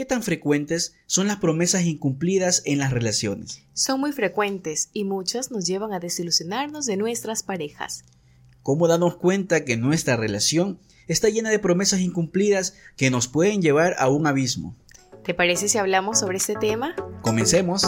¿qué 0.00 0.06
tan 0.06 0.22
frecuentes 0.22 0.94
son 1.04 1.26
las 1.26 1.36
promesas 1.40 1.82
incumplidas 1.82 2.62
en 2.64 2.78
las 2.78 2.90
relaciones? 2.90 3.66
Son 3.74 4.00
muy 4.00 4.12
frecuentes 4.12 4.88
y 4.94 5.04
muchas 5.04 5.50
nos 5.50 5.66
llevan 5.66 5.92
a 5.92 6.00
desilusionarnos 6.00 6.86
de 6.86 6.96
nuestras 6.96 7.42
parejas. 7.42 8.04
¿Cómo 8.62 8.88
darnos 8.88 9.18
cuenta 9.18 9.62
que 9.66 9.76
nuestra 9.76 10.16
relación 10.16 10.80
está 11.06 11.28
llena 11.28 11.50
de 11.50 11.58
promesas 11.58 12.00
incumplidas 12.00 12.76
que 12.96 13.10
nos 13.10 13.28
pueden 13.28 13.60
llevar 13.60 13.94
a 13.98 14.08
un 14.08 14.26
abismo? 14.26 14.74
¿Te 15.22 15.34
parece 15.34 15.68
si 15.68 15.76
hablamos 15.76 16.20
sobre 16.20 16.38
este 16.38 16.54
tema? 16.54 16.96
Comencemos. 17.20 17.82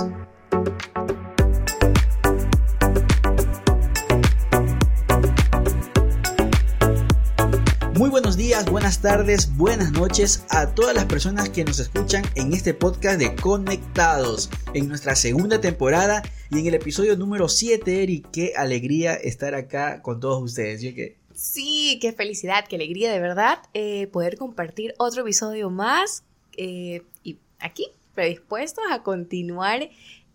Muy 8.03 8.11
buenos 8.11 8.37
días, 8.37 8.69
buenas 8.69 9.01
tardes, 9.01 9.57
buenas 9.57 9.93
noches 9.93 10.45
a 10.51 10.75
todas 10.75 10.93
las 10.93 11.05
personas 11.05 11.51
que 11.51 11.65
nos 11.65 11.79
escuchan 11.79 12.25
en 12.35 12.53
este 12.53 12.75
podcast 12.75 13.17
de 13.17 13.37
Conectados, 13.37 14.51
en 14.75 14.89
nuestra 14.89 15.15
segunda 15.15 15.61
temporada 15.61 16.21
y 16.51 16.59
en 16.59 16.67
el 16.67 16.75
episodio 16.75 17.17
número 17.17 17.49
7, 17.49 18.03
Eric. 18.03 18.29
Qué 18.33 18.55
alegría 18.57 19.15
estar 19.15 19.55
acá 19.55 20.03
con 20.03 20.19
todos 20.19 20.43
ustedes. 20.43 20.81
Sí, 21.33 22.01
qué 22.03 22.13
felicidad, 22.13 22.65
qué 22.69 22.75
alegría 22.75 23.13
de 23.13 23.21
verdad 23.21 23.61
eh, 23.73 24.09
poder 24.09 24.37
compartir 24.37 24.95
otro 24.99 25.23
episodio 25.23 25.71
más 25.71 26.25
eh, 26.57 27.03
y 27.23 27.39
aquí 27.61 27.87
predispuestos 28.17 28.83
a 28.91 29.05
continuar 29.05 29.91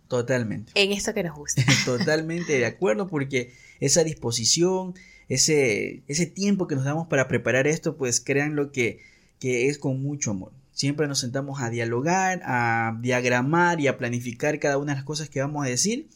Totalmente. 0.08 0.72
En 0.75 0.94
esto 0.94 1.13
que 1.13 1.23
nos 1.23 1.36
gusta. 1.36 1.63
Totalmente 1.86 2.58
de 2.58 2.66
acuerdo 2.66 3.08
porque 3.08 3.53
esa 3.81 4.05
disposición, 4.05 4.95
ese, 5.30 6.04
ese 6.08 6.26
tiempo 6.26 6.67
que 6.67 6.76
nos 6.76 6.86
damos 6.86 7.08
para 7.08 7.27
preparar 7.27 7.67
esto, 7.67 7.98
pues 7.98 8.20
créanlo 8.20 8.72
que, 8.72 8.99
que 9.40 9.67
es 9.67 9.77
con 9.77 10.02
mucho 10.02 10.31
amor. 10.31 10.52
Siempre 10.72 11.08
nos 11.08 11.20
sentamos 11.20 11.62
a 11.62 11.70
dialogar, 11.70 12.41
a 12.44 12.98
diagramar 13.02 13.81
y 13.81 13.88
a 13.88 13.98
planificar 13.98 14.59
cada 14.59 14.77
una 14.77 14.94
de 14.94 14.98
las 14.98 15.05
cosas 15.05 15.30
que 15.30 15.41
vamos 15.41 15.66
a 15.66 15.69
decir. 15.69 16.08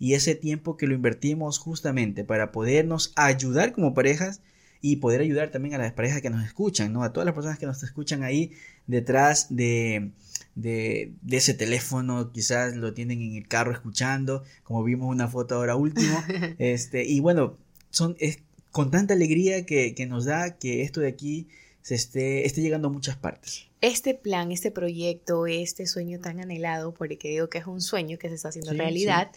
Y 0.00 0.14
ese 0.14 0.34
tiempo 0.34 0.76
que 0.76 0.86
lo 0.86 0.94
invertimos 0.94 1.58
justamente 1.58 2.24
para 2.24 2.52
podernos 2.52 3.12
ayudar 3.16 3.72
como 3.72 3.94
parejas 3.94 4.40
y 4.80 4.96
poder 4.96 5.20
ayudar 5.20 5.50
también 5.50 5.74
a 5.74 5.78
las 5.78 5.92
parejas 5.92 6.20
que 6.20 6.30
nos 6.30 6.44
escuchan, 6.44 6.92
¿no? 6.92 7.02
A 7.02 7.12
todas 7.12 7.26
las 7.26 7.34
personas 7.34 7.58
que 7.58 7.66
nos 7.66 7.82
escuchan 7.82 8.22
ahí 8.22 8.52
detrás 8.86 9.54
de, 9.54 10.12
de, 10.54 11.12
de, 11.22 11.36
ese 11.36 11.54
teléfono, 11.54 12.32
quizás 12.32 12.76
lo 12.76 12.94
tienen 12.94 13.20
en 13.20 13.36
el 13.36 13.48
carro 13.48 13.72
escuchando, 13.72 14.44
como 14.62 14.84
vimos 14.84 15.10
una 15.10 15.28
foto 15.28 15.56
ahora 15.56 15.74
último, 15.74 16.22
este, 16.58 17.04
y 17.04 17.20
bueno, 17.20 17.56
son, 17.90 18.16
es, 18.20 18.38
con 18.70 18.90
tanta 18.90 19.14
alegría 19.14 19.64
que, 19.64 20.06
nos 20.08 20.24
da 20.24 20.58
que 20.58 20.82
esto 20.82 21.00
de 21.00 21.08
aquí 21.08 21.48
se 21.82 21.94
esté, 21.94 22.46
esté 22.46 22.60
llegando 22.60 22.88
a 22.88 22.90
muchas 22.90 23.16
partes. 23.16 23.66
Este 23.80 24.14
plan, 24.14 24.50
este 24.50 24.70
proyecto, 24.70 25.46
este 25.46 25.86
sueño 25.86 26.18
tan 26.18 26.40
anhelado, 26.40 26.92
porque 26.92 27.28
digo 27.28 27.48
que 27.48 27.58
es 27.58 27.66
un 27.66 27.80
sueño 27.80 28.18
que 28.18 28.28
se 28.28 28.34
está 28.34 28.48
haciendo 28.48 28.72
realidad, 28.72 29.30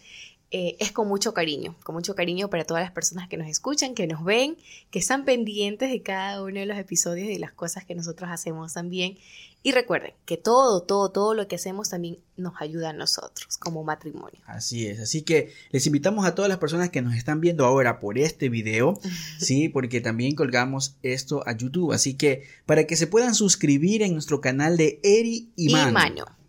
eh, 0.54 0.76
es 0.80 0.92
con 0.92 1.08
mucho 1.08 1.34
cariño, 1.34 1.76
con 1.84 1.96
mucho 1.96 2.14
cariño 2.14 2.50
para 2.50 2.66
todas 2.66 2.84
las 2.84 2.92
personas 2.92 3.30
que 3.30 3.38
nos 3.38 3.48
escuchan, 3.48 3.96
que 3.96 4.06
nos 4.06 4.26
ven, 4.26 4.58
que 4.90 5.00
están 5.00 5.24
pendientes 5.24 5.90
de 5.90 6.02
cada 6.02 6.44
uno 6.44 6.60
de 6.60 6.66
los 6.66 6.78
episodios 6.78 7.30
y 7.30 7.38
las 7.38 7.54
cosas 7.54 7.86
que 7.86 7.96
nosotros 7.96 8.30
hacemos 8.30 8.74
también. 8.74 9.18
Y 9.64 9.72
recuerden 9.72 10.12
que 10.26 10.36
todo, 10.36 10.82
todo, 10.82 11.10
todo 11.10 11.36
lo 11.36 11.48
que 11.48 11.56
hacemos 11.56 11.90
también 11.90 12.18
nos 12.36 12.56
ayuda 12.60 12.90
a 12.90 12.94
nosotros 12.94 13.58
como 13.60 13.86
matrimonio. 13.86 14.42
Así 14.46 14.88
es, 14.88 15.00
así 15.00 15.22
que 15.22 15.54
les 15.70 15.86
invitamos 15.86 16.26
a 16.26 16.36
todas 16.36 16.50
las 16.50 16.58
personas 16.58 16.90
que 16.90 17.02
nos 17.02 17.16
están 17.16 17.40
viendo 17.40 17.64
ahora 17.64 18.02
por 18.02 18.18
este 18.18 18.50
video, 18.50 19.00
sí, 19.40 19.70
porque 19.70 20.02
también 20.02 20.36
colgamos 20.36 20.98
esto 21.02 21.48
a 21.48 21.56
YouTube, 21.56 21.94
así 21.94 22.16
que 22.16 22.44
para 22.66 22.86
que 22.86 22.98
se 22.98 23.08
puedan 23.08 23.36
suscribir 23.36 24.02
en 24.02 24.14
nuestro 24.14 24.42
canal 24.42 24.76
de 24.76 25.00
Eri 25.04 25.52
y 25.56 25.70
Mano. 25.70 26.26
Y 26.28 26.41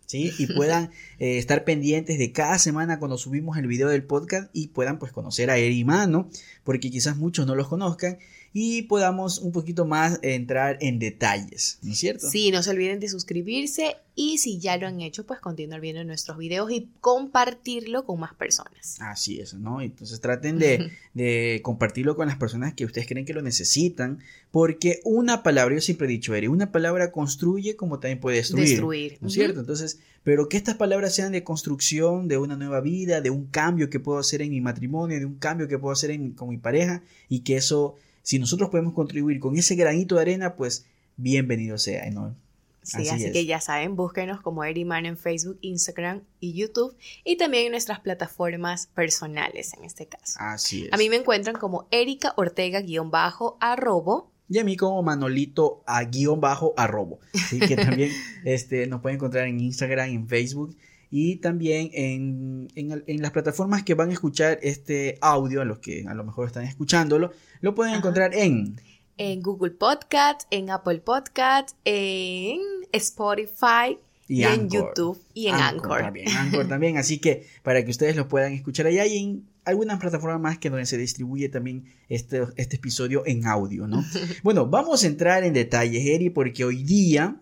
puedan 0.55 0.91
eh, 1.19 1.37
estar 1.37 1.63
pendientes 1.63 2.17
de 2.17 2.31
cada 2.31 2.57
semana 2.59 2.99
cuando 2.99 3.17
subimos 3.17 3.57
el 3.57 3.67
video 3.67 3.89
del 3.89 4.03
podcast 4.03 4.49
y 4.53 4.67
puedan 4.67 4.99
pues 4.99 5.11
conocer 5.11 5.49
a 5.49 5.57
Eri 5.57 5.83
Mano, 5.83 6.29
porque 6.63 6.89
quizás 6.89 7.17
muchos 7.17 7.47
no 7.47 7.55
los 7.55 7.67
conozcan 7.67 8.17
y 8.55 8.83
podamos 8.83 9.39
un 9.39 9.51
poquito 9.51 9.85
más 9.85 10.19
entrar 10.21 10.77
en 10.79 10.99
detalles, 10.99 11.79
¿no 11.81 11.91
es 11.91 11.97
cierto? 11.97 12.29
Sí, 12.29 12.51
no 12.51 12.61
se 12.61 12.69
olviden 12.69 12.99
de 12.99 13.09
suscribirse 13.09 13.95
y 14.15 14.37
si 14.37 14.59
ya 14.59 14.77
lo 14.77 14.85
han 14.85 15.01
hecho, 15.01 15.25
pues 15.25 15.39
continuar 15.39 15.81
viendo 15.81 16.03
nuestros 16.03 16.37
videos 16.37 16.71
y 16.71 16.87
compartirlo 17.01 18.05
con 18.05 18.19
más 18.19 18.35
personas. 18.35 18.97
Así 18.99 19.39
es, 19.39 19.55
¿no? 19.55 19.81
Entonces 19.81 20.21
traten 20.21 20.59
de, 20.59 20.91
de 21.15 21.61
compartirlo 21.63 22.15
con 22.15 22.27
las 22.27 22.37
personas 22.37 22.75
que 22.75 22.85
ustedes 22.85 23.07
creen 23.07 23.25
que 23.25 23.33
lo 23.33 23.41
necesitan, 23.41 24.19
porque 24.51 24.99
una 25.03 25.41
palabra, 25.41 25.73
yo 25.73 25.81
siempre 25.81 26.05
he 26.05 26.11
dicho, 26.11 26.35
Eri, 26.35 26.45
una 26.45 26.71
palabra 26.71 27.11
construye 27.11 27.75
como 27.75 27.99
también 27.99 28.19
puede 28.19 28.37
destruir. 28.37 28.67
Destruir. 28.67 29.17
¿No 29.19 29.29
es 29.29 29.33
cierto? 29.33 29.61
Entonces, 29.61 29.97
pero 30.23 30.47
que 30.47 30.57
estas 30.57 30.75
palabras 30.75 31.15
sean 31.15 31.31
de 31.31 31.43
construcción, 31.43 32.27
de 32.27 32.37
una 32.37 32.55
nueva 32.55 32.81
vida, 32.81 33.19
de 33.19 33.31
un 33.31 33.47
cambio 33.47 33.89
que 33.89 33.99
puedo 33.99 34.19
hacer 34.19 34.43
en 34.43 34.51
mi 34.51 34.61
matrimonio, 34.61 35.17
de 35.17 35.25
un 35.25 35.39
cambio 35.39 35.67
que 35.67 35.79
puedo 35.79 35.91
hacer 35.91 36.11
en, 36.11 36.33
con 36.33 36.49
mi 36.49 36.57
pareja 36.57 37.01
y 37.29 37.39
que 37.39 37.55
eso 37.55 37.97
si 38.23 38.39
nosotros 38.39 38.69
podemos 38.69 38.93
contribuir 38.93 39.39
con 39.39 39.55
ese 39.57 39.75
granito 39.75 40.15
de 40.15 40.21
arena, 40.21 40.55
pues 40.55 40.85
bienvenido 41.17 41.77
sea, 41.77 42.09
¿no? 42.09 42.35
Sí, 42.81 43.07
así, 43.07 43.31
que 43.31 43.45
ya 43.45 43.61
saben, 43.61 43.95
búsquenos 43.95 44.41
como 44.41 44.65
Eriman 44.65 45.05
en 45.05 45.15
Facebook, 45.17 45.57
Instagram 45.61 46.21
y 46.41 46.53
YouTube 46.53 46.97
y 47.23 47.37
también 47.37 47.67
en 47.67 47.71
nuestras 47.71 48.01
plataformas 48.01 48.87
personales 48.87 49.73
en 49.73 49.85
este 49.85 50.07
caso. 50.07 50.37
Así 50.39 50.85
es. 50.85 50.93
A 50.93 50.97
mí 50.97 51.09
me 51.09 51.15
encuentran 51.17 51.55
como 51.55 51.87
Erika 51.91 52.33
Ortega-arrobo. 52.35 54.31
Y 54.49 54.59
a 54.59 54.65
mí 54.65 54.75
como 54.75 55.01
Manolito 55.01 55.81
a 55.85 56.03
guion 56.03 56.41
bajo 56.41 56.73
arrobo. 56.75 57.21
Así 57.33 57.59
que 57.59 57.77
también 57.77 58.11
este, 58.43 58.85
nos 58.87 58.99
pueden 59.01 59.15
encontrar 59.15 59.47
en 59.47 59.61
Instagram, 59.61 60.09
en 60.09 60.27
Facebook 60.27 60.75
y 61.15 61.35
también 61.35 61.91
en, 61.93 62.67
en, 62.73 63.21
las 63.21 63.29
plataformas 63.29 63.83
que 63.83 63.93
van 63.93 64.09
a 64.09 64.13
escuchar 64.13 64.57
este 64.63 65.19
audio, 65.21 65.61
a 65.61 65.63
los 65.63 65.77
que 65.77 66.05
a 66.07 66.15
lo 66.15 66.23
mejor 66.23 66.47
están 66.47 66.63
escuchándolo, 66.63 67.31
lo 67.61 67.75
pueden 67.75 67.93
encontrar 67.93 68.33
en... 68.33 68.81
En 69.17 69.43
Google 69.43 69.69
Podcast, 69.69 70.41
en 70.49 70.71
Apple 70.71 71.01
Podcast, 71.01 71.77
en 71.85 72.59
Spotify 72.91 73.99
y, 74.27 74.41
en 74.41 74.71
YouTube 74.71 75.21
y 75.35 75.49
en 75.49 75.53
Anchor. 75.53 76.01
También, 76.01 76.29
Anchor 76.35 76.67
también, 76.67 76.97
así 76.97 77.19
que 77.19 77.45
para 77.61 77.85
que 77.85 77.91
ustedes 77.91 78.15
lo 78.15 78.27
puedan 78.27 78.53
escuchar 78.53 78.87
allá 78.87 79.05
y 79.05 79.19
en 79.19 79.47
algunas 79.65 79.99
plataformas 79.99 80.41
más 80.41 80.57
que 80.57 80.71
donde 80.71 80.87
se 80.87 80.97
distribuye 80.97 81.47
también 81.47 81.85
este, 82.09 82.41
este 82.55 82.77
episodio 82.77 83.21
en 83.27 83.45
audio, 83.45 83.85
¿no? 83.85 84.03
bueno, 84.41 84.65
vamos 84.65 85.03
a 85.03 85.07
entrar 85.07 85.43
en 85.43 85.53
detalles, 85.53 86.07
Eri, 86.07 86.31
porque 86.31 86.65
hoy 86.65 86.81
día 86.81 87.39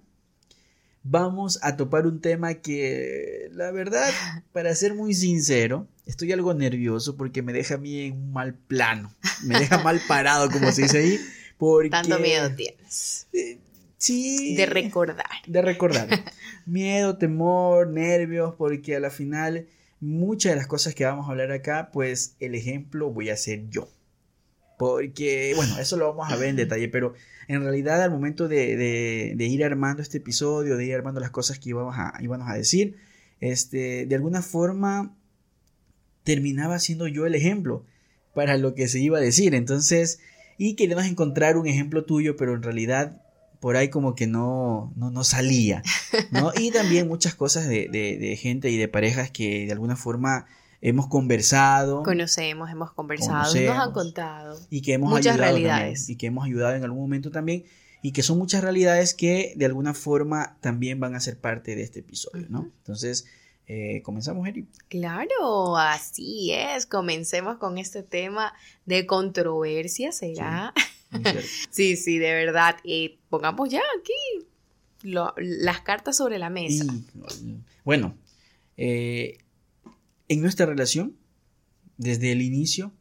vamos 1.04 1.60
a 1.62 1.78
topar 1.78 2.08
un 2.08 2.22
tema 2.22 2.56
que, 2.56 3.50
la 3.54 3.72
verdad, 3.72 4.10
para 4.54 4.74
ser 4.76 4.94
muy 4.94 5.14
sincero, 5.14 5.88
estoy 6.06 6.32
algo 6.32 6.54
nervioso 6.54 7.18
porque 7.18 7.42
me 7.42 7.54
deja 7.54 7.76
a 7.76 7.78
mí 7.78 8.02
en 8.02 8.14
un 8.14 8.34
mal 8.34 8.54
plano, 8.54 9.14
me 9.44 9.60
deja 9.60 9.78
mal 9.80 10.02
parado, 10.08 10.50
como 10.50 10.72
se 10.72 10.84
dice 10.84 11.00
ahí. 11.00 11.20
Porque, 11.58 11.90
Tanto 11.92 12.18
miedo 12.20 12.54
tienes. 12.56 13.28
Eh, 13.34 13.60
sí. 13.98 14.56
De 14.56 14.66
recordar. 14.66 15.28
De 15.46 15.62
recordar. 15.62 16.08
miedo, 16.66 17.18
temor, 17.18 17.88
nervios, 17.88 18.56
porque 18.58 18.96
a 18.96 19.00
la 19.00 19.12
final, 19.12 19.68
muchas 20.00 20.54
de 20.54 20.56
las 20.56 20.68
cosas 20.68 20.96
que 20.96 21.06
vamos 21.06 21.28
a 21.28 21.32
hablar 21.32 21.52
acá, 21.52 21.92
pues 21.94 22.36
el 22.40 22.56
ejemplo 22.56 23.12
voy 23.12 23.30
a 23.30 23.38
ser 23.38 23.70
yo. 23.70 23.88
Porque, 24.81 25.53
bueno, 25.56 25.78
eso 25.78 25.96
lo 25.96 26.08
vamos 26.08 26.34
a 26.34 26.36
ver 26.38 26.50
en 26.50 26.56
detalle, 26.56 26.90
pero 26.90 27.14
en 27.47 27.62
realidad 27.62 28.02
al 28.02 28.09
momento 28.09 28.47
de, 28.47 29.36
ir 29.38 29.64
armando 29.64 30.02
este 30.02 30.18
episodio, 30.18 30.75
de 30.75 30.88
ir 30.88 30.96
armando 30.96 31.19
las 31.19 31.30
cosas 31.30 31.59
que 31.59 31.69
íbamos 31.69 31.94
a, 32.00 32.16
íbamos 32.19 32.50
a 32.50 32.56
decir, 32.56 32.96
este, 33.41 34.08
de 34.08 34.16
alguna 34.16 34.41
forma 34.41 35.16
terminaba 36.24 36.80
siendo 36.80 37.08
yo 37.08 37.28
el 37.28 37.36
ejemplo 37.36 37.86
para 38.34 38.58
lo 38.58 38.74
que 38.74 38.88
se 38.88 39.00
iba 39.00 39.20
a 39.20 39.22
decir. 39.22 39.53
Entonces, 39.53 40.20
y 40.58 40.74
queríamos 40.74 41.06
encontrar 41.06 41.58
un 41.58 41.68
ejemplo 41.68 42.03
tuyo, 42.03 42.36
pero 42.36 42.56
en 42.56 42.64
realidad 42.64 43.22
por 43.59 43.75
ahí 43.75 43.90
como 43.90 44.16
que 44.16 44.25
no, 44.25 44.94
no, 44.96 45.12
no 45.12 45.24
salía, 45.24 45.84
¿no? 46.31 46.53
Y 46.58 46.72
también 46.72 47.08
muchas 47.08 47.36
cosas 47.36 47.68
de, 47.68 47.88
de, 47.88 48.17
de 48.17 48.35
gente 48.35 48.72
y 48.72 48.78
de 48.78 48.88
parejas 48.88 49.29
que 49.29 49.67
de 49.67 49.73
alguna 49.73 49.96
forma 49.96 50.47
hemos 50.82 51.08
conversado. 51.08 52.04
Conocemos, 52.04 52.70
hemos 52.70 52.92
conversado, 52.92 53.54
nos 53.54 53.78
han 53.78 53.92
contado. 53.92 54.60
Y 54.70 54.82
que 54.82 54.94
hemos 54.94 55.10
muchas 55.10 55.38
realidades. 55.38 56.10
y 56.10 56.16
que 56.16 56.28
hemos 56.28 56.46
ayudado 56.46 56.76
en 56.76 56.84
algún 56.84 57.02
momento 57.02 57.32
también. 57.32 57.66
Y 58.02 58.14
que 58.14 58.24
son 58.24 58.40
muchas 58.40 58.64
realidades 58.64 59.14
que 59.14 59.54
de 59.56 59.66
alguna 59.66 59.94
forma 59.94 60.58
también 60.60 61.00
van 61.00 61.14
a 61.14 61.20
ser 61.20 61.40
parte 61.40 61.76
de 61.76 61.84
este 61.84 62.00
episodio, 62.00 62.48
¿no? 62.50 62.72
Entonces, 62.80 63.28
eh, 63.68 64.02
comenzamos, 64.02 64.48
Eri. 64.48 64.66
Claro, 64.90 65.78
así 65.78 66.52
es. 66.52 66.88
Comencemos 66.88 67.58
con 67.58 67.78
este 67.78 68.02
tema 68.02 68.54
de 68.86 69.06
controversia, 69.06 70.12
¿será? 70.12 70.74
Sí, 71.70 71.96
sí, 71.96 72.18
de 72.18 72.34
verdad. 72.34 72.78
Y 72.84 73.20
pongamos 73.30 73.70
ya 73.70 73.82
aquí 74.00 74.48
las 75.04 75.82
cartas 75.82 76.18
sobre 76.18 76.40
la 76.40 76.50
mesa. 76.50 76.86
bueno, 77.84 78.16
eh, 78.78 79.38
en 80.32 80.40
nuestra 80.40 80.66
relación, 80.66 81.18
desde 81.98 82.32
el 82.32 82.42
inicio, 82.42 82.94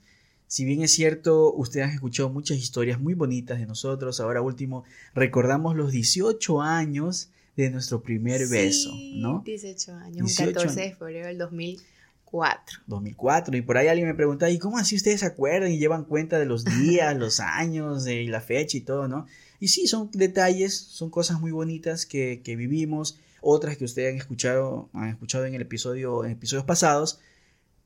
si 0.48 0.64
bien 0.64 0.82
es 0.82 0.90
cierto, 0.90 1.54
ustedes 1.54 1.86
han 1.86 1.92
escuchado 1.92 2.28
muchas 2.28 2.58
historias 2.58 2.98
muy 2.98 3.14
bonitas 3.14 3.60
de 3.60 3.66
nosotros, 3.66 4.18
ahora 4.18 4.42
último 4.42 4.82
recordamos 5.14 5.76
los 5.76 5.92
18 5.92 6.60
años 6.60 7.30
de 7.56 7.70
nuestro 7.70 8.02
primer 8.02 8.48
beso, 8.48 8.92
¿no? 9.14 9.44
18 9.46 9.94
años, 9.94 10.38
un 10.40 10.46
14 10.46 10.80
de 10.80 10.92
febrero 10.92 11.28
del 11.28 11.38
2004. 11.38 12.80
2004, 12.88 13.56
y 13.56 13.62
por 13.62 13.78
ahí 13.78 13.86
alguien 13.86 14.08
me 14.08 14.14
pregunta, 14.14 14.50
¿y 14.50 14.58
cómo 14.58 14.78
así 14.78 14.96
ustedes 14.96 15.20
se 15.20 15.26
acuerdan 15.26 15.70
y 15.70 15.78
llevan 15.78 16.06
cuenta 16.06 16.36
de 16.36 16.46
los 16.46 16.64
días, 16.64 17.16
los 17.16 17.38
años, 17.38 18.02
de 18.02 18.24
la 18.24 18.40
fecha 18.40 18.76
y 18.76 18.80
todo, 18.80 19.06
¿no? 19.06 19.26
Y 19.60 19.68
sí, 19.68 19.86
son 19.86 20.10
detalles, 20.12 20.76
son 20.76 21.10
cosas 21.10 21.40
muy 21.40 21.52
bonitas 21.52 22.06
que, 22.06 22.40
que 22.42 22.56
vivimos, 22.56 23.20
otras 23.40 23.76
que 23.76 23.84
ustedes 23.84 24.12
han 24.12 24.18
escuchado, 24.18 24.90
han 24.92 25.08
escuchado 25.08 25.44
en 25.46 25.54
el 25.54 25.62
episodio, 25.62 26.24
en 26.24 26.32
episodios 26.32 26.64
pasados, 26.64 27.20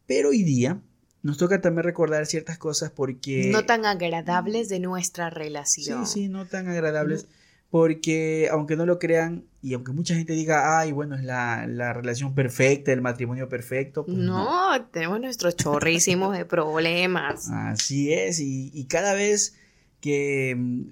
pero 0.06 0.30
hoy 0.30 0.42
día 0.42 0.80
nos 1.22 1.38
toca 1.38 1.60
también 1.60 1.84
recordar 1.84 2.26
ciertas 2.26 2.58
cosas 2.58 2.90
porque... 2.90 3.50
No 3.50 3.64
tan 3.64 3.86
agradables 3.86 4.68
de 4.68 4.78
nuestra 4.78 5.30
relación. 5.30 6.06
Sí, 6.06 6.12
sí, 6.12 6.28
no 6.28 6.46
tan 6.46 6.68
agradables. 6.68 7.26
Porque 7.70 8.48
aunque 8.52 8.76
no 8.76 8.86
lo 8.86 8.98
crean 8.98 9.46
y 9.62 9.72
aunque 9.72 9.92
mucha 9.92 10.14
gente 10.14 10.34
diga, 10.34 10.78
ay, 10.78 10.92
bueno, 10.92 11.16
es 11.16 11.24
la, 11.24 11.66
relación 11.94 12.34
perfecta, 12.34 12.92
el 12.92 13.00
matrimonio 13.00 13.48
perfecto. 13.48 14.04
Pues 14.04 14.18
no, 14.18 14.70
tenemos 14.92 15.18
nuestros 15.18 15.56
chorrísimos 15.56 16.36
de 16.36 16.44
problemas. 16.44 17.48
Así 17.52 18.12
es, 18.12 18.38
y, 18.38 18.70
y 18.74 18.84
cada 18.84 19.14
vez 19.14 19.56
que 20.00 20.54
mm, 20.56 20.82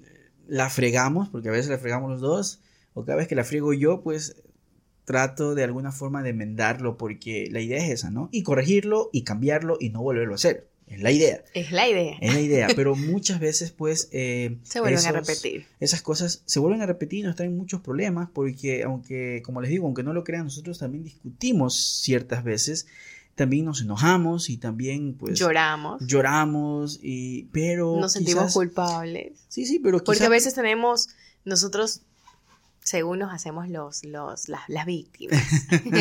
la 0.47 0.69
fregamos, 0.71 1.29
porque 1.29 1.49
a 1.49 1.51
veces 1.51 1.69
la 1.69 1.77
fregamos 1.77 2.09
los 2.09 2.21
dos, 2.21 2.59
o 2.95 3.05
cada 3.05 3.17
vez 3.17 3.27
que 3.27 3.35
la 3.35 3.43
friego 3.43 3.73
yo, 3.73 4.01
pues 4.01 4.42
trato 5.05 5.55
de 5.55 5.63
alguna 5.63 5.91
forma 5.91 6.23
de 6.23 6.29
enmendarlo 6.29 6.97
porque 6.97 7.47
la 7.51 7.59
idea 7.59 7.83
es 7.83 7.91
esa, 7.91 8.11
¿no? 8.11 8.29
Y 8.31 8.43
corregirlo 8.43 9.09
y 9.11 9.23
cambiarlo 9.23 9.77
y 9.79 9.89
no 9.89 10.01
volverlo 10.01 10.33
a 10.33 10.35
hacer. 10.35 10.67
Es 10.87 11.01
la 11.01 11.11
idea. 11.11 11.43
Es 11.53 11.71
la 11.71 11.87
idea. 11.87 12.17
Es 12.21 12.33
la 12.33 12.41
idea, 12.41 12.67
pero 12.75 12.95
muchas 12.95 13.39
veces 13.39 13.71
pues... 13.71 14.09
Eh, 14.11 14.57
se 14.63 14.79
vuelven 14.79 15.05
a 15.05 15.11
repetir. 15.11 15.65
Esas 15.79 16.01
cosas 16.01 16.43
se 16.45 16.59
vuelven 16.59 16.81
a 16.81 16.85
repetir 16.85 17.19
y 17.19 17.23
nos 17.23 17.35
traen 17.35 17.57
muchos 17.57 17.81
problemas 17.81 18.29
porque 18.31 18.83
aunque, 18.83 19.41
como 19.43 19.61
les 19.61 19.71
digo, 19.71 19.85
aunque 19.85 20.03
no 20.03 20.13
lo 20.13 20.23
crean, 20.23 20.45
nosotros 20.45 20.79
también 20.79 21.03
discutimos 21.03 22.01
ciertas 22.01 22.43
veces, 22.43 22.87
también 23.35 23.65
nos 23.65 23.81
enojamos 23.81 24.49
y 24.49 24.57
también 24.57 25.15
pues... 25.15 25.39
Lloramos. 25.39 26.05
Lloramos 26.05 26.99
y... 27.01 27.45
pero... 27.45 27.97
Nos 27.99 28.13
sentimos 28.13 28.53
culpables. 28.53 29.39
Sí, 29.47 29.65
sí, 29.65 29.79
pero... 29.79 30.03
Porque 30.03 30.25
a 30.25 30.29
veces 30.29 30.53
tenemos 30.53 31.09
nosotros 31.45 32.03
según 32.83 33.19
nos 33.19 33.33
hacemos 33.33 33.69
los, 33.69 34.03
los, 34.03 34.49
las, 34.49 34.85
víctimas. 34.85 35.41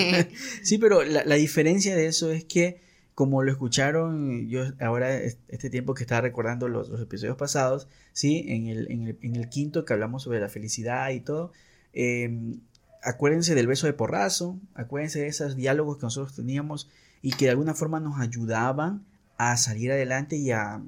sí, 0.63 0.79
pero 0.79 1.03
la, 1.05 1.35
diferencia 1.35 1.95
de 1.97 2.07
eso 2.07 2.31
es 2.31 2.45
que, 2.45 2.81
como 3.15 3.43
lo 3.43 3.53
escucharon, 3.53 4.49
yo 4.49 4.65
ahora, 4.81 5.17
este 5.21 5.71
tiempo 5.71 5.95
que 5.95 6.03
estaba 6.03 6.23
recordando 6.23 6.69
los, 6.69 6.91
episodios 7.01 7.37
pasados, 7.37 7.89
¿sí? 8.13 8.45
En 8.49 8.67
el, 8.67 8.91
en, 8.91 9.37
el, 9.37 9.49
quinto 9.49 9.85
que 9.85 9.93
hablamos 9.93 10.25
sobre 10.25 10.41
la 10.41 10.49
felicidad 10.49 11.11
y 11.11 11.21
todo, 11.21 11.53
em, 11.93 12.61
acuérdense 13.03 13.55
del 13.55 13.67
beso 13.67 13.87
de 13.87 13.93
porrazo, 13.93 14.59
acuérdense 14.75 15.21
de 15.21 15.29
esos 15.29 15.57
diálogos 15.57 15.99
que 15.99 16.07
nosotros 16.07 16.35
teníamos 16.35 16.89
y 17.21 17.33
que 17.33 17.47
de 17.47 17.53
alguna 17.53 17.75
forma 17.75 18.01
nos 18.01 18.19
ayudaban 18.21 19.05
a 19.39 19.57
salir 19.57 19.93
adelante 19.93 20.37
y 20.37 20.51
a, 20.51 20.83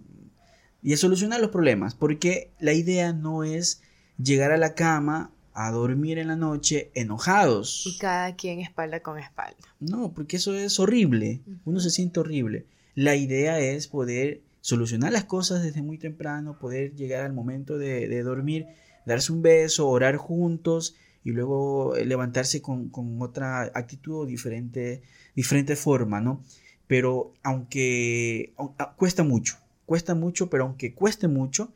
y 0.83 0.93
a 0.93 0.97
solucionar 0.97 1.41
los 1.41 1.51
problemas, 1.51 1.95
porque 1.95 2.51
la 2.59 2.73
idea 2.73 3.13
no 3.13 3.45
es 3.45 3.81
llegar 4.19 4.53
a 4.53 4.57
la 4.57 4.75
cama 4.75 5.34
a 5.55 5.71
dormir 5.71 6.19
en 6.19 6.29
la 6.29 6.37
noche 6.37 6.91
enojados. 6.95 7.85
Y 7.87 7.97
cada 7.99 8.35
quien 8.35 8.61
espalda 8.61 9.01
con 9.01 9.19
espalda. 9.19 9.57
No, 9.79 10.13
porque 10.13 10.37
eso 10.37 10.53
es 10.55 10.81
horrible. 10.81 11.41
Uno 11.65 11.79
se 11.81 11.91
siente 11.91 12.21
horrible. 12.21 12.67
La 12.95 13.15
idea 13.15 13.61
es 13.61 13.87
poder 13.87 14.43
solucionar 14.61 15.13
las 15.13 15.25
cosas 15.25 15.63
desde 15.63 15.83
muy 15.83 15.99
temprano, 15.99 16.59
poder 16.59 16.95
llegar 16.95 17.25
al 17.25 17.33
momento 17.33 17.79
de, 17.79 18.23
dormir, 18.23 18.67
darse 19.07 19.33
un 19.33 19.43
beso, 19.43 19.89
orar 19.89 20.17
juntos 20.17 20.97
y 21.23 21.31
luego 21.31 21.95
levantarse 22.05 22.61
con, 22.61 22.91
otra 23.21 23.63
actitud 23.63 24.23
o 24.23 24.27
diferente, 24.27 25.03
diferente 25.37 25.77
forma, 25.77 26.21
¿no? 26.21 26.43
Pero 26.87 27.33
aunque 27.43 28.55
cuesta 28.97 29.23
mucho, 29.23 29.57
cuesta 29.87 30.15
mucho, 30.15 30.51
pero 30.51 30.65
aunque 30.65 30.95
cueste 30.95 31.29
mucho, 31.29 31.73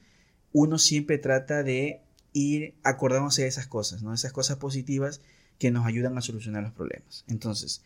uno 0.53 0.79
siempre 0.79 1.19
trata 1.19 1.63
de 1.63 2.01
ir 2.33 2.75
acordándose 2.85 3.43
de 3.43 3.49
esas 3.49 3.67
cosas, 3.67 4.03
¿no? 4.03 4.15
Esas 4.15 4.33
cosas 4.33 4.57
positivas 4.57 5.21
que 5.59 5.71
nos 5.71 5.87
ayudan 5.87 6.17
a 6.17 6.23
solucionar 6.23 6.63
los 6.63 6.73
problemas. 6.73 7.25
Entonces, 7.29 7.83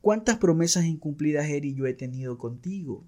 ¿cuántas 0.00 0.38
promesas 0.38 0.84
incumplidas, 0.84 1.46
Eri, 1.46 1.74
yo 1.74 1.86
he 1.86 1.94
tenido 1.94 2.38
contigo? 2.38 3.04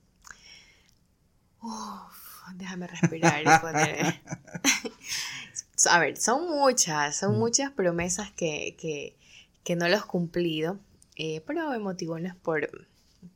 déjame 2.57 2.87
respirar 2.87 3.43
y 3.43 3.61
poner... 3.61 4.21
a 5.91 5.99
ver, 5.99 6.17
son 6.17 6.49
muchas, 6.49 7.17
son 7.17 7.37
mm. 7.37 7.39
muchas 7.39 7.71
promesas 7.73 8.31
que, 8.33 8.77
que, 8.79 9.17
que 9.65 9.77
no 9.77 9.89
los 9.89 10.03
he 10.03 10.07
cumplido, 10.07 10.79
eh, 11.17 11.43
pero 11.47 11.71
me 11.71 11.79
motivo 11.79 12.19
no 12.19 12.29
es 12.29 12.35
por, 12.35 12.87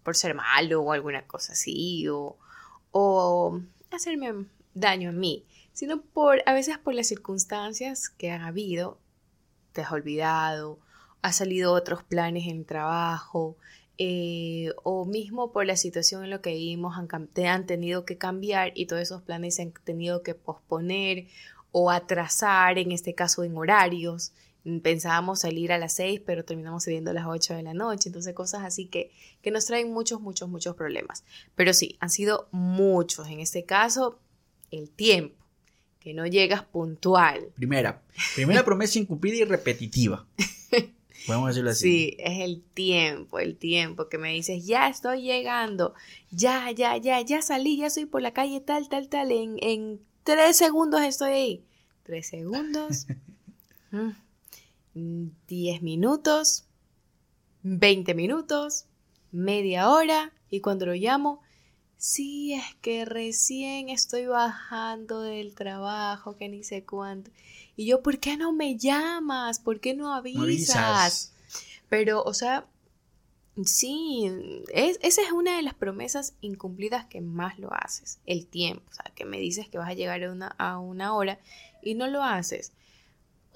por 0.02 0.16
ser 0.16 0.34
malo 0.34 0.82
o 0.82 0.92
alguna 0.92 1.26
cosa 1.26 1.52
así, 1.52 2.06
o, 2.08 2.36
o 2.92 3.60
hacerme 3.90 4.46
daño 4.74 5.10
a 5.10 5.12
mí, 5.12 5.44
sino 5.78 6.02
por 6.02 6.42
a 6.44 6.54
veces 6.54 6.76
por 6.76 6.92
las 6.92 7.06
circunstancias 7.06 8.08
que 8.08 8.32
han 8.32 8.42
habido, 8.42 8.98
te 9.70 9.82
has 9.82 9.92
olvidado, 9.92 10.80
ha 11.22 11.32
salido 11.32 11.72
otros 11.72 12.02
planes 12.02 12.48
en 12.48 12.64
trabajo, 12.64 13.56
eh, 13.96 14.72
o 14.82 15.04
mismo 15.04 15.52
por 15.52 15.66
la 15.66 15.76
situación 15.76 16.24
en 16.24 16.30
la 16.30 16.40
que 16.40 16.50
vivimos 16.50 16.96
te 17.32 17.46
han 17.46 17.64
tenido 17.66 18.04
que 18.04 18.18
cambiar 18.18 18.72
y 18.74 18.86
todos 18.86 19.02
esos 19.02 19.22
planes 19.22 19.54
se 19.54 19.62
han 19.62 19.72
tenido 19.84 20.24
que 20.24 20.34
posponer 20.34 21.28
o 21.70 21.92
atrasar, 21.92 22.76
en 22.78 22.90
este 22.90 23.14
caso 23.14 23.44
en 23.44 23.56
horarios. 23.56 24.32
Pensábamos 24.82 25.42
salir 25.42 25.70
a 25.70 25.78
las 25.78 25.94
6, 25.94 26.22
pero 26.26 26.44
terminamos 26.44 26.82
saliendo 26.82 27.12
a 27.12 27.14
las 27.14 27.26
8 27.26 27.54
de 27.54 27.62
la 27.62 27.74
noche. 27.74 28.08
Entonces, 28.08 28.34
cosas 28.34 28.64
así 28.64 28.86
que, 28.86 29.12
que 29.42 29.52
nos 29.52 29.66
traen 29.66 29.92
muchos, 29.92 30.20
muchos, 30.20 30.48
muchos 30.48 30.74
problemas. 30.74 31.22
Pero 31.54 31.72
sí, 31.72 31.96
han 32.00 32.10
sido 32.10 32.48
muchos. 32.50 33.28
En 33.28 33.38
este 33.38 33.64
caso, 33.64 34.18
el 34.72 34.90
tiempo 34.90 35.37
que 36.00 36.14
no 36.14 36.26
llegas 36.26 36.62
puntual. 36.64 37.48
Primera, 37.54 38.02
primera 38.34 38.64
promesa 38.64 38.98
incumplida 38.98 39.36
y 39.36 39.44
repetitiva. 39.44 40.26
Podemos 41.26 41.48
decirlo 41.48 41.70
así. 41.70 41.82
Sí, 41.82 42.16
es 42.18 42.40
el 42.40 42.62
tiempo, 42.62 43.38
el 43.38 43.56
tiempo 43.56 44.08
que 44.08 44.18
me 44.18 44.32
dices, 44.32 44.64
ya 44.64 44.88
estoy 44.88 45.22
llegando, 45.22 45.94
ya, 46.30 46.70
ya, 46.70 46.96
ya, 46.96 47.20
ya 47.20 47.42
salí, 47.42 47.76
ya 47.76 47.90
soy 47.90 48.06
por 48.06 48.22
la 48.22 48.32
calle 48.32 48.60
tal, 48.60 48.88
tal, 48.88 49.08
tal, 49.08 49.32
en, 49.32 49.56
en 49.60 50.00
tres 50.22 50.56
segundos 50.56 51.02
estoy 51.02 51.32
ahí. 51.32 51.64
Tres 52.04 52.28
segundos, 52.28 53.06
mm, 54.94 55.26
diez 55.46 55.82
minutos, 55.82 56.64
veinte 57.62 58.14
minutos, 58.14 58.86
media 59.30 59.90
hora, 59.90 60.32
y 60.48 60.60
cuando 60.60 60.86
lo 60.86 60.94
llamo, 60.94 61.42
sí, 61.98 62.54
es 62.54 62.74
que 62.80 63.04
recién 63.04 63.90
estoy 63.90 64.26
bajando 64.26 65.20
del 65.20 65.54
trabajo, 65.54 66.36
que 66.36 66.48
ni 66.48 66.64
sé 66.64 66.84
cuánto. 66.84 67.30
Y 67.76 67.86
yo, 67.86 68.02
¿por 68.02 68.18
qué 68.18 68.36
no 68.36 68.52
me 68.52 68.76
llamas? 68.76 69.58
¿Por 69.58 69.80
qué 69.80 69.94
no 69.94 70.14
avisas? 70.14 71.32
Pero, 71.88 72.22
o 72.22 72.34
sea, 72.34 72.66
sí, 73.64 74.30
esa 74.72 75.22
es 75.22 75.32
una 75.32 75.56
de 75.56 75.62
las 75.62 75.74
promesas 75.74 76.34
incumplidas 76.40 77.06
que 77.06 77.20
más 77.20 77.58
lo 77.58 77.72
haces, 77.72 78.18
el 78.26 78.46
tiempo. 78.46 78.84
O 78.90 78.94
sea, 78.94 79.12
que 79.14 79.24
me 79.24 79.38
dices 79.38 79.68
que 79.68 79.78
vas 79.78 79.90
a 79.90 79.94
llegar 79.94 80.22
a 80.22 80.32
una, 80.32 80.54
a 80.58 80.78
una 80.78 81.14
hora 81.14 81.38
y 81.82 81.94
no 81.94 82.06
lo 82.06 82.22
haces. 82.22 82.72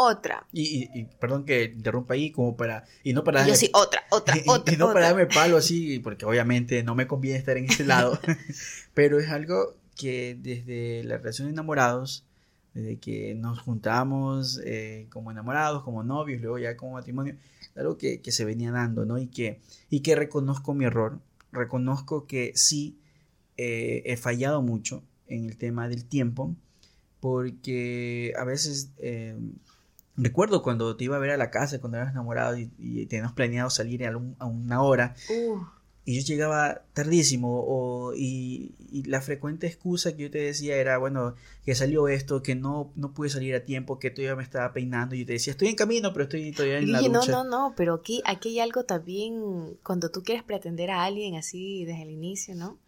Otra. 0.05 0.47
Y, 0.53 1.05
perdón 1.21 1.45
que 1.45 1.65
interrumpa 1.65 2.15
ahí, 2.15 2.33
como 2.33 2.57
para. 2.57 2.85
Y 3.05 3.13
no 3.13 3.23
para. 3.23 3.47
yo 3.47 3.55
sí, 3.55 3.71
otra, 3.73 4.03
otra, 4.11 4.35
otra. 4.49 4.75
Y 4.75 4.77
no 4.77 4.93
para 4.93 5.07
darme 5.07 5.27
palo 5.27 5.57
así, 5.57 5.99
porque 6.05 6.25
obviamente 6.25 6.83
no 6.83 6.97
me 6.97 7.07
conviene 7.07 7.39
estar 7.39 7.57
en 7.57 7.67
este 7.67 7.85
lado. 7.85 8.19
pero 8.95 9.21
es 9.21 9.31
algo 9.31 9.77
que 9.97 10.37
desde 10.41 11.05
la 11.05 11.19
relación 11.19 11.47
de 11.47 11.53
enamorados, 11.53 12.25
desde 12.75 12.99
que 12.99 13.35
nos 13.37 13.61
juntamos 13.61 14.61
eh, 14.65 15.07
como 15.11 15.31
enamorados, 15.31 15.85
como 15.85 16.03
novios, 16.03 16.41
luego 16.41 16.59
ya 16.59 16.77
como 16.77 16.95
matrimonio, 16.95 17.37
es 17.61 17.77
algo 17.77 17.97
que, 17.97 18.21
se 18.25 18.45
venía 18.45 18.73
dando, 18.73 19.05
¿no? 19.05 19.19
Y 19.19 19.29
que, 19.29 19.61
y 19.89 20.01
que 20.01 20.17
reconozco 20.17 20.75
mi 20.75 20.85
error. 20.85 21.21
Reconozco 21.53 22.27
que 22.27 22.53
sí 22.57 22.99
eh, 23.57 24.03
he 24.07 24.17
fallado 24.17 24.63
mucho 24.63 25.05
en 25.29 25.45
el 25.45 25.59
tema 25.59 25.89
del 25.89 26.07
tiempo, 26.07 26.57
porque 27.21 28.33
a 28.37 28.45
veces. 28.45 28.91
Eh, 28.99 29.37
Recuerdo 30.17 30.63
cuando 30.63 30.97
te 30.97 31.05
iba 31.05 31.17
a 31.17 31.21
ver 31.21 31.31
a 31.31 31.37
la 31.37 31.51
casa, 31.51 31.81
cuando 31.81 31.99
eras 31.99 32.13
enamorado 32.13 32.59
y, 32.59 32.71
y 32.79 33.07
teníamos 33.07 33.33
planeado 33.33 33.71
salir 33.71 34.07
a, 34.07 34.17
una 34.17 34.83
hora. 34.83 35.15
Uh. 35.31 35.61
Y 36.05 36.21
yo 36.21 36.27
llegaba 36.27 36.83
tardísimo 36.95 37.65
o, 37.65 38.13
y, 38.15 38.75
la 39.07 39.21
frecuente 39.21 39.69
excusa 39.69 40.17
que 40.17 40.25
yo 40.25 40.31
te 40.31 40.39
decía 40.39 40.77
era, 40.77 40.99
bueno, 40.99 41.37
que 41.65 41.77
salió 41.77 42.09
esto, 42.09 42.43
que 42.43 42.57
no, 42.57 42.93
no 42.97 43.15
pude 43.15 43.29
salir 43.29 43.55
a 43.55 43.65
tiempo, 43.65 44.01
que 44.01 44.11
todavía 44.11 44.35
me 44.35 44.43
estaba 44.43 44.73
peinando 44.73 45.15
y 45.15 45.21
yo 45.21 45.27
te 45.27 45.35
decía, 45.35 45.53
estoy 45.53 45.69
en 45.69 45.77
camino, 45.77 46.13
pero 46.13 46.25
estoy 46.25 46.51
todavía 46.51 46.79
en 46.79 46.91
la 46.91 47.01
ducha. 47.01 47.31
No, 47.31 47.45
no, 47.45 47.45
no, 47.45 47.75
pero 47.77 47.95
aquí, 47.95 48.21
aquí 48.27 48.49
hay 48.51 48.61
algo 48.61 48.83
también, 48.85 49.79
cuando 49.85 50.11
tú 50.11 50.25
quieres 50.25 50.43
pretender 50.43 50.91
a 50.91 51.05
alguien 51.05 51.37
así 51.37 51.85
desde 51.85 52.03
el 52.03 52.11
inicio, 52.11 52.57
¿no? 52.57 52.79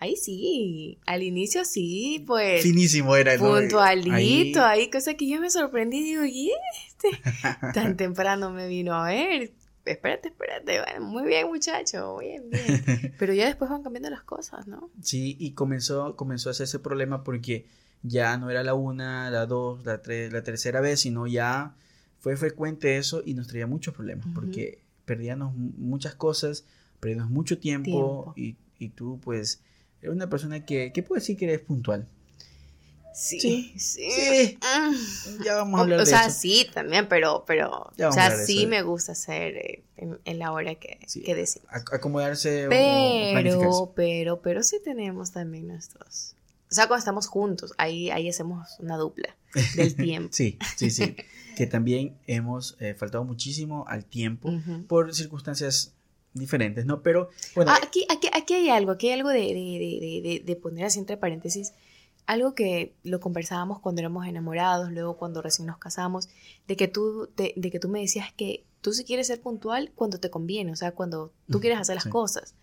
Ahí 0.00 0.16
sí, 0.16 0.98
al 1.04 1.22
inicio 1.22 1.66
sí, 1.66 2.24
pues. 2.26 2.62
Finísimo 2.62 3.16
era, 3.16 3.36
¿no? 3.36 3.50
Puntualito, 3.50 4.64
ahí... 4.64 4.80
ahí, 4.80 4.90
cosa 4.90 5.12
que 5.12 5.28
yo 5.28 5.38
me 5.38 5.50
sorprendí, 5.50 6.02
digo, 6.02 6.24
¿y 6.24 6.50
este? 6.86 7.10
Tan 7.74 7.98
temprano 7.98 8.50
me 8.50 8.66
vino 8.66 8.94
a 8.94 9.08
ver. 9.08 9.52
Espérate, 9.84 10.28
espérate, 10.28 10.80
bueno, 10.80 11.06
muy 11.06 11.24
bien 11.24 11.48
muchacho, 11.48 12.16
bien, 12.16 12.48
bien. 12.48 13.14
Pero 13.18 13.34
ya 13.34 13.44
después 13.44 13.70
van 13.70 13.82
cambiando 13.82 14.08
las 14.08 14.22
cosas, 14.22 14.66
¿no? 14.66 14.90
Sí, 15.02 15.36
y 15.38 15.52
comenzó, 15.52 16.16
comenzó 16.16 16.48
a 16.48 16.52
hacerse 16.52 16.78
problema 16.78 17.22
porque 17.22 17.66
ya 18.02 18.38
no 18.38 18.48
era 18.48 18.62
la 18.62 18.72
una, 18.72 19.30
la 19.30 19.44
dos, 19.44 19.84
la 19.84 20.00
tres, 20.00 20.32
la 20.32 20.42
tercera 20.42 20.80
vez, 20.80 21.00
sino 21.00 21.26
ya 21.26 21.76
fue 22.20 22.38
frecuente 22.38 22.96
eso 22.96 23.22
y 23.22 23.34
nos 23.34 23.48
traía 23.48 23.66
muchos 23.66 23.92
problemas 23.92 24.26
porque 24.34 24.80
perdíamos 25.04 25.54
muchas 25.54 26.14
cosas, 26.14 26.64
perdíamos 27.00 27.30
mucho 27.30 27.58
tiempo, 27.58 28.32
Y, 28.34 28.56
y 28.78 28.88
tú 28.90 29.20
pues 29.22 29.60
Eres 30.02 30.14
una 30.14 30.28
persona 30.28 30.64
que, 30.64 30.92
¿qué 30.92 31.02
puedo 31.02 31.20
decir 31.20 31.36
que 31.36 31.46
eres 31.46 31.60
puntual? 31.60 32.08
Sí, 33.12 33.74
sí. 33.76 34.58
Mm. 34.62 35.44
Ya 35.44 35.56
vamos 35.56 35.78
a 35.78 35.82
hablar 35.82 35.98
de 35.98 36.04
eso. 36.04 36.14
O 36.14 36.18
sea, 36.18 36.30
sí, 36.30 36.66
también, 36.72 37.08
pero, 37.08 37.44
pero, 37.46 37.90
o 37.98 38.12
sea, 38.12 38.36
sí 38.44 38.66
me 38.66 38.82
gusta 38.82 39.12
hacer 39.12 39.56
eh, 39.56 39.84
en, 39.96 40.38
la 40.38 40.52
hora 40.52 40.74
que, 40.76 40.98
que 41.24 41.34
decimos. 41.34 41.68
Acomodarse 41.92 42.66
pero, 42.68 43.60
o 43.70 43.92
pero, 43.92 44.40
pero 44.40 44.62
sí 44.62 44.78
tenemos 44.82 45.32
también 45.32 45.66
nuestros. 45.68 46.34
O 46.70 46.74
sea, 46.74 46.86
cuando 46.86 47.00
estamos 47.00 47.26
juntos, 47.26 47.74
ahí, 47.78 48.10
ahí 48.10 48.28
hacemos 48.28 48.78
una 48.78 48.96
dupla 48.96 49.36
del 49.74 49.94
tiempo. 49.96 50.32
sí, 50.32 50.58
sí, 50.76 50.90
sí. 50.90 51.16
que 51.56 51.66
también 51.66 52.16
hemos 52.26 52.76
eh, 52.80 52.94
faltado 52.94 53.24
muchísimo 53.24 53.84
al 53.88 54.04
tiempo 54.06 54.50
por 54.88 55.14
circunstancias 55.14 55.92
diferentes, 56.34 56.86
¿no? 56.86 57.02
Pero 57.02 57.30
bueno. 57.54 57.72
Ah, 57.72 57.78
aquí, 57.82 58.06
aquí, 58.08 58.28
aquí 58.32 58.54
hay 58.54 58.68
algo, 58.68 58.92
aquí 58.92 59.08
hay 59.08 59.14
algo 59.14 59.30
de, 59.30 59.40
de, 59.40 60.22
de, 60.22 60.42
de, 60.44 60.56
poner 60.56 60.84
así 60.86 60.98
entre 60.98 61.16
paréntesis, 61.16 61.72
algo 62.26 62.54
que 62.54 62.94
lo 63.02 63.20
conversábamos 63.20 63.80
cuando 63.80 64.00
éramos 64.00 64.26
enamorados, 64.26 64.92
luego 64.92 65.16
cuando 65.16 65.42
recién 65.42 65.66
nos 65.66 65.78
casamos, 65.78 66.28
de 66.68 66.76
que 66.76 66.88
tú, 66.88 67.28
de, 67.36 67.54
que 67.54 67.80
tú 67.80 67.88
me 67.88 68.00
decías 68.00 68.32
que 68.32 68.64
tú 68.80 68.92
sí 68.92 69.04
quieres 69.04 69.26
ser 69.26 69.40
puntual 69.40 69.90
cuando 69.94 70.20
te 70.20 70.30
conviene, 70.30 70.72
o 70.72 70.76
sea, 70.76 70.92
cuando 70.92 71.32
tú 71.50 71.60
quieres 71.60 71.78
hacer 71.78 71.96
las 71.96 72.06
cosas. 72.06 72.54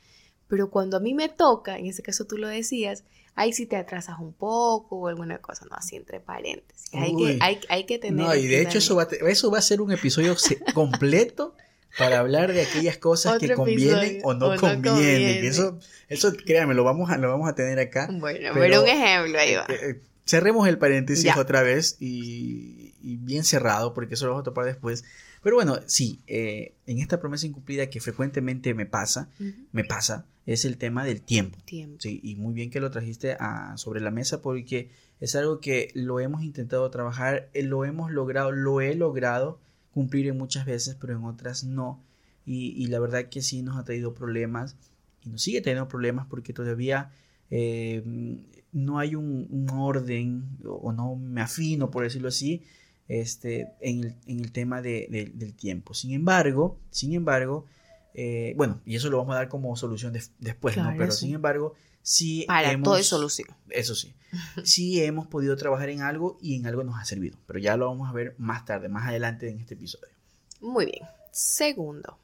Pero 0.48 0.70
cuando 0.70 0.96
a 0.96 1.00
mí 1.02 1.14
me 1.14 1.28
toca, 1.28 1.78
en 1.78 1.88
ese 1.88 2.02
caso 2.02 2.26
tú 2.26 2.38
lo 2.38 2.48
decías, 2.48 3.04
ahí 3.36 3.52
sí 3.52 3.66
te 3.66 3.76
atrasas 3.76 4.18
un 4.20 4.32
poco 4.32 4.96
o 4.96 5.08
alguna 5.08 5.40
cosa, 5.40 5.66
no, 5.70 5.76
así 5.76 5.98
entre 5.98 6.22
paréntesis. 6.22 6.90
Hay 6.94 7.16
que, 7.16 7.38
hay, 7.42 7.60
hay 7.68 7.86
que 7.86 8.00
tener... 8.00 8.26
No, 8.26 8.34
y 8.34 8.48
de 8.48 8.62
hecho 8.62 8.78
eso 8.78 8.96
va, 8.96 9.04
eso 9.28 9.52
va 9.52 9.58
a 9.58 9.62
ser 9.62 9.82
un 9.82 9.92
episodio 9.92 10.34
completo 10.74 11.54
para 11.98 12.20
hablar 12.20 12.54
de 12.54 12.62
aquellas 12.62 12.98
cosas 12.98 13.40
que 13.40 13.54
convienen 13.54 14.20
o 14.24 14.34
no, 14.34 14.56
convienen. 14.58 15.46
Eso, 15.46 15.80
eso 16.10 16.34
créanme, 16.34 16.74
lo 16.74 16.84
vamos 16.84 17.10
a, 17.10 17.18
lo 17.18 17.30
vamos 17.30 17.50
a 17.50 17.56
tener 17.56 17.80
acá. 17.80 18.08
Bueno, 18.12 18.50
pero, 18.54 18.84
un 18.84 18.88
ejemplo 18.88 19.40
ahí 19.40 19.56
va. 19.56 19.66
Eh, 19.70 19.80
eh, 19.82 20.02
cerremos 20.26 20.68
el 20.68 20.78
paréntesis 20.78 21.36
otra 21.38 21.62
vez 21.62 21.98
y, 22.00 22.94
bien 23.02 23.44
cerrado, 23.44 23.94
porque 23.94 24.16
eso 24.16 24.26
lo 24.26 24.32
vamos 24.32 24.44
a 24.44 24.46
topar 24.46 24.66
después. 24.66 25.04
Pero 25.42 25.56
bueno, 25.56 25.80
sí, 25.86 26.22
eh, 26.28 26.74
en 26.88 27.00
esta 27.00 27.20
promesa 27.20 27.46
incumplida 27.46 27.90
que 27.90 28.02
frecuentemente 28.02 28.74
me 28.74 28.86
pasa, 28.86 29.30
me 29.72 29.84
pasa, 29.84 30.26
es 30.46 30.66
el 30.66 30.78
tema 30.78 31.06
del 31.06 31.22
tiempo. 31.22 31.58
tiempo. 31.64 31.98
Sí, 32.00 32.20
y 32.24 32.36
muy 32.36 32.54
bien 32.54 32.70
que 32.70 32.80
lo 32.80 32.92
trajiste 32.92 33.38
a, 33.40 33.78
sobre 33.78 34.02
la 34.02 34.12
mesa 34.12 34.42
porque 34.42 34.90
es 35.20 35.36
algo 35.36 35.60
que 35.60 35.90
lo 35.94 36.20
hemos 36.20 36.44
intentado 36.44 36.90
trabajar, 36.90 37.50
lo 37.54 37.86
hemos 37.86 38.12
logrado, 38.12 38.52
lo 38.52 38.82
he 38.82 38.94
logrado 38.96 39.60
cumplir 39.98 40.28
en 40.28 40.38
muchas 40.38 40.64
veces, 40.68 40.96
pero 41.02 41.18
en 41.18 41.24
otras 41.24 41.64
no. 41.64 42.04
Y, 42.46 42.86
la 42.86 43.00
verdad 43.00 43.30
que 43.30 43.42
sí 43.42 43.64
nos 43.64 43.78
ha 43.78 43.84
traído 43.84 44.14
problemas 44.14 44.78
y 45.24 45.30
nos 45.30 45.42
sigue 45.42 45.60
teniendo 45.60 45.88
problemas 45.88 46.28
porque 46.28 46.54
todavía 46.54 47.10
eh, 47.50 48.04
no 48.72 49.00
hay 49.00 49.16
un, 49.16 49.68
orden 49.74 50.60
o, 50.64 50.92
no 50.94 51.16
me 51.16 51.42
afino, 51.42 51.90
por 51.90 52.04
decirlo 52.04 52.28
así, 52.28 52.62
este, 53.08 53.70
en, 53.82 54.16
el, 54.28 54.52
tema 54.52 54.84
del 54.84 55.56
tiempo. 55.56 55.96
Sin 55.96 56.12
embargo, 56.12 56.80
sin 56.92 57.16
embargo, 57.16 57.66
eh, 58.14 58.54
bueno, 58.56 58.80
y 58.86 58.98
eso 58.98 59.10
lo 59.10 59.18
vamos 59.18 59.34
a 59.34 59.40
dar 59.40 59.50
como 59.50 59.76
solución 59.76 60.14
después, 60.38 60.78
¿no? 60.78 60.94
Pero 60.96 61.12
sin 61.12 61.34
embargo, 61.34 61.74
sí 62.02 62.46
Para 62.48 62.72
hemos, 62.72 62.86
todo 62.86 62.98
es 62.98 63.08
solución. 63.08 63.50
Eso 63.70 63.96
sí. 63.96 64.14
sí 64.64 65.04
hemos 65.04 65.28
podido 65.28 65.56
trabajar 65.56 65.90
en 65.90 66.02
algo 66.02 66.38
y 66.42 66.56
en 66.56 66.66
algo 66.68 66.84
nos 66.84 67.00
ha 67.00 67.06
servido. 67.06 67.38
Pero 67.48 67.60
ya 67.60 67.78
lo 67.78 67.88
vamos 67.88 68.10
a 68.10 68.14
ver 68.14 68.36
más 68.38 68.66
tarde, 68.66 68.90
más 68.90 69.08
adelante 69.08 69.50
en 69.50 69.60
este 69.60 69.74
episodio. 69.74 70.14
Muy 70.62 70.86
bien. 70.86 71.08
Segundo, 71.32 72.18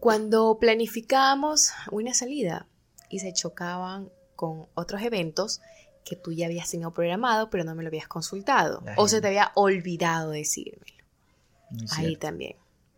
cuando 0.00 0.58
planificábamos 0.58 1.70
una 1.90 2.14
salida 2.14 2.66
y 3.08 3.20
se 3.20 3.32
chocaban 3.32 4.10
con 4.34 4.66
otros 4.74 5.02
eventos 5.02 5.60
que 6.04 6.16
tú 6.16 6.32
ya 6.32 6.46
habías 6.46 6.70
tenido 6.70 6.92
programado, 6.92 7.50
pero 7.50 7.64
no 7.64 7.74
me 7.74 7.82
lo 7.82 7.88
habías 7.88 8.08
consultado. 8.08 8.82
o 8.96 9.08
se 9.08 9.20
te 9.20 9.28
había 9.28 9.52
olvidado 9.54 10.30
decírmelo. 10.30 11.04
Ahí 11.96 12.16
también. 12.16 12.56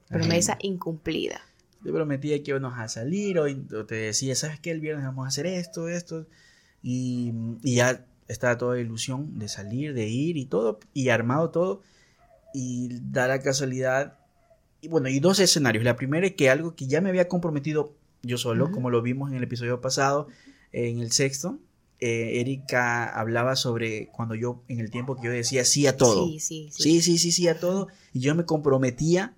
Promesa 0.08 0.56
incumplida 0.60 1.42
te 1.82 1.92
prometía 1.92 2.42
que 2.42 2.50
íbamos 2.50 2.78
a 2.78 2.88
salir 2.88 3.38
o, 3.38 3.46
te 3.86 3.94
decía, 3.94 4.34
¿sabes 4.34 4.60
qué? 4.60 4.70
El 4.70 4.80
viernes 4.80 5.04
vamos 5.04 5.24
a 5.24 5.28
hacer 5.28 5.46
esto, 5.46 5.88
esto. 5.88 6.26
Y, 6.82 7.32
ya 7.62 8.04
estaba 8.26 8.58
toda 8.58 8.74
la 8.74 8.80
ilusión 8.80 9.38
de 9.38 9.48
salir, 9.48 9.94
de 9.94 10.08
ir 10.08 10.36
y 10.36 10.46
todo, 10.46 10.80
y 10.92 11.08
armado 11.08 11.50
todo. 11.50 11.82
Y 12.54 12.88
da 13.10 13.28
la 13.28 13.40
casualidad. 13.40 14.18
Y 14.80 14.88
bueno, 14.88 15.08
y 15.08 15.20
dos 15.20 15.38
escenarios. 15.38 15.84
La 15.84 15.96
primera 15.96 16.26
es 16.26 16.34
que 16.34 16.50
algo 16.50 16.74
que 16.74 16.86
ya 16.86 17.00
me 17.00 17.10
había 17.10 17.28
comprometido 17.28 17.94
yo 18.22 18.36
solo, 18.36 18.70
como 18.72 18.90
lo 18.90 19.00
vimos 19.00 19.30
en 19.30 19.36
el 19.36 19.44
episodio 19.44 19.80
pasado, 19.80 20.28
en 20.72 20.98
el 20.98 21.12
sexto. 21.12 21.58
Eh, 22.00 22.40
Erika 22.40 23.08
hablaba 23.08 23.56
sobre 23.56 24.08
cuando 24.08 24.36
yo, 24.36 24.62
en 24.68 24.78
el 24.78 24.90
tiempo 24.90 25.16
que 25.16 25.26
yo 25.26 25.32
decía 25.32 25.64
sí 25.64 25.86
a 25.86 25.96
todo. 25.96 26.26
Sí, 26.26 26.40
sí, 26.40 26.68
sí. 26.72 26.82
Sí, 26.82 27.00
sí, 27.00 27.18
sí, 27.18 27.32
sí 27.32 27.48
a 27.48 27.58
todo. 27.58 27.88
Y 28.12 28.20
yo 28.20 28.34
me 28.34 28.44
comprometía 28.44 29.34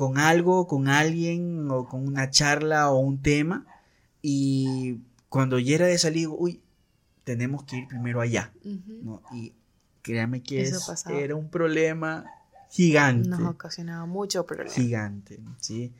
con 0.00 0.16
algo, 0.16 0.66
con 0.66 0.88
alguien 0.88 1.70
o 1.70 1.86
con 1.86 2.08
una 2.08 2.30
charla 2.30 2.90
o 2.90 3.00
un 3.00 3.20
tema 3.20 3.66
y 4.22 5.00
cuando 5.28 5.58
ya 5.58 5.74
era 5.74 5.88
de 5.88 5.98
salir, 5.98 6.28
uy, 6.28 6.62
tenemos 7.24 7.64
que 7.64 7.76
ir 7.76 7.88
primero 7.88 8.22
allá. 8.22 8.50
Y 9.30 9.52
créame 10.00 10.42
que 10.42 10.72
era 11.10 11.34
un 11.34 11.50
problema 11.50 12.24
gigante. 12.70 13.28
Nos 13.28 13.42
ocasionaba 13.42 14.06
mucho 14.06 14.46
problema. 14.46 14.72
Gigante, 14.72 15.38
¿sí? 15.58 15.92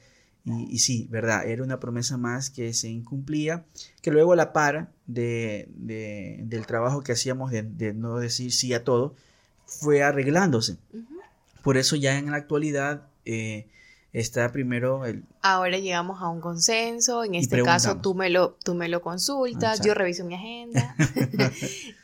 Y, 0.46 0.78
sí, 0.78 1.06
verdad, 1.10 1.46
era 1.46 1.62
una 1.62 1.78
promesa 1.78 2.16
más 2.16 2.48
que 2.48 2.72
se 2.72 2.88
incumplía, 2.88 3.66
que 4.00 4.10
luego 4.10 4.32
a 4.32 4.36
la 4.36 4.54
par 4.54 4.90
de, 5.06 5.68
del 5.76 6.64
trabajo 6.64 7.02
que 7.02 7.12
hacíamos 7.12 7.50
de, 7.50 7.92
no 7.92 8.16
decir 8.16 8.50
sí 8.50 8.72
a 8.72 8.82
todo, 8.82 9.14
fue 9.66 10.02
arreglándose. 10.02 10.78
Por 11.62 11.76
eso 11.76 11.96
ya 11.96 12.16
en 12.16 12.30
la 12.30 12.38
actualidad 12.38 13.10
eh, 13.26 13.68
está 14.12 14.50
primero 14.50 15.04
el... 15.04 15.24
Ahora 15.42 15.78
llegamos 15.78 16.20
a 16.22 16.28
un 16.28 16.40
consenso, 16.40 17.24
en 17.24 17.34
este 17.34 17.62
caso 17.62 17.98
tú 17.98 18.14
me 18.14 18.30
lo, 18.30 18.56
tú 18.64 18.74
me 18.74 18.88
lo 18.88 19.02
consultas, 19.02 19.80
yo 19.84 19.94
reviso 19.94 20.24
mi 20.24 20.34
agenda. 20.34 20.96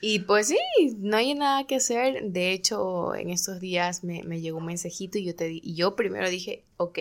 Y 0.01 0.21
pues 0.21 0.49
sí, 0.49 0.59
no 0.99 1.17
hay 1.17 1.35
nada 1.35 1.67
que 1.67 1.77
hacer, 1.77 2.23
de 2.31 2.53
hecho 2.53 3.15
en 3.15 3.31
estos 3.31 3.59
días 3.59 4.05
me, 4.05 4.23
me 4.23 4.41
llegó 4.41 4.59
un 4.59 4.67
mensajito 4.67 5.19
y 5.19 5.25
yo, 5.25 5.35
te, 5.35 5.51
y 5.51 5.75
yo 5.75 5.97
primero 5.97 6.31
dije, 6.31 6.63
ok, 6.77 6.99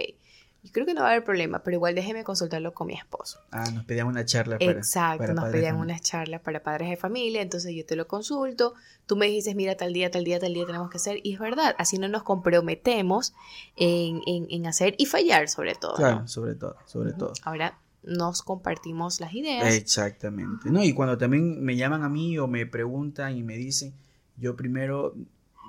yo 0.65 0.71
creo 0.71 0.87
que 0.87 0.95
no 0.95 1.01
va 1.01 1.09
a 1.09 1.11
haber 1.11 1.23
problema, 1.23 1.59
pero 1.59 1.75
igual 1.75 1.93
déjeme 1.93 2.23
consultarlo 2.23 2.73
con 2.73 2.87
mi 2.87 2.95
esposo. 2.95 3.39
Ah, 3.51 3.69
nos 3.69 3.85
pedían 3.85 4.07
una 4.07 4.25
charla 4.25 4.57
para 4.57 4.71
Exacto, 4.71 5.31
nos 5.35 5.51
pedían 5.51 5.75
una 5.75 5.99
charla 5.99 6.39
para 6.39 6.63
padres 6.63 6.89
de 6.89 6.97
familia, 6.97 7.43
entonces 7.43 7.71
yo 7.75 7.85
te 7.85 7.95
lo 7.95 8.07
consulto, 8.07 8.73
tú 9.05 9.15
me 9.15 9.27
dices, 9.27 9.55
mira, 9.55 9.77
tal 9.77 9.93
día, 9.93 10.09
tal 10.09 10.23
día, 10.23 10.39
tal 10.39 10.55
día 10.55 10.65
tenemos 10.65 10.89
que 10.89 10.97
hacer, 10.97 11.19
y 11.21 11.33
es 11.35 11.39
verdad, 11.39 11.75
así 11.77 11.99
no 11.99 12.07
nos 12.07 12.23
comprometemos 12.23 13.35
en, 13.75 14.21
en, 14.25 14.65
hacer 14.65 14.95
y 14.97 15.05
fallar 15.05 15.49
sobre 15.49 15.75
todo. 15.75 15.97
Claro, 15.97 16.27
sobre 16.27 16.55
todo, 16.55 16.77
sobre 16.87 17.13
todo. 17.13 17.33
Ahora 17.43 17.77
nos 18.01 18.41
compartimos 18.41 19.19
las 19.19 19.35
ideas. 19.35 19.71
Exactamente. 19.71 20.71
No, 20.71 20.83
y 20.83 20.93
cuando 20.93 21.15
también 21.15 21.63
me 21.63 21.75
llaman 21.75 22.01
a 22.01 22.09
mí 22.09 22.39
o 22.39 22.47
me 22.47 22.65
preguntan 22.65 23.37
y 23.37 23.43
me 23.43 23.55
dicen, 23.55 23.93
yo 24.35 24.55
primero, 24.55 25.13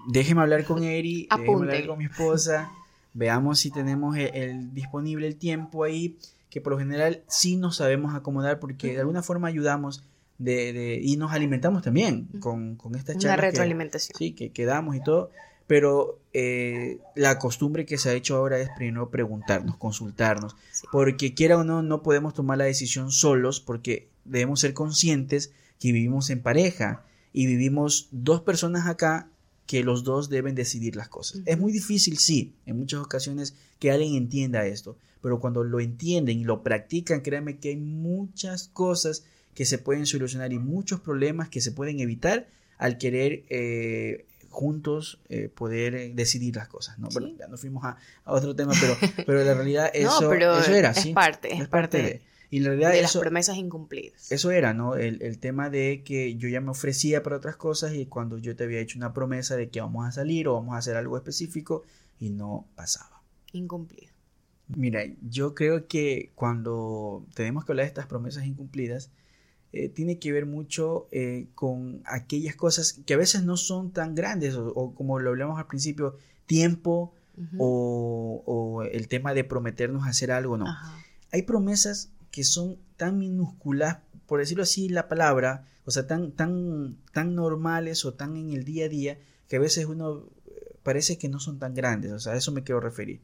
déjeme 0.08 0.40
hablar 0.40 0.64
con 0.64 0.82
Eri, 0.84 1.28
déjeme 1.30 1.52
hablar 1.52 1.86
con 1.86 1.98
mi 1.98 2.06
esposa 2.06 2.72
veamos 3.16 3.58
si 3.58 3.70
tenemos 3.70 4.16
el, 4.16 4.74
disponible 4.74 5.26
el 5.26 5.36
tiempo 5.36 5.84
ahí, 5.84 6.18
que 6.50 6.60
por 6.60 6.74
lo 6.74 6.78
general 6.78 7.22
sí 7.28 7.56
nos 7.56 7.76
sabemos 7.76 8.14
acomodar 8.14 8.60
porque 8.60 8.92
de 8.92 9.00
alguna 9.00 9.22
forma 9.22 9.48
ayudamos 9.48 10.04
de, 10.38 11.00
y 11.02 11.16
nos 11.16 11.32
alimentamos 11.32 11.82
también 11.82 12.28
con, 12.40 12.76
con 12.76 12.94
esta 12.94 13.14
charla. 13.14 13.34
Una 13.34 13.36
retroalimentación. 13.36 14.16
sí, 14.18 14.32
que 14.32 14.50
quedamos 14.50 14.96
y 14.96 15.00
todo. 15.02 15.30
Pero 15.66 16.20
eh, 16.32 17.00
la 17.16 17.38
costumbre 17.38 17.86
que 17.86 17.98
se 17.98 18.10
ha 18.10 18.12
hecho 18.12 18.36
ahora 18.36 18.58
es 18.58 18.68
primero 18.76 19.10
preguntarnos, 19.10 19.76
consultarnos, 19.76 20.54
porque 20.92 21.34
quiera 21.34 21.58
o 21.58 21.64
no, 21.64 21.82
no 21.82 22.02
podemos 22.02 22.34
tomar 22.34 22.58
la 22.58 22.64
decisión 22.64 23.10
solos, 23.10 23.60
porque 23.60 24.08
debemos 24.24 24.60
ser 24.60 24.74
conscientes 24.74 25.52
que 25.80 25.90
vivimos 25.90 26.30
en 26.30 26.40
pareja 26.40 27.02
y 27.32 27.46
vivimos 27.46 28.08
dos 28.12 28.42
personas 28.42 28.86
acá 28.86 29.28
que 29.66 29.82
los 29.82 30.04
dos 30.04 30.28
deben 30.28 30.54
decidir 30.54 30.96
las 30.96 31.08
cosas. 31.08 31.42
Es 31.44 31.58
muy 31.58 31.72
difícil, 31.72 32.18
sí, 32.18 32.54
en 32.66 32.78
muchas 32.78 33.00
ocasiones 33.00 33.54
que 33.78 33.90
alguien 33.90 34.14
entienda 34.14 34.66
esto, 34.66 34.96
pero 35.20 35.40
cuando 35.40 35.64
lo 35.64 35.80
entienden 35.80 36.38
y 36.38 36.44
lo 36.44 36.62
practican, 36.62 37.20
créanme 37.20 37.58
que 37.58 37.70
hay 37.70 37.76
muchas 37.76 38.68
cosas 38.68 39.24
que 39.54 39.64
se 39.64 39.78
pueden 39.78 40.06
solucionar 40.06 40.52
y 40.52 40.58
muchos 40.58 41.00
problemas 41.00 41.48
que 41.48 41.60
se 41.60 41.72
pueden 41.72 42.00
evitar 42.00 42.46
al 42.78 42.98
querer 42.98 43.44
eh, 43.48 44.26
juntos 44.50 45.18
eh, 45.28 45.48
poder 45.48 46.14
decidir 46.14 46.56
las 46.56 46.68
cosas. 46.68 46.98
¿no? 46.98 47.08
Bueno, 47.12 47.28
ya 47.38 47.48
nos 47.48 47.60
fuimos 47.60 47.84
a, 47.84 47.96
otro 48.24 48.54
tema, 48.54 48.72
pero, 48.80 48.96
pero 49.26 49.44
la 49.44 49.54
realidad 49.54 49.90
eso, 49.94 50.32
eso 50.32 50.72
era. 50.72 50.90
Es 50.90 51.06
parte, 51.08 51.54
es, 51.54 51.68
parte 51.68 52.02
de, 52.02 52.22
y 52.50 52.60
la 52.60 52.68
realidad 52.68 52.92
de 52.92 53.02
las 53.02 53.16
promesas 53.16 53.56
incumplidas. 53.56 54.30
Eso 54.30 54.50
era, 54.50 54.74
¿no? 54.74 54.94
El, 54.94 55.22
el, 55.22 55.38
tema 55.38 55.70
de 55.70 56.02
que 56.04 56.36
yo 56.36 56.48
ya 56.48 56.60
me 56.60 56.70
ofrecía 56.70 57.22
para 57.22 57.36
otras 57.36 57.56
cosas 57.56 57.94
y 57.94 58.06
cuando 58.06 58.38
yo 58.38 58.54
te 58.56 58.64
había 58.64 58.80
hecho 58.80 58.98
una 58.98 59.12
promesa 59.12 59.56
de 59.56 59.68
que 59.68 59.80
vamos 59.80 60.06
a 60.06 60.12
salir 60.12 60.48
o 60.48 60.54
vamos 60.54 60.74
a 60.74 60.78
hacer 60.78 60.96
algo 60.96 61.16
específico 61.16 61.84
y 62.18 62.30
no 62.30 62.66
pasaba. 62.74 63.22
Incumplido. 63.52 64.12
Mira, 64.68 65.02
yo 65.22 65.54
creo 65.54 65.86
que 65.86 66.32
cuando 66.34 67.24
tenemos 67.34 67.64
que 67.64 67.72
hablar 67.72 67.84
de 67.84 67.88
estas 67.88 68.06
promesas 68.06 68.46
incumplidas, 68.46 69.10
eh, 69.72 69.88
tiene 69.88 70.18
que 70.18 70.32
ver 70.32 70.46
mucho 70.46 71.06
eh, 71.12 71.48
con 71.54 72.02
aquellas 72.04 72.56
cosas 72.56 73.00
que 73.04 73.14
a 73.14 73.16
veces 73.16 73.44
no 73.44 73.56
son 73.56 73.92
tan 73.92 74.14
grandes 74.14 74.56
o, 74.56 74.94
como 74.94 75.18
lo 75.18 75.30
hablamos 75.30 75.58
al 75.58 75.66
principio, 75.66 76.16
tiempo 76.46 77.12
o, 77.58 78.82
el 78.90 79.08
tema 79.08 79.34
de 79.34 79.44
prometernos 79.44 80.06
hacer 80.06 80.32
algo, 80.32 80.56
no. 80.56 80.66
Hay 81.32 81.42
promesas 81.42 82.10
que 82.36 82.44
son 82.44 82.76
tan 82.98 83.18
minúsculas, 83.18 84.00
por 84.26 84.40
decirlo 84.40 84.64
así 84.64 84.90
la 84.90 85.08
palabra, 85.08 85.64
o 85.86 85.90
sea, 85.90 86.06
tan, 86.06 86.32
tan, 86.32 86.98
tan 87.14 87.34
normales 87.34 88.04
o 88.04 88.12
tan 88.12 88.36
en 88.36 88.52
el 88.52 88.62
día 88.62 88.84
a 88.84 88.88
día, 88.90 89.18
que 89.48 89.56
a 89.56 89.58
veces 89.58 89.86
uno 89.86 90.28
eh, 90.44 90.76
parece 90.82 91.16
que 91.16 91.30
no 91.30 91.40
son 91.40 91.58
tan 91.58 91.72
grandes, 91.72 92.12
o 92.12 92.20
sea, 92.20 92.34
a 92.34 92.36
eso 92.36 92.52
me 92.52 92.62
quiero 92.62 92.80
referir. 92.80 93.22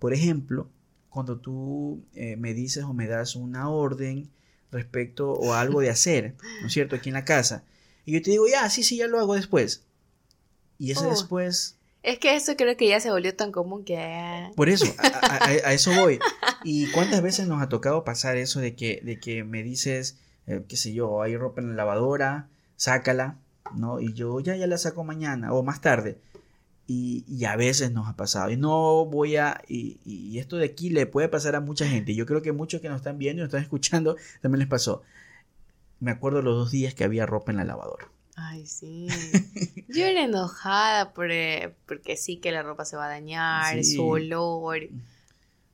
Por 0.00 0.12
ejemplo, 0.12 0.68
cuando 1.10 1.38
tú 1.38 2.02
eh, 2.16 2.34
me 2.34 2.52
dices 2.52 2.82
o 2.82 2.92
me 2.92 3.06
das 3.06 3.36
una 3.36 3.70
orden 3.70 4.28
respecto 4.72 5.30
o 5.30 5.52
algo 5.52 5.80
de 5.80 5.90
hacer, 5.90 6.34
¿no 6.60 6.66
es 6.66 6.72
cierto? 6.72 6.96
Aquí 6.96 7.10
en 7.10 7.14
la 7.14 7.24
casa. 7.24 7.62
Y 8.04 8.14
yo 8.14 8.20
te 8.20 8.32
digo, 8.32 8.48
ya, 8.48 8.68
sí, 8.68 8.82
sí, 8.82 8.96
ya 8.96 9.06
lo 9.06 9.20
hago 9.20 9.36
después. 9.36 9.84
Y 10.76 10.90
ese 10.90 11.06
oh. 11.06 11.10
después... 11.10 11.76
Es 12.02 12.18
que 12.18 12.34
eso 12.34 12.56
creo 12.56 12.76
que 12.76 12.88
ya 12.88 12.98
se 12.98 13.12
volvió 13.12 13.36
tan 13.36 13.52
común 13.52 13.84
que... 13.84 14.50
Por 14.56 14.68
eso, 14.68 14.92
a, 14.98 15.72
eso 15.72 15.92
voy. 15.92 16.18
¿Y 16.64 16.90
cuántas 16.92 17.22
veces 17.22 17.48
nos 17.48 17.62
ha 17.62 17.68
tocado 17.68 18.04
pasar 18.04 18.36
eso 18.36 18.60
de 18.60 18.74
que, 18.74 19.00
de 19.02 19.18
que 19.18 19.44
me 19.44 19.62
dices, 19.62 20.18
eh, 20.46 20.64
qué 20.68 20.76
sé 20.76 20.92
yo, 20.92 21.22
hay 21.22 21.36
ropa 21.36 21.60
en 21.60 21.68
la 21.68 21.74
lavadora, 21.74 22.48
sácala, 22.76 23.38
¿no? 23.74 24.00
Y 24.00 24.12
yo 24.12 24.40
ya, 24.40 24.56
ya 24.56 24.66
la 24.66 24.78
saco 24.78 25.04
mañana 25.04 25.52
o 25.52 25.62
más 25.62 25.80
tarde. 25.80 26.18
Y, 26.92 27.44
a 27.44 27.54
veces 27.54 27.92
nos 27.92 28.08
ha 28.08 28.16
pasado. 28.16 28.50
Y 28.50 28.56
no 28.56 29.04
voy 29.04 29.36
a. 29.36 29.62
Y, 29.68 30.36
esto 30.38 30.56
de 30.56 30.66
aquí 30.66 30.90
le 30.90 31.06
puede 31.06 31.28
pasar 31.28 31.54
a 31.54 31.60
mucha 31.60 31.86
gente. 31.86 32.16
Yo 32.16 32.26
creo 32.26 32.42
que 32.42 32.50
muchos 32.50 32.80
que 32.80 32.88
nos 32.88 32.96
están 32.96 33.16
viendo 33.16 33.40
y 33.40 33.44
nos 33.44 33.48
están 33.50 33.62
escuchando 33.62 34.16
también 34.42 34.58
les 34.58 34.68
pasó. 34.68 35.02
Me 36.00 36.10
acuerdo 36.10 36.42
los 36.42 36.56
dos 36.56 36.72
días 36.72 36.94
que 36.94 37.04
había 37.04 37.26
ropa 37.26 37.52
en 37.52 37.58
la 37.58 37.64
lavadora. 37.64 38.08
Ay, 38.34 38.66
sí. 38.66 39.06
Yo 39.88 40.04
era 40.04 40.24
enojada 40.24 41.12
por, 41.12 41.30
eh, 41.30 41.76
porque 41.86 42.16
sí 42.16 42.38
que 42.38 42.50
la 42.50 42.64
ropa 42.64 42.84
se 42.84 42.96
va 42.96 43.06
a 43.06 43.08
dañar, 43.08 43.84
su 43.84 44.04
olor. 44.04 44.88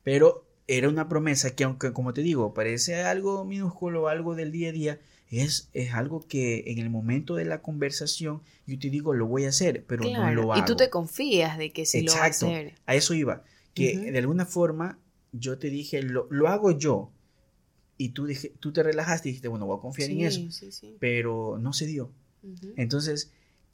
Pero 0.03 0.46
era 0.67 0.89
una 0.89 1.07
promesa 1.07 1.55
que, 1.55 1.63
aunque, 1.63 1.93
como 1.93 2.13
te 2.13 2.21
digo, 2.21 2.53
parece 2.53 3.01
algo 3.03 3.45
minúsculo, 3.45 4.09
algo 4.09 4.35
del 4.35 4.51
día 4.51 4.69
a 4.69 4.71
día, 4.73 4.99
es, 5.29 5.69
es 5.73 5.93
algo 5.93 6.25
que 6.27 6.65
en 6.67 6.79
el 6.79 6.89
momento 6.89 7.35
de 7.35 7.45
la 7.45 7.61
conversación 7.61 8.41
yo 8.65 8.79
te 8.79 8.89
digo 8.89 9.13
lo 9.13 9.27
voy 9.27 9.45
a 9.45 9.49
hacer, 9.49 9.85
pero 9.85 10.03
no 10.03 10.31
lo 10.31 10.53
hago. 10.53 10.61
Y 10.61 10.65
tú 10.65 10.75
te 10.75 10.89
confías 10.89 11.57
de 11.57 11.71
que 11.71 11.85
sí 11.85 12.01
lo 12.01 12.13
va 12.13 12.23
a 12.23 12.25
hacer. 12.27 12.75
A 12.85 12.95
eso 12.95 13.13
iba. 13.13 13.43
Que 13.73 14.11
de 14.11 14.17
alguna 14.17 14.45
forma 14.45 14.99
yo 15.31 15.57
te 15.59 15.69
dije, 15.69 16.01
lo, 16.01 16.27
lo 16.29 16.47
hago 16.47 16.71
yo. 16.71 17.11
Y 17.97 18.09
tú, 18.09 18.25
dije, 18.25 18.53
tú 18.59 18.71
te 18.71 18.83
relajaste 18.83 19.27
y 19.27 19.31
dijiste, 19.31 19.47
bueno, 19.47 19.65
voy 19.65 19.77
a 19.77 19.81
confiar 19.81 20.11
en 20.11 20.21
eso. 20.21 20.41
Pero 20.99 21.57
no 21.59 21.73
se 21.73 21.85
dio. 21.85 22.11
Entonces, 22.75 23.31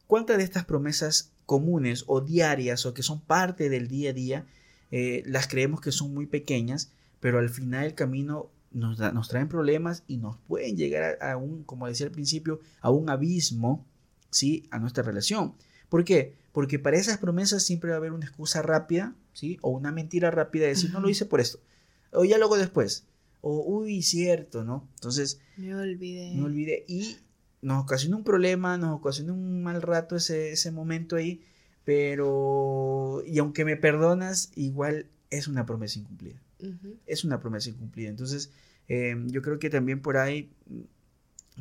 ¿cuántas 0.08 0.38
de 0.38 0.44
estas 0.44 0.66
promesas 0.66 1.34
comunes 1.46 2.04
o 2.08 2.22
diarias 2.22 2.86
o 2.86 2.94
que 2.94 3.04
son 3.04 3.22
parte 3.22 3.70
del 3.70 3.88
día 3.88 4.12
a 4.12 4.14
día, 4.14 4.46
eh, 4.96 5.24
las 5.26 5.48
creemos 5.48 5.82
que 5.82 5.92
son 5.92 6.14
muy 6.14 6.28
pequeñas, 6.28 6.92
pero 7.20 7.40
al 7.40 7.50
final 7.50 7.82
del 7.82 7.96
camino 7.96 8.52
nos, 8.70 9.28
traen 9.28 9.50
problemas 9.50 10.04
y 10.08 10.18
nos 10.18 10.38
pueden 10.48 10.78
llegar 10.78 11.18
a, 11.20 11.36
un, 11.36 11.64
como 11.64 11.88
decía 11.88 12.06
al 12.06 12.12
principio, 12.12 12.60
a 12.80 12.92
un 12.92 13.10
abismo, 13.10 13.88
¿sí? 14.30 14.68
A 14.70 14.78
nuestra 14.78 15.02
relación. 15.02 15.56
¿Por 15.90 16.04
qué? 16.04 16.36
Porque 16.52 16.78
para 16.78 16.98
esas 16.98 17.18
promesas 17.18 17.64
siempre 17.64 17.90
va 17.90 17.96
a 17.96 17.98
haber 17.98 18.12
una 18.12 18.28
excusa 18.28 18.62
rápida, 18.62 19.16
¿sí? 19.34 19.58
O 19.64 19.72
una 19.72 19.92
mentira 19.92 20.30
rápida 20.30 20.66
de 20.66 20.70
decir, 20.70 20.92
no 20.92 21.00
lo 21.00 21.10
hice 21.10 21.26
por 21.26 21.40
esto, 21.40 21.60
o 22.12 22.24
ya 22.24 22.38
lo 22.38 22.46
hago 22.46 22.58
después, 22.60 23.08
o 23.42 23.64
uy, 23.64 24.04
cierto, 24.04 24.64
¿no? 24.64 24.88
Entonces, 24.94 25.40
me 25.58 25.74
olvidé. 25.74 26.36
Me 26.36 26.44
olvidé. 26.44 26.86
Y 26.88 27.18
nos 27.64 27.82
ocasiona 27.82 28.16
un 28.16 28.24
problema, 28.24 28.78
nos 28.78 28.96
ocasiona 28.96 29.34
un 29.34 29.64
mal 29.64 29.82
rato 29.82 30.16
ese, 30.16 30.52
ese 30.52 30.70
momento 30.70 31.16
ahí, 31.16 31.42
pero, 31.86 33.24
y 33.26 33.40
aunque 33.40 33.66
me 33.66 33.76
perdonas, 33.76 34.52
igual 34.56 35.08
es 35.30 35.48
una 35.48 35.66
promesa 35.66 36.00
incumplida. 36.00 36.42
Es 37.06 37.26
una 37.26 37.42
promesa 37.42 37.70
incumplida. 37.70 38.10
Entonces, 38.10 38.52
em, 38.88 39.30
yo 39.30 39.42
creo 39.42 39.60
que 39.60 39.70
también 39.70 40.02
por 40.02 40.18
ahí 40.18 40.50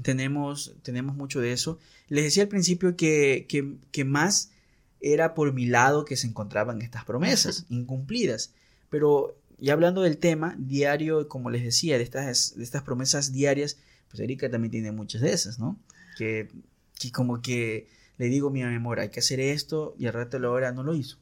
tenemos, 0.02 0.76
tenemos 0.82 1.16
mucho 1.16 1.40
de 1.40 1.52
eso. 1.52 1.78
Les 2.08 2.24
decía 2.24 2.44
al 2.44 2.48
principio 2.48 2.96
que, 2.96 3.46
que, 3.90 4.04
más 4.04 4.52
era 5.00 5.34
por 5.34 5.52
mi 5.52 5.66
lado 5.66 6.04
que 6.04 6.16
se 6.16 6.28
encontraban 6.28 6.82
estas 6.82 7.04
promesas 7.04 7.66
incumplidas. 7.68 8.54
Pero 8.90 9.36
ya 9.58 9.72
hablando 9.72 10.02
del 10.02 10.18
tema 10.18 10.54
diario, 10.58 11.28
como 11.28 11.50
les 11.50 11.64
decía, 11.64 11.98
de 11.98 12.04
estas, 12.04 12.54
de 12.56 12.62
estas 12.62 12.82
promesas 12.84 13.32
diarias, 13.32 13.78
pues 14.08 14.20
Erika 14.20 14.48
también 14.48 14.70
tiene 14.70 14.92
muchas 14.92 15.22
de 15.22 15.32
esas, 15.32 15.58
¿no? 15.58 15.80
Que, 16.16 16.48
que 17.00 17.10
como 17.10 17.42
que 17.42 17.88
le 18.22 18.28
digo 18.28 18.50
mi 18.50 18.62
amor, 18.62 19.00
hay 19.00 19.08
que 19.08 19.18
hacer 19.18 19.40
esto 19.40 19.96
y 19.98 20.06
al 20.06 20.12
rato 20.12 20.36
de 20.36 20.44
la 20.44 20.50
hora 20.50 20.70
no 20.70 20.84
lo 20.84 20.94
hizo. 20.94 21.18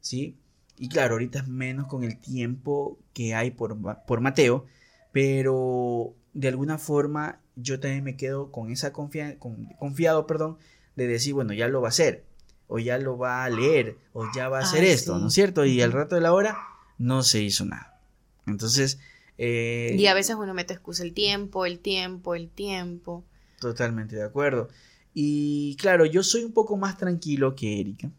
¿Sí? 0.00 0.38
Y 0.78 0.88
claro, 0.88 1.12
ahorita 1.12 1.40
es 1.40 1.46
menos 1.46 1.88
con 1.88 2.04
el 2.04 2.18
tiempo 2.18 2.98
que 3.12 3.34
hay 3.34 3.50
por, 3.50 3.76
por 4.06 4.20
Mateo, 4.22 4.64
pero 5.12 6.14
de 6.32 6.48
alguna 6.48 6.78
forma 6.78 7.38
yo 7.54 7.80
también 7.80 8.02
me 8.02 8.16
quedo 8.16 8.50
con 8.50 8.70
esa 8.70 8.94
confianza, 8.94 9.36
confiado, 9.78 10.26
perdón, 10.26 10.56
de 10.96 11.06
decir, 11.06 11.34
bueno, 11.34 11.52
ya 11.52 11.68
lo 11.68 11.82
va 11.82 11.88
a 11.88 11.90
hacer, 11.90 12.24
o 12.66 12.78
ya 12.78 12.96
lo 12.96 13.18
va 13.18 13.44
a 13.44 13.50
leer, 13.50 13.98
o 14.14 14.24
ya 14.34 14.48
va 14.48 14.60
a 14.60 14.62
hacer 14.62 14.84
esto, 14.84 15.18
¿no 15.18 15.26
es 15.26 15.34
cierto? 15.34 15.66
Y 15.66 15.82
al 15.82 15.92
rato 15.92 16.14
de 16.14 16.22
la 16.22 16.32
hora 16.32 16.56
no 16.96 17.22
se 17.22 17.42
hizo 17.42 17.66
nada. 17.66 18.00
Entonces... 18.46 18.98
Eh, 19.36 19.96
y 19.98 20.06
a 20.06 20.14
veces 20.14 20.36
uno 20.36 20.54
mete 20.54 20.72
excusa 20.72 21.02
el 21.02 21.12
tiempo, 21.12 21.66
el 21.66 21.78
tiempo, 21.78 22.34
el 22.34 22.48
tiempo. 22.48 23.22
Totalmente 23.60 24.16
de 24.16 24.24
acuerdo. 24.24 24.70
Y 25.14 25.76
claro, 25.76 26.06
yo 26.06 26.22
soy 26.22 26.44
un 26.44 26.52
poco 26.52 26.76
más 26.76 26.96
tranquilo 26.96 27.54
que 27.54 27.80
Erika. 27.80 28.10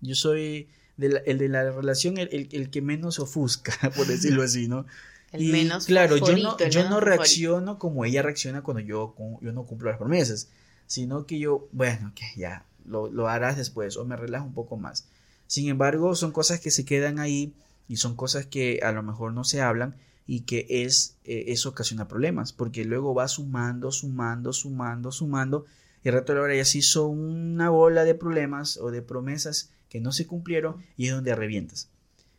Yo 0.00 0.14
soy 0.14 0.68
el 0.98 1.38
de 1.38 1.48
la 1.48 1.70
relación 1.70 2.18
el, 2.18 2.48
el, 2.52 2.70
que 2.70 2.82
menos 2.82 3.18
ofusca, 3.18 3.90
por 3.96 4.06
decirlo 4.06 4.42
así, 4.44 4.68
¿no? 4.68 4.86
El 5.32 5.50
menos 5.50 5.86
claro, 5.86 6.18
yo 6.18 6.36
no, 6.36 6.58
yo 6.58 6.90
no 6.90 7.00
reacciono 7.00 7.78
como 7.78 8.04
ella 8.04 8.20
reacciona 8.20 8.62
cuando 8.62 8.82
yo, 8.82 9.14
yo 9.40 9.52
no 9.52 9.64
cumplo 9.64 9.88
las 9.88 9.98
promesas, 9.98 10.50
sino 10.86 11.24
que 11.24 11.38
yo, 11.38 11.68
bueno, 11.72 12.12
que 12.14 12.26
ya, 12.36 12.66
lo, 12.84 13.10
lo, 13.10 13.28
harás 13.28 13.56
después 13.56 13.96
o 13.96 14.04
me 14.04 14.16
relajo 14.16 14.44
un 14.44 14.52
poco 14.52 14.76
más. 14.76 15.08
Sin 15.46 15.68
embargo, 15.70 16.14
son 16.16 16.32
cosas 16.32 16.60
que 16.60 16.70
se 16.70 16.84
quedan 16.84 17.18
ahí 17.18 17.54
y 17.88 17.96
son 17.96 18.14
cosas 18.14 18.44
que 18.44 18.80
a 18.82 18.92
lo 18.92 19.02
mejor 19.02 19.32
no 19.32 19.44
se 19.44 19.62
hablan 19.62 19.96
y 20.26 20.40
que 20.40 20.66
es, 20.68 21.16
eh, 21.24 21.44
eso 21.48 21.70
ocasiona 21.70 22.08
problemas, 22.08 22.52
porque 22.52 22.84
luego 22.84 23.14
va 23.14 23.26
sumando, 23.28 23.90
sumando, 23.90 24.52
sumando, 24.52 25.12
sumando, 25.12 25.64
y 26.04 26.56
ya 26.56 26.64
se 26.64 26.78
hizo 26.78 27.06
una 27.06 27.70
bola 27.70 28.04
de 28.04 28.14
problemas 28.14 28.76
o 28.76 28.90
de 28.90 29.02
promesas 29.02 29.70
que 29.88 30.00
no 30.00 30.10
se 30.12 30.26
cumplieron 30.26 30.76
y 30.96 31.06
es 31.06 31.12
donde 31.12 31.34
revientas. 31.34 31.90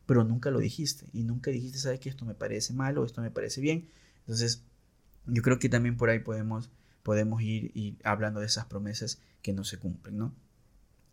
Pero 0.06 0.24
nunca 0.24 0.52
lo 0.52 0.60
dijiste 0.60 1.06
y 1.14 1.24
nunca 1.24 1.52
dijiste, 1.52 1.78
sabes 1.78 2.00
que 2.00 2.10
esto 2.10 2.26
me 2.26 2.36
parece 2.36 2.74
mal 2.74 2.98
o 2.98 3.06
esto 3.06 3.22
me 3.22 3.32
parece 3.32 3.62
bien. 3.62 3.88
Entonces, 4.20 4.64
yo 5.28 5.42
creo 5.42 5.60
que 5.60 5.70
también 5.70 5.96
por 5.96 6.10
ahí 6.10 6.20
podemos, 6.20 6.70
podemos 7.04 7.42
ir, 7.42 7.98
hablando 8.04 8.42
de 8.42 8.48
esas 8.48 8.66
promesas 8.66 9.20
que 9.42 9.54
no 9.54 9.64
se 9.64 9.78
cumplen, 9.78 10.18
¿no? 10.18 10.34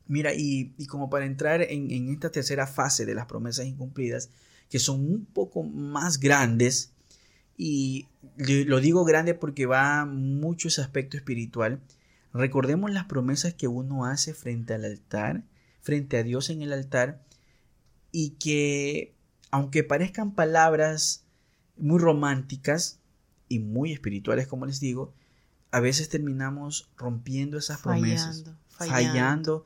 Mira, 0.07 0.33
y, 0.35 0.75
como 0.87 1.09
para 1.09 1.25
entrar 1.25 1.63
en, 1.63 1.91
en, 1.93 2.09
esta 2.09 2.33
tercera 2.33 2.67
fase 2.67 3.07
de 3.07 3.15
las 3.15 3.27
promesas 3.27 3.67
incumplidas, 3.67 4.31
que 4.69 4.81
son 4.81 5.01
un 5.01 5.25
poco 5.25 5.63
más 5.63 6.19
grandes, 6.19 6.91
y 7.57 8.09
lo 8.37 8.81
digo 8.81 9.05
grande 9.05 9.35
porque 9.35 9.67
va 9.67 10.05
mucho 10.07 10.69
ese 10.69 10.81
aspecto 10.81 11.17
espiritual, 11.17 11.81
recordemos 12.33 12.90
las 12.90 13.05
promesas 13.05 13.55
que 13.55 13.69
uno 13.69 14.05
hace 14.05 14.35
frente 14.35 14.75
al 14.75 14.85
altar 14.85 15.45
frente 15.81 16.19
a 16.19 16.23
Dios 16.23 16.51
en 16.51 16.62
el 16.62 16.73
altar 16.73 17.23
y 18.12 18.31
que, 18.31 19.14
aunque 19.51 19.85
parezcan 19.85 20.35
palabras 20.35 21.25
muy 21.77 21.99
románticas 21.99 23.01
y 23.49 23.59
muy 23.59 23.93
espirituales, 23.93 24.47
como 24.47 24.66
les 24.66 24.81
digo, 24.81 25.14
a 25.71 25.81
veces 25.81 26.09
terminamos 26.09 26.90
rompiendo 26.97 27.59
esas 27.59 27.81
promesas, 27.81 28.45
fallando, 28.69 29.64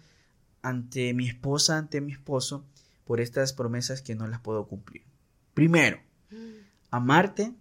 ante 0.63 1.15
mi 1.15 1.27
esposa, 1.27 1.79
ante 1.79 2.01
mi 2.01 2.13
esposo, 2.13 2.65
por 3.05 3.21
estas 3.21 3.53
promesas 3.53 4.01
que 4.01 4.15
no 4.15 4.27
las 4.27 4.41
puedo 4.41 4.67
cumplir. 4.67 5.05
Primero, 5.53 5.99
mm. 6.31 6.37
amarte 6.91 7.53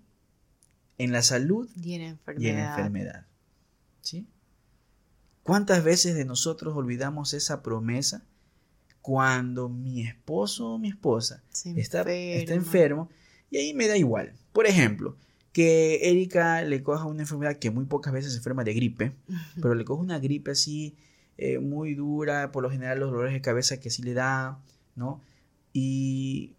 en 0.97 1.11
la 1.11 1.21
salud 1.21 1.69
y 1.75 1.93
en 1.95 2.01
enfermedad. 2.01 2.45
Y 2.45 2.49
en 2.49 2.59
enfermedad. 2.59 3.25
¿Sí? 4.01 4.27
¿Cuántas 5.43 5.83
veces 5.83 6.15
de 6.15 6.25
nosotros 6.25 6.75
olvidamos 6.75 7.33
esa 7.33 7.61
promesa 7.61 8.23
cuando 9.01 9.67
mi 9.69 10.01
esposo 10.01 10.73
o 10.73 10.77
mi 10.77 10.89
esposa 10.89 11.43
está, 11.75 12.01
está 12.09 12.53
enfermo? 12.53 13.09
Y 13.51 13.57
ahí 13.57 13.73
me 13.73 13.87
da 13.87 13.97
igual. 13.97 14.33
Por 14.53 14.65
ejemplo, 14.65 15.17
que 15.51 16.09
Erika 16.09 16.61
le 16.63 16.81
coja 16.81 17.05
una 17.05 17.21
enfermedad 17.21 17.57
que 17.57 17.69
muy 17.69 17.85
pocas 17.85 18.11
veces 18.13 18.31
se 18.31 18.37
enferma 18.37 18.63
de 18.63 18.73
gripe, 18.73 19.11
pero 19.61 19.75
le 19.75 19.85
coja 19.85 20.01
una 20.01 20.19
gripe 20.19 20.51
así 20.51 20.95
eh, 21.37 21.59
muy 21.59 21.93
dura, 21.93 22.51
por 22.51 22.63
lo 22.63 22.71
general 22.71 22.99
los 22.99 23.11
dolores 23.11 23.33
de 23.33 23.41
cabeza 23.41 23.79
que 23.79 23.89
sí 23.89 24.01
le 24.01 24.13
da, 24.13 24.59
¿no? 24.95 25.21
Y, 25.73 26.55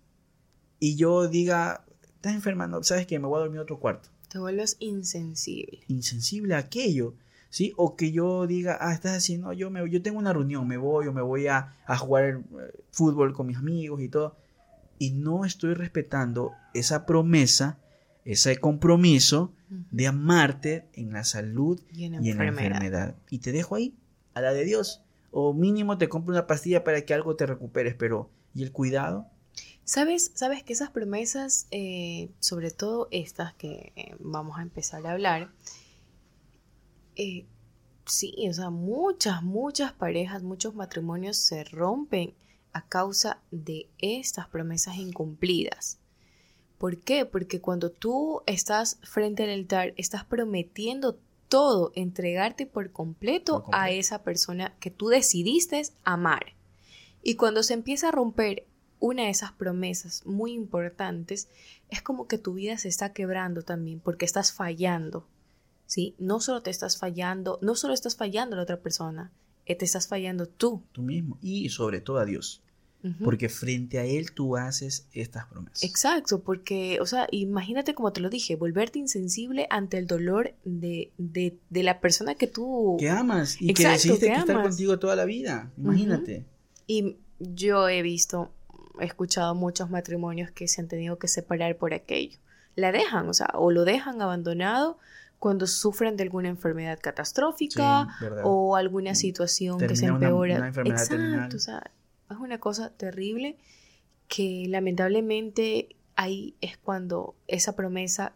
y 0.79 0.97
yo 0.97 1.29
diga, 1.29 1.85
estás 2.03 2.35
enfermando, 2.35 2.83
sabes 2.85 3.07
que 3.07 3.19
me 3.19 3.27
voy 3.27 3.39
a 3.39 3.41
dormir 3.41 3.57
en 3.57 3.63
otro 3.63 3.81
cuarto. 3.81 4.11
Te 4.29 4.39
vuelves 4.39 4.77
insensible. 4.81 5.81
Insensible 5.89 6.55
a 6.55 6.59
aquello. 6.59 7.15
¿Sí? 7.55 7.73
O 7.77 7.95
que 7.95 8.11
yo 8.11 8.49
diga, 8.49 8.79
ah, 8.81 8.93
estás 8.93 9.17
haciendo, 9.17 9.53
yo, 9.53 9.71
me, 9.71 9.89
yo 9.89 10.03
tengo 10.03 10.19
una 10.19 10.33
reunión, 10.33 10.67
me 10.67 10.77
voy 10.77 11.07
o 11.07 11.13
me 11.13 11.23
voy 11.23 11.47
a, 11.47 11.77
jugar 12.01 12.25
eh, 12.25 12.83
fútbol 12.91 13.33
con 13.33 13.47
mis 13.47 13.57
amigos 13.59 14.03
y 14.03 14.09
todo, 14.09 14.35
y 14.99 15.13
no 15.13 15.45
estoy 15.45 15.75
respetando 15.75 16.51
esa 16.75 17.07
promesa, 17.07 17.79
ese 18.25 18.57
compromiso 18.57 19.53
de 19.69 20.09
amarte 20.09 20.89
en 20.95 21.13
la 21.13 21.23
salud 21.23 21.81
y 21.93 22.07
en, 22.07 22.15
la 22.15 22.45
enfermedad. 22.45 23.15
Y 23.31 23.39
te 23.39 23.53
dejo 23.53 23.77
ahí, 23.77 23.95
a 24.35 24.41
la 24.41 24.53
de 24.53 24.65
Dios. 24.65 25.03
O 25.31 25.55
mínimo 25.55 25.97
te 25.97 26.09
compro 26.09 26.33
una 26.35 26.49
pastilla 26.49 26.83
para 26.83 27.03
que 27.03 27.15
algo 27.15 27.37
te 27.37 27.47
recuperes, 27.47 27.95
pero 27.95 28.31
¿y 28.53 28.65
el 28.65 28.73
cuidado? 28.73 29.29
¿Sabes, 29.85 30.33
sabes 30.35 30.65
que 30.65 30.73
esas 30.73 30.91
promesas, 30.91 31.69
eh, 31.71 32.31
sobre 32.41 32.73
todo 32.73 33.07
estas 33.13 33.55
que 33.55 33.93
eh, 33.95 34.17
vamos 34.19 34.59
a 34.59 34.63
empezar 34.63 35.07
a 35.07 35.13
hablar, 35.13 35.51
eh, 37.17 37.47
sí, 38.07 38.35
o 38.49 38.53
sea, 38.53 38.71
muchas, 38.71 39.43
muchas 39.43 39.93
parejas, 39.93 40.43
muchos 40.43 40.75
matrimonios 40.75 41.37
se 41.37 41.65
rompen 41.65 42.35
a 42.73 42.87
causa 42.87 43.41
de 43.51 43.89
estas 43.99 44.49
promesas 44.49 44.97
incumplidas. 44.97 45.99
¿Por 46.79 46.99
qué? 46.99 47.25
Porque 47.25 47.61
cuando 47.61 47.91
tú 47.91 48.43
estás 48.47 48.99
frente 49.03 49.45
al 49.45 49.51
altar, 49.51 49.95
estás 49.97 50.25
prometiendo 50.25 51.19
todo, 51.49 51.93
entregarte 51.95 52.67
por 52.67 52.91
completo, 52.91 53.65
a 53.73 53.91
esa 53.91 54.23
persona 54.23 54.75
que 54.81 54.91
tú 54.91 55.09
decidiste 55.09 55.81
amar. 56.03 56.55
Y 57.23 57.37
cuando 57.37 57.63
se 57.63 57.75
empieza 57.75 58.09
a 58.09 58.13
romper 58.13 58.67
una 58.99 59.25
de 59.25 59.31
esas 59.31 59.53
promesas 59.53 60.27
muy 60.27 60.53
importantes, 60.53 61.49
es 61.91 62.03
como 62.03 62.27
que 62.27 62.39
tu 62.39 62.55
vida 62.55 62.77
se 62.77 62.89
está 62.89 63.13
quebrando 63.13 63.63
también, 63.63 64.01
porque 64.01 64.25
estás 64.25 64.53
fallando. 64.53 65.27
¿Sí? 65.95 66.17
No 66.19 66.41
solo 66.41 66.61
te 66.61 66.71
estás 66.71 66.99
fallando, 66.99 67.61
no 67.63 67.77
solo 67.77 67.95
estás 67.95 68.17
fallando 68.17 68.55
a 68.55 68.57
la 68.57 68.65
otra 68.65 68.81
persona, 68.81 69.31
eh, 69.65 69.77
te 69.77 69.85
estás 69.85 70.09
fallando 70.09 70.47
tú. 70.47 70.83
Tú 70.91 71.03
mismo 71.03 71.39
y 71.41 71.69
sobre 71.69 72.01
todo 72.01 72.19
a 72.19 72.25
Dios. 72.25 72.63
Porque 73.23 73.51
frente 73.51 73.99
a 73.99 74.07
Él 74.07 74.33
tú 74.33 74.57
haces 74.57 75.07
estas 75.13 75.47
promesas. 75.47 75.83
Exacto, 75.83 76.41
porque, 76.41 76.99
o 77.03 77.07
sea, 77.07 77.29
imagínate 77.31 77.95
como 77.95 78.15
te 78.15 78.23
lo 78.23 78.31
dije, 78.31 78.57
volverte 78.57 78.99
insensible 78.99 79.67
ante 79.69 79.99
el 79.99 80.07
dolor 80.07 80.55
de, 80.65 81.13
de, 81.19 81.59
de 81.69 81.83
la 81.83 82.01
persona 82.01 82.35
que 82.35 82.47
tú... 82.47 82.97
Que 82.99 83.11
amas 83.11 83.61
y 83.61 83.75
que 83.75 83.87
decidiste 83.87 84.33
estar 84.33 84.63
contigo 84.63 84.99
toda 84.99 85.17
la 85.17 85.27
vida, 85.27 85.71
imagínate. 85.77 86.47
Y 86.87 87.19
yo 87.39 87.91
he 87.91 88.01
visto, 88.01 88.51
he 88.99 89.05
escuchado 89.05 89.55
muchos 89.55 89.91
matrimonios 89.91 90.51
que 90.51 90.67
se 90.67 90.81
han 90.81 90.89
tenido 90.89 91.19
que 91.19 91.29
separar 91.29 91.77
por 91.77 91.93
aquello. 91.93 92.39
La 92.75 92.91
dejan, 92.91 93.29
o 93.29 93.35
sea, 93.35 93.51
o 93.53 93.71
lo 93.71 93.85
dejan 93.85 94.23
abandonado 94.23 94.99
cuando 95.45 95.67
sufren 95.67 96.17
de 96.17 96.23
alguna 96.23 96.49
enfermedad 96.49 96.99
catastrófica 97.03 98.09
o 98.45 98.77
alguna 98.77 99.15
situación 99.15 99.79
que 99.79 99.95
se 99.95 100.07
empeora. 100.07 100.69
Exacto, 100.87 101.59
o 101.59 101.61
sea, 101.61 101.91
es 102.31 102.39
una 102.39 102.61
cosa 102.61 102.89
terrible 102.89 103.59
que 104.27 104.65
lamentablemente 104.71 105.97
ahí 106.17 106.55
es 106.63 106.79
cuando 106.79 107.35
esa 107.47 107.77
promesa 107.77 108.33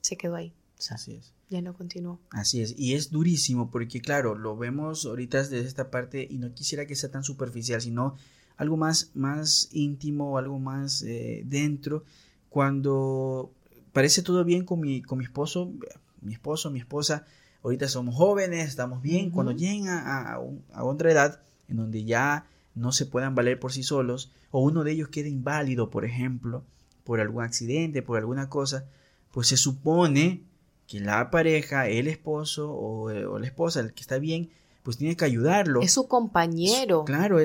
se 0.00 0.16
quedó 0.16 0.34
ahí. 0.34 0.52
Así 0.90 1.12
es. 1.12 1.32
Ya 1.48 1.62
no 1.62 1.74
continuó. 1.74 2.18
Así 2.30 2.60
es. 2.60 2.74
Y 2.76 2.94
es 2.94 3.12
durísimo 3.12 3.70
porque, 3.70 4.00
claro, 4.00 4.34
lo 4.34 4.56
vemos 4.56 5.06
ahorita 5.06 5.44
desde 5.44 5.60
esta 5.60 5.92
parte 5.92 6.26
y 6.28 6.38
no 6.38 6.54
quisiera 6.54 6.86
que 6.86 6.96
sea 6.96 7.12
tan 7.12 7.22
superficial, 7.22 7.80
sino 7.80 8.16
algo 8.56 8.76
más, 8.76 9.12
más 9.14 9.68
íntimo, 9.70 10.38
algo 10.38 10.58
más 10.58 11.02
eh, 11.02 11.44
dentro. 11.46 12.02
Cuando 12.48 13.52
parece 13.96 14.20
todo 14.20 14.44
bien 14.44 14.66
con 14.66 14.80
mi, 14.80 15.00
con 15.00 15.16
mi 15.16 15.24
esposo, 15.24 15.72
mi 16.20 16.34
esposo, 16.34 16.70
mi 16.70 16.78
esposa, 16.78 17.24
ahorita 17.62 17.88
somos 17.88 18.14
jóvenes, 18.14 18.68
estamos 18.68 19.00
bien, 19.00 19.30
cuando 19.30 19.52
lleguen 19.52 19.88
a, 19.88 20.34
a, 20.34 20.84
otra 20.84 21.10
edad 21.10 21.40
en 21.66 21.78
donde 21.78 22.04
ya 22.04 22.44
no 22.74 22.92
se 22.92 23.06
puedan 23.06 23.34
valer 23.34 23.58
por 23.58 23.72
sí 23.72 23.82
solos, 23.82 24.32
o 24.50 24.60
uno 24.60 24.84
de 24.84 24.92
ellos 24.92 25.08
quede 25.08 25.30
inválido, 25.30 25.88
por 25.88 26.04
ejemplo, 26.04 26.62
por 27.04 27.22
algún 27.22 27.42
accidente, 27.42 28.02
por 28.02 28.18
alguna 28.18 28.50
cosa, 28.50 28.84
pues 29.30 29.48
se 29.48 29.56
supone 29.56 30.42
que 30.86 31.00
la 31.00 31.30
pareja, 31.30 31.88
el 31.88 32.06
esposo 32.06 32.70
o, 32.70 33.38
la 33.38 33.46
esposa, 33.46 33.80
el 33.80 33.94
que 33.94 34.02
está 34.02 34.18
bien, 34.18 34.50
pues 34.82 34.98
tiene 34.98 35.16
que 35.16 35.24
ayudarlo. 35.24 35.80
Es 35.80 35.92
su 35.92 36.06
compañero. 36.06 37.06
Claro, 37.06 37.38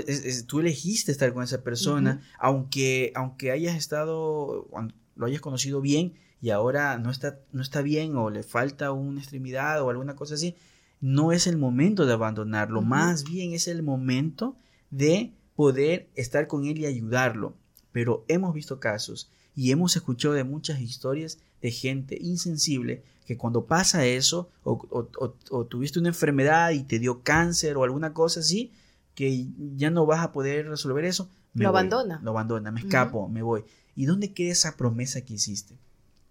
tú 0.47 0.59
elegiste 0.59 1.13
estar 1.13 1.33
con 1.33 1.45
esa 1.45 1.63
persona, 1.63 2.21
aunque, 2.37 3.13
aunque 3.15 3.51
hayas 3.51 3.77
estado, 3.77 4.67
lo 5.15 5.25
hayas 5.25 5.39
conocido 5.39 5.79
bien, 5.79 6.15
y 6.41 6.49
ahora 6.49 6.97
no 6.97 7.11
está, 7.11 7.39
no 7.51 7.61
está 7.61 7.81
bien 7.81 8.15
o 8.15 8.29
le 8.29 8.43
falta 8.43 8.91
una 8.91 9.21
extremidad 9.21 9.81
o 9.81 9.89
alguna 9.89 10.15
cosa 10.15 10.33
así, 10.33 10.55
no 10.99 11.31
es 11.31 11.47
el 11.47 11.57
momento 11.57 12.05
de 12.05 12.13
abandonarlo, 12.13 12.81
más 12.81 13.23
bien 13.23 13.53
es 13.53 13.67
el 13.67 13.83
momento 13.83 14.55
de 14.89 15.33
poder 15.55 16.09
estar 16.15 16.47
con 16.47 16.65
él 16.65 16.79
y 16.79 16.85
ayudarlo. 16.85 17.55
Pero 17.91 18.25
hemos 18.27 18.53
visto 18.53 18.79
casos 18.79 19.29
y 19.55 19.71
hemos 19.71 19.95
escuchado 19.95 20.33
de 20.33 20.43
muchas 20.43 20.81
historias 20.81 21.39
de 21.61 21.71
gente 21.71 22.17
insensible 22.19 23.03
que 23.25 23.37
cuando 23.37 23.65
pasa 23.65 24.05
eso 24.05 24.49
o, 24.63 25.65
tuviste 25.69 25.99
una 25.99 26.09
enfermedad 26.09 26.71
y 26.71 26.83
te 26.83 26.99
dio 26.99 27.21
cáncer 27.21 27.77
o 27.77 27.83
alguna 27.83 28.13
cosa 28.13 28.39
así, 28.39 28.71
que 29.13 29.47
ya 29.75 29.91
no 29.91 30.05
vas 30.05 30.23
a 30.23 30.31
poder 30.31 30.67
resolver 30.67 31.05
eso, 31.05 31.29
lo 31.53 31.69
abandona. 31.69 32.19
Lo 32.23 32.31
abandona, 32.31 32.71
me 32.71 32.79
escapo, 32.79 33.27
me 33.27 33.41
voy. 33.41 33.63
¿Y 33.95 34.05
dónde 34.05 34.33
queda 34.33 34.51
esa 34.53 34.77
promesa 34.77 35.21
que 35.21 35.33
hiciste? 35.33 35.75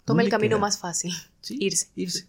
Toma 0.04 0.22
el 0.22 0.28
camino 0.28 0.58
más 0.58 0.78
fácil. 0.78 1.12
irse. 1.48 1.88
Irse. 1.94 2.26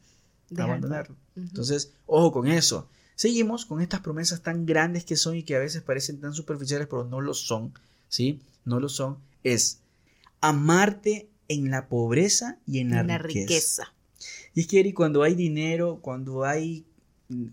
Abandonarlo. 0.58 1.16
Entonces, 1.36 1.94
ojo 2.06 2.32
con 2.32 2.48
eso. 2.48 2.90
Seguimos 3.16 3.66
con 3.66 3.82
estas 3.82 4.00
promesas 4.02 4.42
tan 4.42 4.66
grandes 4.66 5.06
que 5.06 5.16
son 5.16 5.36
y 5.36 5.44
que 5.44 5.56
a 5.56 5.60
veces 5.60 5.82
parecen 5.82 6.20
tan 6.20 6.34
superficiales, 6.34 6.88
pero 6.88 7.06
no 7.06 7.22
lo 7.22 7.34
son. 7.34 7.74
¿Sí? 8.08 8.40
No 8.66 8.80
lo 8.80 8.90
son. 8.90 9.18
Es 9.44 9.80
amarte 10.42 11.30
en 11.48 11.70
la 11.70 11.88
pobreza 11.88 12.58
y 12.66 12.80
en, 12.80 12.92
la, 12.92 13.18
riqueza. 13.18 13.94
Y 14.54 14.62
es 14.62 14.68
que, 14.68 14.94
cuando 14.94 15.24
hay 15.24 15.36
dinero, 15.36 16.00
cuando 16.02 16.44
hay. 16.46 16.86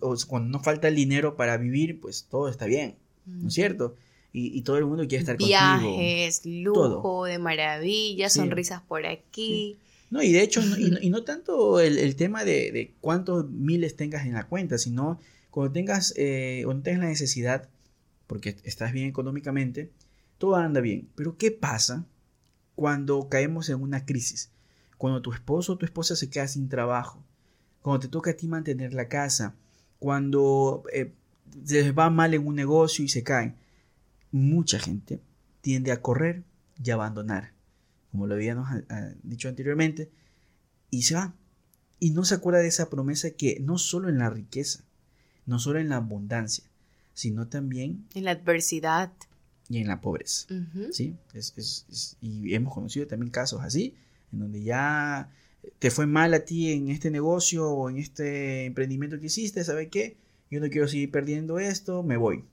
O 0.01 0.17
cuando 0.27 0.59
no 0.59 0.65
falta 0.65 0.89
el 0.89 0.97
dinero 0.97 1.37
para 1.37 1.57
vivir, 1.57 2.01
pues 2.01 2.27
todo 2.29 2.49
está 2.49 2.67
bien. 2.67 2.97
¿No 3.27 3.49
es 3.49 3.55
cierto? 3.55 3.95
Y, 4.33 4.63
todo 4.63 4.77
el 4.79 4.87
mundo 4.87 5.07
quiere 5.09 5.21
estar 5.21 5.37
Viajes, 5.37 6.43
lujo, 6.45 7.25
de 7.25 7.39
maravilla, 7.39 8.29
sonrisas 8.29 8.83
por 8.83 9.07
aquí. 9.07 9.79
No, 10.11 10.23
y 10.23 10.33
de 10.33 10.43
hecho, 10.43 10.63
y, 10.79 11.11
no, 11.11 11.23
tanto 11.25 11.81
el, 11.81 12.17
tema 12.17 12.45
de, 12.45 12.95
cuántos 13.01 13.51
miles 13.51 13.97
tengas 13.97 14.27
en 14.27 14.33
la 14.33 14.47
cuenta, 14.47 14.79
sino 14.79 15.21
cuando 15.51 15.73
tengas, 15.73 16.15
eh, 16.17 16.63
cuando 16.65 16.83
tengas 16.83 17.01
la 17.01 17.09
necesidad, 17.09 17.69
porque 18.27 18.57
estás 18.65 18.93
bien 18.93 19.07
económicamente, 19.07 19.93
todo 20.39 20.57
anda 20.57 20.81
bien. 20.81 21.09
Pero 21.15 21.37
¿qué 21.37 21.51
pasa 21.51 22.07
cuando 22.75 23.29
caemos 23.29 23.69
en 23.69 23.83
una 23.83 24.07
crisis? 24.07 24.51
Cuando 24.97 25.21
tu 25.21 25.33
esposo 25.33 25.75
o 25.75 25.79
tu 25.79 25.85
esposa 25.85 26.17
se 26.17 26.31
queda 26.31 26.49
sin 26.49 26.69
trabajo, 26.69 27.23
cuando 27.83 28.01
te 28.01 28.09
toca 28.09 28.31
a 28.31 28.35
ti 28.35 28.49
mantener 28.49 28.95
la 28.95 29.09
casa, 29.09 29.57
cuando 29.99 30.85
eh, 30.93 31.13
se 31.65 31.83
les 31.83 31.97
va 31.97 32.11
mal 32.11 32.35
en 32.35 32.47
un 32.47 32.55
negocio 32.55 33.05
y 33.05 33.09
se 33.09 33.23
caen. 33.23 33.57
Mucha 34.31 34.79
gente 34.79 35.21
tiende 35.61 35.93
a 35.93 36.03
correr 36.03 36.45
y 36.83 36.91
abandonar 36.91 37.58
como 38.11 38.27
lo 38.27 38.35
habíamos 38.35 38.69
ah, 38.71 38.83
ah, 38.91 39.11
dicho 39.23 39.49
anteriormente, 39.49 40.11
y 40.91 41.03
se 41.03 41.15
va. 41.15 41.35
Y 42.01 42.11
no 42.11 42.25
se 42.25 42.35
acuerda 42.35 42.61
de 42.61 42.69
esa 42.69 42.91
promesa 42.91 43.31
que 43.33 43.59
no 43.61 43.79
solo 43.79 44.09
en 44.09 44.19
la 44.19 44.31
riqueza, 44.31 44.85
no 45.47 45.59
solo 45.59 45.81
en 45.81 45.89
la 45.89 45.97
abundancia, 45.97 46.65
sino 47.13 47.49
también 47.49 48.07
en 48.15 48.25
la 48.25 48.33
adversidad 48.33 49.13
y 49.69 49.79
en 49.79 49.89
la 49.89 50.01
pobreza. 50.01 50.47
¿sí? 50.93 51.17
y 52.21 52.55
hemos 52.55 52.73
conocido 52.73 53.07
también 53.07 53.31
casos 53.31 53.61
así, 53.63 53.97
en 54.33 54.39
donde 54.39 54.63
ya 54.63 55.31
te 55.79 55.91
fue 55.91 56.07
mal 56.07 56.35
a 56.35 56.45
ti 56.45 56.73
en 56.73 56.89
este 56.89 57.11
negocio 57.11 57.69
o 57.69 57.91
en 57.91 57.99
este 57.99 58.67
emprendimiento 58.67 59.19
que 59.19 59.27
hiciste, 59.27 59.65
¿sabe 59.65 59.89
qué? 59.89 60.17
Yo 60.51 60.61
no 60.61 60.69
quiero 60.71 60.89
seguir 60.89 61.11
perdiendo 61.11 61.59
esto, 61.59 62.03
me 62.03 62.17
voy. 62.17 62.45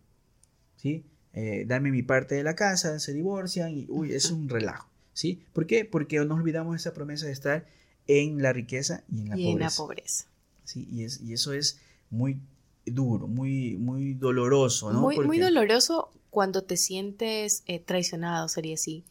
¿Sí? 0.75 1.05
Eh, 1.33 1.65
dame 1.67 1.91
mi 1.91 2.01
parte 2.01 2.35
de 2.35 2.43
la 2.43 2.55
casa, 2.55 2.99
se 2.99 3.13
divorcian 3.13 3.71
y, 3.77 3.85
uy, 3.89 4.13
es 4.13 4.31
un 4.31 4.49
relajo. 4.49 4.89
¿Sí? 5.15 5.41
¿Por 5.53 5.65
qué? 5.65 5.85
Porque 5.85 6.19
nos 6.19 6.37
olvidamos 6.37 6.75
esa 6.75 6.93
promesa 6.93 7.25
de 7.25 7.31
estar 7.31 7.65
en 8.05 8.43
la 8.43 8.53
riqueza 8.53 9.03
y 9.11 9.21
en 9.21 9.29
la 9.29 9.39
y 9.39 9.45
pobreza. 9.45 9.51
en 9.51 9.59
la 9.59 9.71
pobreza. 9.71 10.25
Sí, 10.65 10.87
y, 10.91 11.03
es, 11.05 11.21
y 11.21 11.33
eso 11.33 11.53
es 11.53 11.79
muy 12.11 12.39
duro, 12.85 13.27
muy, 13.27 13.77
muy 13.77 14.13
doloroso, 14.13 14.91
¿no? 14.91 15.01
Muy, 15.01 15.17
muy 15.19 15.39
doloroso 15.39 16.11
cuando 16.29 16.63
te 16.63 16.77
sientes 16.77 17.63
eh, 17.65 17.79
traicionado, 17.79 18.47
sería 18.49 18.75
así, 18.75 19.05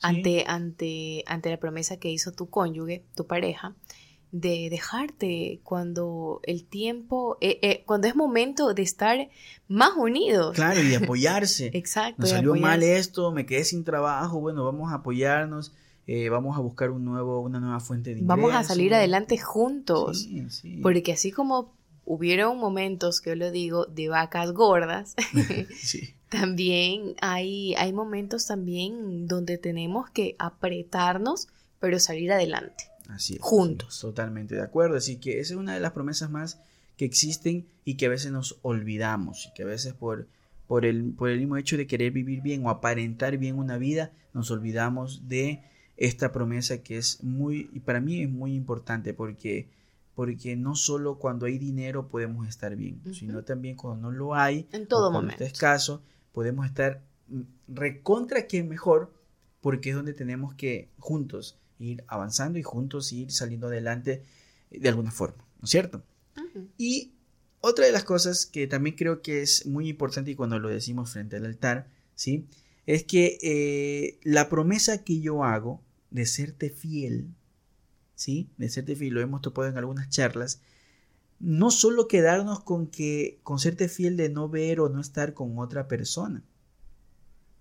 ante, 0.00 0.44
ante, 0.46 1.24
ante 1.26 1.50
la 1.50 1.58
promesa 1.58 1.98
que 1.98 2.10
hizo 2.10 2.32
tu 2.32 2.48
cónyuge, 2.48 3.04
tu 3.14 3.26
pareja, 3.26 3.76
de 4.32 4.68
dejarte 4.70 5.60
cuando 5.64 6.40
el 6.44 6.64
tiempo, 6.64 7.36
eh, 7.40 7.58
eh, 7.62 7.82
cuando 7.86 8.06
es 8.06 8.14
momento 8.14 8.74
de 8.74 8.82
estar 8.82 9.28
más 9.68 9.92
unidos. 9.96 10.54
Claro, 10.54 10.80
y 10.80 10.88
de 10.88 10.96
apoyarse. 11.04 11.70
Exacto. 11.74 12.22
De 12.22 12.28
salió 12.28 12.54
mal 12.54 12.82
esto, 12.82 13.32
me 13.32 13.46
quedé 13.46 13.64
sin 13.64 13.84
trabajo, 13.84 14.40
bueno, 14.40 14.64
vamos 14.64 14.92
a 14.92 14.96
apoyarnos, 14.96 15.72
eh, 16.06 16.28
vamos 16.28 16.56
a 16.56 16.60
buscar 16.60 16.90
un 16.90 17.04
nuevo, 17.04 17.40
una 17.40 17.60
nueva 17.60 17.80
fuente 17.80 18.10
de 18.10 18.20
ingresos. 18.20 18.28
Vamos 18.36 18.54
a 18.54 18.62
salir 18.64 18.94
adelante 18.94 19.36
juntos. 19.38 20.22
Sí, 20.22 20.48
sí. 20.50 20.78
Porque 20.82 21.12
así 21.12 21.32
como 21.32 21.74
hubieron 22.04 22.58
momentos, 22.58 23.20
que 23.20 23.30
yo 23.30 23.36
lo 23.36 23.50
digo, 23.50 23.86
de 23.86 24.08
vacas 24.08 24.52
gordas, 24.52 25.14
Sí. 25.76 26.14
también 26.28 27.14
hay, 27.20 27.74
hay 27.74 27.92
momentos 27.92 28.46
también 28.46 29.26
donde 29.26 29.58
tenemos 29.58 30.10
que 30.10 30.36
apretarnos, 30.38 31.48
pero 31.78 31.98
salir 31.98 32.32
adelante. 32.32 32.89
Así 33.14 33.34
es. 33.34 33.40
Juntos. 33.42 33.94
sí, 33.96 34.00
totalmente 34.02 34.54
de 34.54 34.62
acuerdo. 34.62 34.96
Así 34.96 35.16
que 35.16 35.40
esa 35.40 35.54
es 35.54 35.58
una 35.58 35.74
de 35.74 35.80
las 35.80 35.92
promesas 35.92 36.30
más 36.30 36.60
que 36.96 37.04
existen 37.04 37.66
y 37.84 37.94
que 37.94 38.06
a 38.06 38.10
veces 38.10 38.30
nos 38.32 38.58
olvidamos 38.62 39.46
y 39.46 39.54
que 39.54 39.62
a 39.62 39.66
veces 39.66 39.94
por, 39.94 40.26
por, 40.66 40.84
el, 40.84 41.12
por 41.12 41.30
el 41.30 41.38
mismo 41.38 41.56
hecho 41.56 41.76
de 41.76 41.86
querer 41.86 42.12
vivir 42.12 42.42
bien 42.42 42.64
o 42.66 42.70
aparentar 42.70 43.36
bien 43.38 43.56
una 43.58 43.78
vida, 43.78 44.12
nos 44.34 44.50
olvidamos 44.50 45.28
de 45.28 45.62
esta 45.96 46.32
promesa 46.32 46.82
que 46.82 46.98
es 46.98 47.22
muy, 47.22 47.70
y 47.72 47.80
para 47.80 48.00
mí 48.00 48.20
es 48.22 48.30
muy 48.30 48.54
importante 48.54 49.12
porque, 49.14 49.68
porque 50.14 50.56
no 50.56 50.74
solo 50.76 51.18
cuando 51.18 51.46
hay 51.46 51.58
dinero 51.58 52.08
podemos 52.08 52.48
estar 52.48 52.76
bien, 52.76 53.00
Ujú. 53.04 53.14
sino 53.14 53.42
también 53.44 53.76
cuando 53.76 54.10
no 54.10 54.16
lo 54.16 54.34
hay, 54.34 54.66
En 54.72 54.86
todo 54.86 55.10
cuando 55.10 55.20
momento. 55.22 55.44
está 55.44 55.46
escaso, 55.46 56.02
podemos 56.32 56.66
estar 56.66 57.02
recontra 57.68 58.46
que 58.46 58.62
mejor 58.62 59.12
porque 59.60 59.90
es 59.90 59.96
donde 59.96 60.14
tenemos 60.14 60.54
que 60.54 60.88
juntos 60.98 61.58
ir 61.80 62.04
avanzando 62.06 62.58
y 62.58 62.62
juntos 62.62 63.12
ir 63.12 63.32
saliendo 63.32 63.66
adelante 63.66 64.22
de 64.70 64.88
alguna 64.88 65.10
forma, 65.10 65.44
¿no 65.58 65.64
es 65.64 65.70
cierto? 65.70 66.02
Y 66.78 67.12
otra 67.60 67.86
de 67.86 67.92
las 67.92 68.04
cosas 68.04 68.46
que 68.46 68.66
también 68.66 68.96
creo 68.96 69.22
que 69.22 69.42
es 69.42 69.66
muy 69.66 69.88
importante 69.88 70.30
y 70.30 70.34
cuando 70.34 70.58
lo 70.58 70.68
decimos 70.68 71.12
frente 71.12 71.36
al 71.36 71.46
altar, 71.46 71.88
¿sí? 72.14 72.46
Es 72.86 73.04
que 73.04 73.38
eh, 73.42 74.18
la 74.22 74.48
promesa 74.48 75.04
que 75.04 75.20
yo 75.20 75.44
hago 75.44 75.82
de 76.10 76.26
serte 76.26 76.70
fiel, 76.70 77.28
¿sí? 78.14 78.48
De 78.56 78.68
serte 78.68 78.96
fiel, 78.96 79.14
lo 79.14 79.20
hemos 79.20 79.42
topado 79.42 79.68
en 79.68 79.76
algunas 79.76 80.08
charlas, 80.08 80.60
no 81.38 81.70
solo 81.70 82.08
quedarnos 82.08 82.60
con 82.62 82.86
que 82.86 83.40
con 83.42 83.58
serte 83.58 83.88
fiel 83.88 84.16
de 84.16 84.28
no 84.28 84.48
ver 84.48 84.80
o 84.80 84.88
no 84.88 85.00
estar 85.00 85.34
con 85.34 85.58
otra 85.58 85.88
persona, 85.88 86.42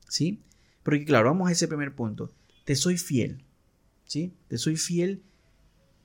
¿sí? 0.08 0.42
Porque 0.84 1.06
claro, 1.06 1.30
vamos 1.30 1.50
a 1.50 1.52
ese 1.52 1.68
primer 1.68 1.94
punto. 1.94 2.32
Te 2.66 2.76
soy 2.76 2.98
fiel, 2.98 3.44
¿sí? 4.10 4.34
Te 4.48 4.58
soy 4.58 4.76
fiel 4.76 5.22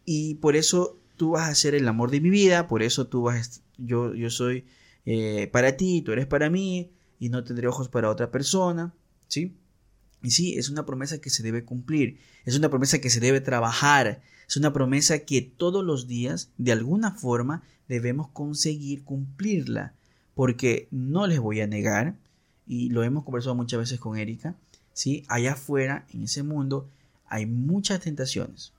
y 0.05 0.35
por 0.35 0.57
eso 0.57 1.01
tú 1.17 1.31
vas 1.31 1.49
a 1.49 1.55
ser 1.55 1.75
el 1.75 1.89
amor 1.89 2.11
de 2.11 2.21
mi 2.21 2.29
vida, 2.29 2.69
por 2.69 2.83
eso 2.83 3.07
tú 3.07 3.23
vas, 3.23 3.63
yo, 3.79 4.15
yo 4.15 4.29
soy 4.29 4.67
eh, 5.07 5.49
para 5.51 5.77
ti, 5.79 6.03
tú 6.03 6.13
eres 6.13 6.27
para 6.27 6.51
mí 6.51 6.91
y 7.19 7.31
no 7.31 7.43
tendré 7.45 7.67
ojos 7.67 7.89
para 7.89 8.11
otra 8.11 8.31
persona, 8.31 8.95
¿sí? 9.27 9.57
Y 10.23 10.33
sí, 10.33 10.59
es 10.59 10.69
una 10.69 10.85
promesa 10.85 11.19
que 11.19 11.31
se 11.31 11.43
debe 11.43 11.65
cumplir, 11.65 12.19
es 12.45 12.57
una 12.57 12.69
promesa 12.69 13.01
que 13.01 13.09
se 13.09 13.21
debe 13.21 13.41
trabajar, 13.41 14.23
es 14.47 14.57
una 14.59 14.75
promesa 14.75 15.21
que 15.21 15.41
todos 15.41 15.83
los 15.83 16.07
días, 16.07 16.51
de 16.59 16.73
alguna 16.73 17.13
forma, 17.13 17.63
debemos 17.89 18.29
conseguir 18.29 19.03
cumplirla, 19.05 19.95
porque 20.35 20.89
no 20.91 21.27
les 21.27 21.41
voy 21.41 21.63
a 21.63 21.67
negar, 21.67 22.19
y 22.67 22.91
lo 22.91 23.03
hemos 23.03 23.25
conversado 23.25 23.55
muchas 23.55 23.81
veces 23.81 23.99
con 23.99 24.19
Erika, 24.19 24.57
¿sí? 24.93 25.25
Allá 25.29 25.53
afuera, 25.53 26.07
en 26.13 26.25
ese 26.25 26.43
mundo, 26.43 26.91
hay 27.35 27.47
muchas 27.47 27.99
tentaciones 28.01 28.73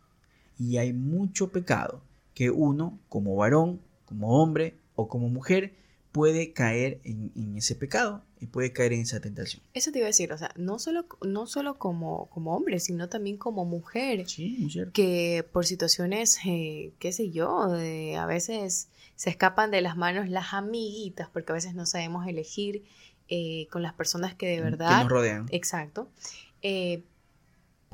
y 0.57 0.77
hay 0.77 0.93
mucho 0.93 1.49
pecado 1.51 2.01
que 2.33 2.49
uno, 2.51 2.97
como 3.09 3.35
varón, 3.35 3.81
como 4.05 4.41
hombre 4.41 4.75
o 4.95 5.07
como 5.07 5.27
mujer, 5.29 5.73
puede 6.11 6.53
caer 6.53 7.01
en, 7.03 7.31
en 7.35 7.57
ese 7.57 7.75
pecado 7.75 8.23
y 8.39 8.45
puede 8.47 8.71
caer 8.71 8.93
en 8.93 9.01
esa 9.01 9.19
tentación. 9.19 9.61
Eso 9.73 9.91
te 9.91 9.99
iba 9.99 10.05
a 10.05 10.13
decir, 10.15 10.31
o 10.31 10.37
sea, 10.37 10.51
no 10.55 10.79
solo, 10.79 11.05
no 11.25 11.47
solo 11.47 11.77
como, 11.77 12.27
como 12.29 12.55
hombre, 12.55 12.79
sino 12.79 13.09
también 13.09 13.35
como 13.37 13.65
mujer. 13.65 14.25
Sí, 14.29 14.55
muy 14.59 14.71
cierto. 14.71 14.93
que 14.93 15.45
por 15.51 15.65
situaciones, 15.65 16.37
eh, 16.45 16.93
qué 16.99 17.11
sé 17.11 17.31
yo, 17.31 17.67
de, 17.69 18.15
a 18.15 18.25
veces 18.25 18.87
se 19.17 19.29
escapan 19.29 19.71
de 19.71 19.81
las 19.81 19.97
manos 19.97 20.29
las 20.29 20.53
amiguitas, 20.53 21.27
porque 21.33 21.51
a 21.51 21.55
veces 21.55 21.73
no 21.75 21.85
sabemos 21.85 22.25
elegir 22.27 22.83
eh, 23.27 23.67
con 23.71 23.81
las 23.81 23.93
personas 23.93 24.35
que 24.35 24.47
de 24.47 24.55
Que 24.57 24.61
verdad, 24.61 25.01
nos 25.01 25.09
rodean. 25.11 25.47
exacto, 25.51 26.07
eh, 26.61 27.03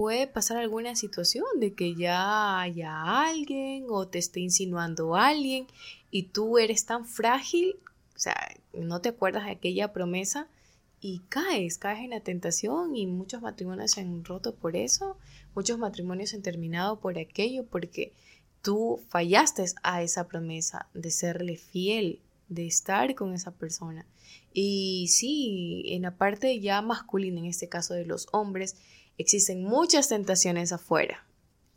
puede 0.02 0.26
pasar 0.26 0.58
alguna 0.58 0.96
situación 0.96 1.46
de 1.58 1.76
que 1.76 1.94
ya 1.94 2.60
haya 2.60 3.24
alguien 3.24 3.86
o 3.88 4.08
te 4.08 4.18
esté 4.18 4.40
insinuando 4.40 5.16
alguien 5.16 5.68
y 6.10 6.24
tú 6.24 6.58
eres 6.58 6.88
tan 6.88 7.06
frágil, 7.06 7.76
o 8.16 8.20
sea, 8.20 8.36
no 8.74 9.00
te 9.00 9.10
acuerdas 9.10 9.46
de 9.46 9.52
aquella 9.52 9.94
promesa 9.94 10.48
y 11.02 11.20
caes, 11.30 11.78
caes 11.78 12.00
en 12.00 12.10
la 12.10 12.20
tentación 12.20 12.96
y 12.96 13.06
muchos 13.06 13.44
matrimonios 13.44 13.92
se 13.92 14.02
han 14.02 14.26
roto 14.26 14.56
por 14.56 14.76
eso, 14.76 15.20
muchos 15.54 15.78
matrimonios 15.78 16.32
se 16.32 16.38
han 16.38 16.42
terminado 16.42 17.00
por 17.00 17.20
aquello 17.20 17.64
porque 17.68 18.12
tú 18.64 19.00
fallaste 19.10 19.66
a 19.84 20.02
esa 20.02 20.28
promesa 20.28 20.88
de 20.96 21.12
serle 21.12 21.58
fiel, 21.58 22.22
de 22.50 22.66
estar 22.66 23.14
con 23.14 23.36
esa 23.36 23.52
persona. 23.52 24.08
Y 24.52 25.10
sí, 25.10 25.84
en 25.90 26.02
la 26.02 26.18
parte 26.18 26.60
ya 26.60 26.82
masculina, 26.82 27.40
en 27.40 27.46
este 27.46 27.70
caso 27.70 27.94
de 27.94 28.08
los 28.08 28.30
hombres, 28.32 28.78
existen 29.18 29.64
muchas 29.64 30.10
tentaciones 30.10 30.72
afuera. 30.72 31.26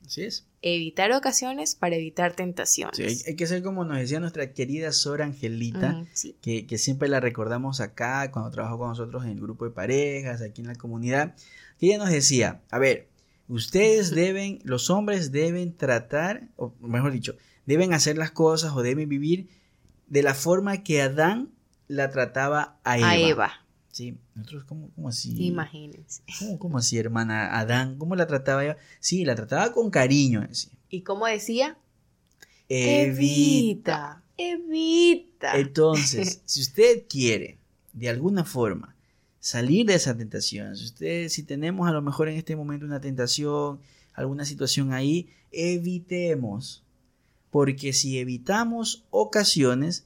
Así 0.07 0.23
es. 0.23 0.47
Evitar 0.61 1.12
ocasiones 1.12 1.75
para 1.75 1.97
evitar 1.97 2.35
tentaciones. 2.35 2.97
Sí, 2.97 3.03
hay, 3.05 3.18
hay 3.29 3.37
que 3.37 3.47
ser 3.47 3.62
como 3.62 3.85
nos 3.85 3.99
decía 3.99 4.20
nuestra 4.20 4.53
querida 4.53 4.92
Sora 4.92 5.25
Angelita, 5.25 5.94
Ujú, 5.97 6.09
sí. 6.12 6.37
que, 6.42 6.66
que 6.66 6.79
siempre 6.79 7.09
la 7.09 7.20
recordamos 7.20 7.81
acá 7.81 8.31
cuando 8.31 8.51
trabajó 8.51 8.79
con 8.79 8.88
nosotros 8.88 9.25
en 9.25 9.31
el 9.31 9.40
grupo 9.40 9.64
de 9.64 9.70
parejas, 9.70 10.42
aquí 10.42 10.61
en 10.61 10.66
la 10.68 10.75
comunidad, 10.75 11.35
que 11.79 11.87
ella 11.87 11.99
nos 11.99 12.11
decía, 12.11 12.61
a 12.70 12.79
ver, 12.79 13.09
ustedes 13.49 14.11
deben, 14.11 14.59
los 14.64 14.90
hombres 14.90 15.33
deben 15.33 15.75
tratar, 15.75 16.49
o 16.57 16.75
mejor 16.81 17.12
dicho, 17.12 17.37
deben 17.66 17.94
hacer 17.94 18.18
las 18.18 18.31
cosas 18.31 18.73
o 18.75 18.83
deben 18.83 19.09
vivir 19.09 19.49
de 20.07 20.23
la 20.23 20.35
forma 20.35 20.83
que 20.83 21.01
Adán 21.01 21.51
la 21.88 22.11
trataba 22.11 22.79
a 22.85 22.99
Eva. 22.99 23.09
A 23.09 23.16
Eva, 23.16 23.63
Sí, 23.94 24.18
nosotros 24.35 24.64
como, 24.64 24.90
como 24.90 25.09
así. 25.09 25.46
imagínense. 25.46 26.24
¿Cómo, 26.40 26.59
cómo 26.59 26.78
así, 26.78 26.98
hermana 26.98 27.57
Adán? 27.57 27.96
¿Cómo 27.96 28.16
la 28.16 28.26
trataba 28.26 28.64
ella? 28.64 28.76
Sí, 28.98 29.24
la 29.24 29.37
trataba 29.37 29.72
con 29.72 29.88
cariño, 29.88 30.40
decía. 30.40 30.72
¿Y 30.90 31.02
cómo 31.02 31.26
decía? 31.26 31.78
Evita. 32.68 34.24
Evita. 34.37 35.57
Entonces, 35.57 36.42
si 36.44 36.62
usted 36.62 37.04
quiere, 37.09 37.59
de 37.92 38.09
alguna 38.09 38.42
forma, 38.42 38.96
salir 39.38 39.87
de 39.87 39.94
esa 39.94 40.16
tentación, 40.16 40.74
si 40.76 40.87
usted, 40.87 41.28
si 41.28 41.44
tenemos 41.44 41.88
a 41.88 41.92
lo 41.92 42.02
mejor 42.02 42.28
en 42.28 42.35
este 42.37 42.57
momento 42.57 42.87
una 42.87 43.00
tentación, 43.00 43.78
alguna 44.12 44.44
situación 44.44 44.92
ahí, 44.92 45.28
evitemos. 45.52 46.83
Porque 47.52 47.92
si 47.92 48.18
evitamos 48.18 49.04
ocasiones, 49.11 50.04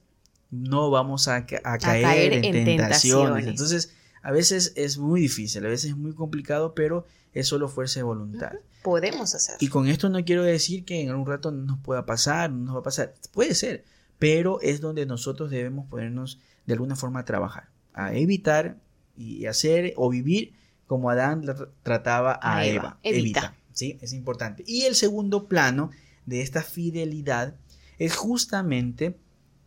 no 0.51 0.91
vamos 0.91 1.29
a, 1.29 1.47
ca- 1.47 1.61
a 1.65 1.79
caer, 1.79 2.03
caer 2.03 2.33
en, 2.33 2.45
en 2.45 2.53
tentaciones. 2.65 3.45
tentaciones. 3.45 3.47
Entonces, 3.47 3.95
a 4.23 4.33
veces 4.33 4.73
es 4.77 4.99
muy 4.99 5.21
difícil, 5.21 5.65
a 5.65 5.69
veces 5.69 5.91
es 5.91 5.97
muy 5.97 6.13
complicado, 6.15 6.75
pero 6.75 7.07
es 7.33 7.47
solo 7.47 7.69
fuerza 7.69 8.01
de 8.01 8.05
voluntad. 8.05 8.53
Podemos 8.83 9.35
hacer. 9.35 9.57
Y 9.61 9.69
con 9.69 9.89
esto 9.89 10.09
no 10.09 10.25
quiero 10.25 10.43
decir 10.43 10.85
que 10.85 11.03
en 11.03 11.11
algún 11.11 11.27
rato 11.27 11.51
no 11.51 11.65
nos 11.65 11.79
pueda 11.81 12.07
pasar, 12.07 12.51
no 12.51 12.65
nos 12.65 12.75
va 12.77 12.81
a 12.81 12.83
pasar. 12.83 13.15
Puede 13.33 13.55
ser, 13.55 13.85
pero 14.19 14.61
es 14.61 14.81
donde 14.81 15.05
nosotros 15.07 15.51
debemos 15.51 15.87
ponernos 15.89 16.41
de 16.67 16.73
alguna 16.75 16.97
forma 16.97 17.21
a 17.21 17.25
trabajar, 17.25 17.69
a 17.93 18.15
evitar 18.15 18.79
y 19.17 19.47
hacer 19.47 19.93
o 19.97 20.09
vivir 20.09 20.55
como 20.87 21.11
Adán 21.11 21.45
trataba 21.83 22.39
a, 22.41 22.59
A 22.59 22.67
Eva. 22.67 22.99
Eva. 23.03 23.19
Evita. 23.19 23.55
¿sí? 23.73 23.99
Es 24.01 24.13
importante. 24.13 24.65
Y 24.67 24.83
el 24.83 24.95
segundo 24.95 25.47
plano 25.49 25.91
de 26.27 26.41
esta 26.41 26.63
fidelidad 26.63 27.57
es 27.99 28.17
justamente 28.17 29.19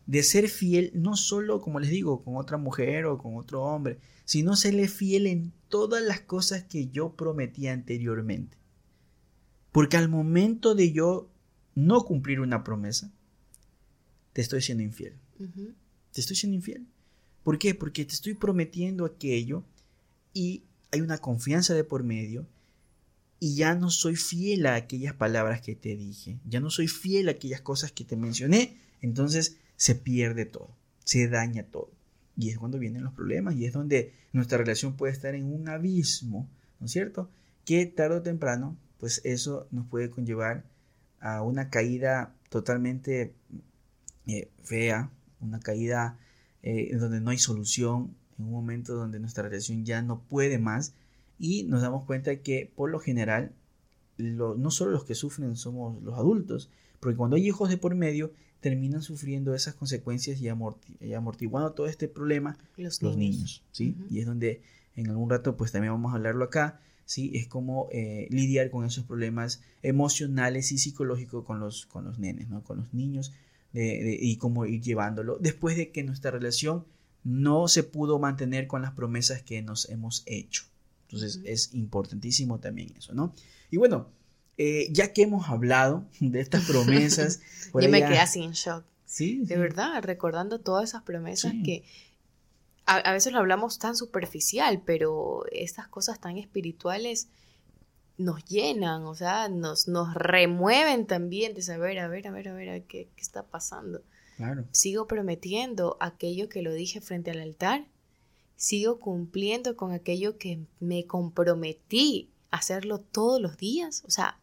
de 0.06 0.22
ser 0.22 0.48
fiel 0.48 0.90
no 0.94 1.16
solo, 1.16 1.60
como 1.60 1.80
les 1.80 1.90
digo, 1.90 2.22
con 2.22 2.36
otra 2.36 2.56
mujer 2.56 3.06
o 3.06 3.18
con 3.18 3.36
otro 3.36 3.62
hombre, 3.62 3.98
sino 4.24 4.56
serle 4.56 4.88
fiel 4.88 5.26
en 5.26 5.52
todas 5.68 6.02
las 6.02 6.20
cosas 6.20 6.64
que 6.64 6.88
yo 6.88 7.14
prometí 7.16 7.68
anteriormente. 7.68 8.56
Porque 9.70 9.96
al 9.96 10.08
momento 10.08 10.74
de 10.74 10.92
yo 10.92 11.30
no 11.74 12.02
cumplir 12.02 12.40
una 12.40 12.62
promesa, 12.62 13.12
te 14.32 14.40
estoy 14.42 14.62
siendo 14.62 14.82
infiel. 14.82 15.14
Te 16.12 16.20
estoy 16.20 16.36
siendo 16.36 16.56
infiel. 16.56 16.86
¿Por 17.42 17.58
qué? 17.58 17.74
Porque 17.74 18.04
te 18.04 18.14
estoy 18.14 18.34
prometiendo 18.34 19.04
aquello 19.04 19.64
y 20.32 20.64
hay 20.90 21.00
una 21.00 21.18
confianza 21.18 21.74
de 21.74 21.84
por 21.84 22.04
medio 22.04 22.46
y 23.40 23.56
ya 23.56 23.74
no 23.74 23.90
soy 23.90 24.14
fiel 24.14 24.66
a 24.66 24.76
aquellas 24.76 25.14
palabras 25.14 25.60
que 25.62 25.74
te 25.74 25.96
dije, 25.96 26.38
ya 26.44 26.60
no 26.60 26.70
soy 26.70 26.86
fiel 26.86 27.28
a 27.28 27.32
aquellas 27.32 27.60
cosas 27.60 27.90
que 27.90 28.04
te 28.04 28.16
mencioné, 28.16 28.78
entonces 29.00 29.56
se 29.82 29.96
pierde 29.96 30.44
todo, 30.44 30.76
se 31.02 31.26
daña 31.26 31.64
todo. 31.64 31.90
Y 32.36 32.50
es 32.50 32.58
cuando 32.58 32.78
vienen 32.78 33.02
los 33.02 33.14
problemas 33.14 33.56
y 33.56 33.64
es 33.64 33.72
donde 33.72 34.14
nuestra 34.32 34.58
relación 34.58 34.96
puede 34.96 35.12
estar 35.12 35.34
en 35.34 35.52
un 35.52 35.68
abismo, 35.68 36.48
¿no 36.78 36.86
es 36.86 36.92
cierto? 36.92 37.32
Que 37.64 37.86
tarde 37.86 38.18
o 38.18 38.22
temprano, 38.22 38.76
pues 38.98 39.20
eso 39.24 39.66
nos 39.72 39.88
puede 39.88 40.08
conllevar 40.08 40.62
a 41.18 41.42
una 41.42 41.68
caída 41.68 42.32
totalmente 42.48 43.34
eh, 44.28 44.52
fea, 44.62 45.10
una 45.40 45.58
caída 45.58 46.16
eh, 46.62 46.94
donde 46.96 47.20
no 47.20 47.30
hay 47.30 47.38
solución, 47.38 48.14
en 48.38 48.44
un 48.44 48.52
momento 48.52 48.94
donde 48.94 49.18
nuestra 49.18 49.42
relación 49.42 49.84
ya 49.84 50.00
no 50.00 50.22
puede 50.22 50.60
más 50.60 50.94
y 51.40 51.64
nos 51.64 51.82
damos 51.82 52.04
cuenta 52.04 52.36
que 52.36 52.72
por 52.76 52.88
lo 52.88 53.00
general 53.00 53.52
no 54.16 54.70
solo 54.70 54.92
los 54.92 55.04
que 55.04 55.16
sufren 55.16 55.56
somos 55.56 56.00
los 56.04 56.16
adultos, 56.16 56.70
porque 57.02 57.16
cuando 57.16 57.34
hay 57.34 57.48
hijos 57.48 57.68
de 57.68 57.78
por 57.78 57.96
medio 57.96 58.32
terminan 58.60 59.02
sufriendo 59.02 59.56
esas 59.56 59.74
consecuencias 59.74 60.40
y, 60.40 60.48
amortiguando 60.48 61.72
todo 61.72 61.88
este 61.88 62.06
problema 62.06 62.56
los, 62.76 63.02
niños, 63.16 63.64
¿sí? 63.72 63.96
Y 64.08 64.20
es 64.20 64.26
donde 64.26 64.62
en 64.94 65.10
algún 65.10 65.28
rato 65.28 65.56
pues 65.56 65.72
también 65.72 65.92
vamos 65.92 66.12
a 66.12 66.14
hablarlo 66.14 66.44
acá, 66.44 66.80
¿sí? 67.04 67.32
Es 67.34 67.48
como 67.48 67.88
eh, 67.90 68.28
lidiar 68.30 68.70
con 68.70 68.84
esos 68.84 69.04
problemas 69.04 69.62
emocionales 69.82 70.70
y 70.70 70.78
psicológicos 70.78 71.44
con 71.44 71.58
los, 71.58 71.86
con 71.86 72.04
los 72.04 72.20
nenes, 72.20 72.48
¿no? 72.48 72.62
Con 72.62 72.78
los 72.78 72.94
niños 72.94 73.32
y 73.74 74.36
cómo 74.36 74.66
ir 74.66 74.80
llevándolo 74.82 75.38
después 75.40 75.76
de 75.78 75.90
que 75.90 76.04
nuestra 76.04 76.30
relación 76.30 76.84
no 77.24 77.66
se 77.66 77.82
pudo 77.82 78.20
mantener 78.20 78.68
con 78.68 78.82
las 78.82 78.92
promesas 78.92 79.42
que 79.42 79.60
nos 79.60 79.88
hemos 79.88 80.22
hecho. 80.26 80.66
Entonces 81.08 81.40
es 81.44 81.74
importantísimo 81.74 82.60
también 82.60 82.94
eso, 82.96 83.12
¿no? 83.12 83.34
Y 83.72 83.78
bueno, 83.78 84.08
eh, 84.64 84.86
ya 84.92 85.12
que 85.12 85.22
hemos 85.22 85.48
hablado 85.48 86.04
de 86.20 86.40
estas 86.40 86.64
promesas... 86.66 87.40
Yo 87.74 87.88
me 87.88 88.00
quedé 88.00 88.20
así 88.20 88.42
en 88.42 88.52
shock. 88.52 88.84
Sí. 89.06 89.40
De 89.44 89.56
verdad, 89.56 90.00
recordando 90.04 90.60
todas 90.60 90.90
esas 90.90 91.02
promesas 91.02 91.52
que 91.64 91.84
a, 92.86 93.12
veces 93.12 93.32
lo 93.32 93.40
hablamos 93.40 93.80
tan 93.80 93.96
superficial, 93.96 94.80
pero 94.86 95.44
estas 95.50 95.88
cosas 95.88 96.20
tan 96.20 96.38
espirituales 96.38 97.28
nos 98.18 98.44
llenan, 98.44 99.02
o 99.02 99.16
sea, 99.16 99.48
nos, 99.48 99.88
nos 99.88 100.14
remueven 100.14 101.06
también 101.06 101.54
de 101.54 101.62
saber, 101.62 101.98
a 101.98 102.06
ver, 102.06 102.28
a 102.28 102.30
ver, 102.30 102.48
a 102.48 102.54
ver, 102.54 102.84
qué, 102.84 103.08
qué 103.16 103.22
está 103.22 103.42
pasando. 103.42 104.02
Claro. 104.36 104.64
Sigo 104.70 105.08
prometiendo 105.08 105.96
aquello 105.98 106.48
que 106.48 106.62
lo 106.62 106.72
dije 106.72 107.00
frente 107.00 107.32
al 107.32 107.40
altar. 107.40 107.86
Sigo 108.54 109.00
cumpliendo 109.00 109.76
con 109.76 109.90
aquello 109.90 110.38
que 110.38 110.60
me 110.78 111.06
comprometí 111.06 112.30
a 112.52 112.58
hacerlo 112.58 113.00
todos 113.00 113.40
los 113.40 113.56
días. 113.56 114.04
O 114.06 114.10
sea, 114.10 114.38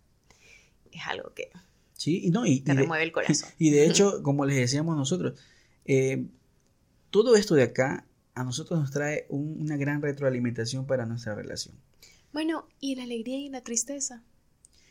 es 0.91 1.01
algo 1.07 1.33
que 1.33 1.49
sí, 1.93 2.21
y 2.25 2.29
no, 2.29 2.45
y, 2.45 2.61
te 2.61 2.73
remueve 2.73 3.03
el 3.03 3.11
corazón. 3.11 3.49
Y 3.57 3.71
de 3.71 3.85
hecho, 3.85 4.23
como 4.23 4.45
les 4.45 4.57
decíamos 4.57 4.95
nosotros, 4.95 5.39
eh, 5.85 6.27
todo 7.09 7.35
esto 7.35 7.55
de 7.55 7.63
acá 7.63 8.05
a 8.35 8.43
nosotros 8.43 8.79
nos 8.79 8.91
trae 8.91 9.25
una 9.29 9.75
gran 9.75 10.01
retroalimentación 10.01 10.85
para 10.85 11.05
nuestra 11.05 11.35
relación. 11.35 11.75
Bueno, 12.31 12.67
¿y 12.79 12.95
la 12.95 13.03
alegría 13.03 13.37
y 13.37 13.49
la 13.49 13.61
tristeza? 13.61 14.23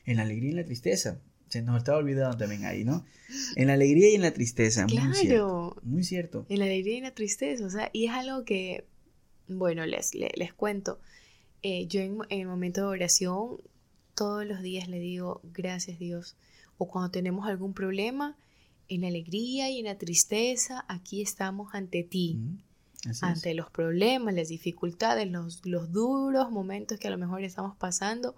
En 0.04 0.16
la 0.16 0.22
alegría 0.22 0.50
y 0.50 0.54
la 0.54 0.64
tristeza. 0.64 1.20
Se 1.48 1.62
nos 1.62 1.78
estaba 1.78 1.98
olvidando 1.98 2.36
también 2.36 2.66
ahí, 2.66 2.84
¿no? 2.84 3.06
En 3.56 3.68
la 3.68 3.74
alegría 3.74 4.10
y 4.10 4.16
en 4.16 4.22
la 4.22 4.32
tristeza. 4.32 4.84
Claro. 4.86 5.06
Muy 5.06 5.14
cierto. 5.16 5.76
Muy 5.82 6.04
cierto. 6.04 6.46
En 6.48 6.58
la 6.58 6.66
alegría 6.66 6.98
y 6.98 7.00
la 7.00 7.14
tristeza. 7.14 7.64
O 7.64 7.70
sea, 7.70 7.88
y 7.92 8.06
es 8.06 8.12
algo 8.12 8.44
que, 8.44 8.86
bueno, 9.46 9.86
les, 9.86 10.14
les, 10.14 10.52
cuento. 10.52 11.00
Eh, 11.62 11.86
yo 11.86 12.00
en, 12.00 12.18
en, 12.28 12.40
el 12.40 12.46
momento 12.48 12.82
de 12.82 12.86
oración, 12.88 13.62
todos 14.18 14.44
los 14.44 14.60
días 14.60 14.88
le 14.88 14.98
digo, 14.98 15.40
gracias 15.44 15.98
Dios. 15.98 16.36
O 16.76 16.88
cuando 16.88 17.10
tenemos 17.10 17.46
algún 17.46 17.72
problema, 17.72 18.36
en 18.88 19.02
la 19.02 19.08
alegría 19.08 19.70
y 19.70 19.78
en 19.78 19.84
la 19.84 19.98
tristeza, 19.98 20.84
aquí 20.88 21.22
estamos 21.22 21.74
ante 21.74 22.02
ti. 22.02 22.34
Mm 22.34 22.68
ante 23.22 23.54
los 23.54 23.70
problemas, 23.70 24.34
las 24.34 24.48
dificultades, 24.48 25.30
los, 25.30 25.64
los 25.64 25.92
duros 25.92 26.50
momentos 26.50 26.98
que 26.98 27.08
a 27.08 27.10
lo 27.10 27.18
mejor 27.18 27.42
estamos 27.42 27.76
pasando, 27.76 28.34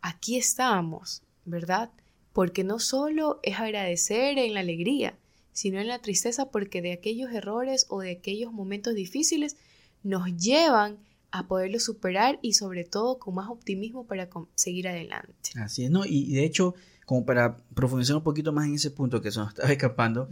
aquí 0.00 0.36
estamos, 0.36 1.22
¿verdad? 1.44 1.90
Porque 2.32 2.64
no 2.64 2.78
solo 2.78 3.40
es 3.42 3.58
agradecer 3.58 4.38
en 4.38 4.54
la 4.54 4.60
alegría, 4.60 5.18
sino 5.52 5.80
en 5.80 5.88
la 5.88 5.98
tristeza 5.98 6.50
porque 6.50 6.80
de 6.80 6.92
aquellos 6.92 7.32
errores 7.32 7.86
o 7.88 8.00
de 8.00 8.12
aquellos 8.12 8.52
momentos 8.52 8.94
difíciles 8.94 9.56
nos 10.02 10.34
llevan 10.36 10.98
a 11.32 11.48
poderlo 11.48 11.80
superar 11.80 12.38
y 12.42 12.52
sobre 12.52 12.84
todo 12.84 13.18
con 13.18 13.34
más 13.34 13.48
optimismo 13.48 14.06
para 14.06 14.28
seguir 14.54 14.86
adelante. 14.86 15.50
Así 15.56 15.84
es, 15.84 15.90
¿no? 15.90 16.04
Y 16.04 16.32
de 16.34 16.44
hecho, 16.44 16.74
como 17.06 17.24
para 17.24 17.56
profundizar 17.74 18.16
un 18.16 18.22
poquito 18.22 18.52
más 18.52 18.66
en 18.66 18.74
ese 18.74 18.90
punto 18.90 19.20
que 19.20 19.32
se 19.32 19.38
nos 19.38 19.48
estaba 19.48 19.72
escapando, 19.72 20.28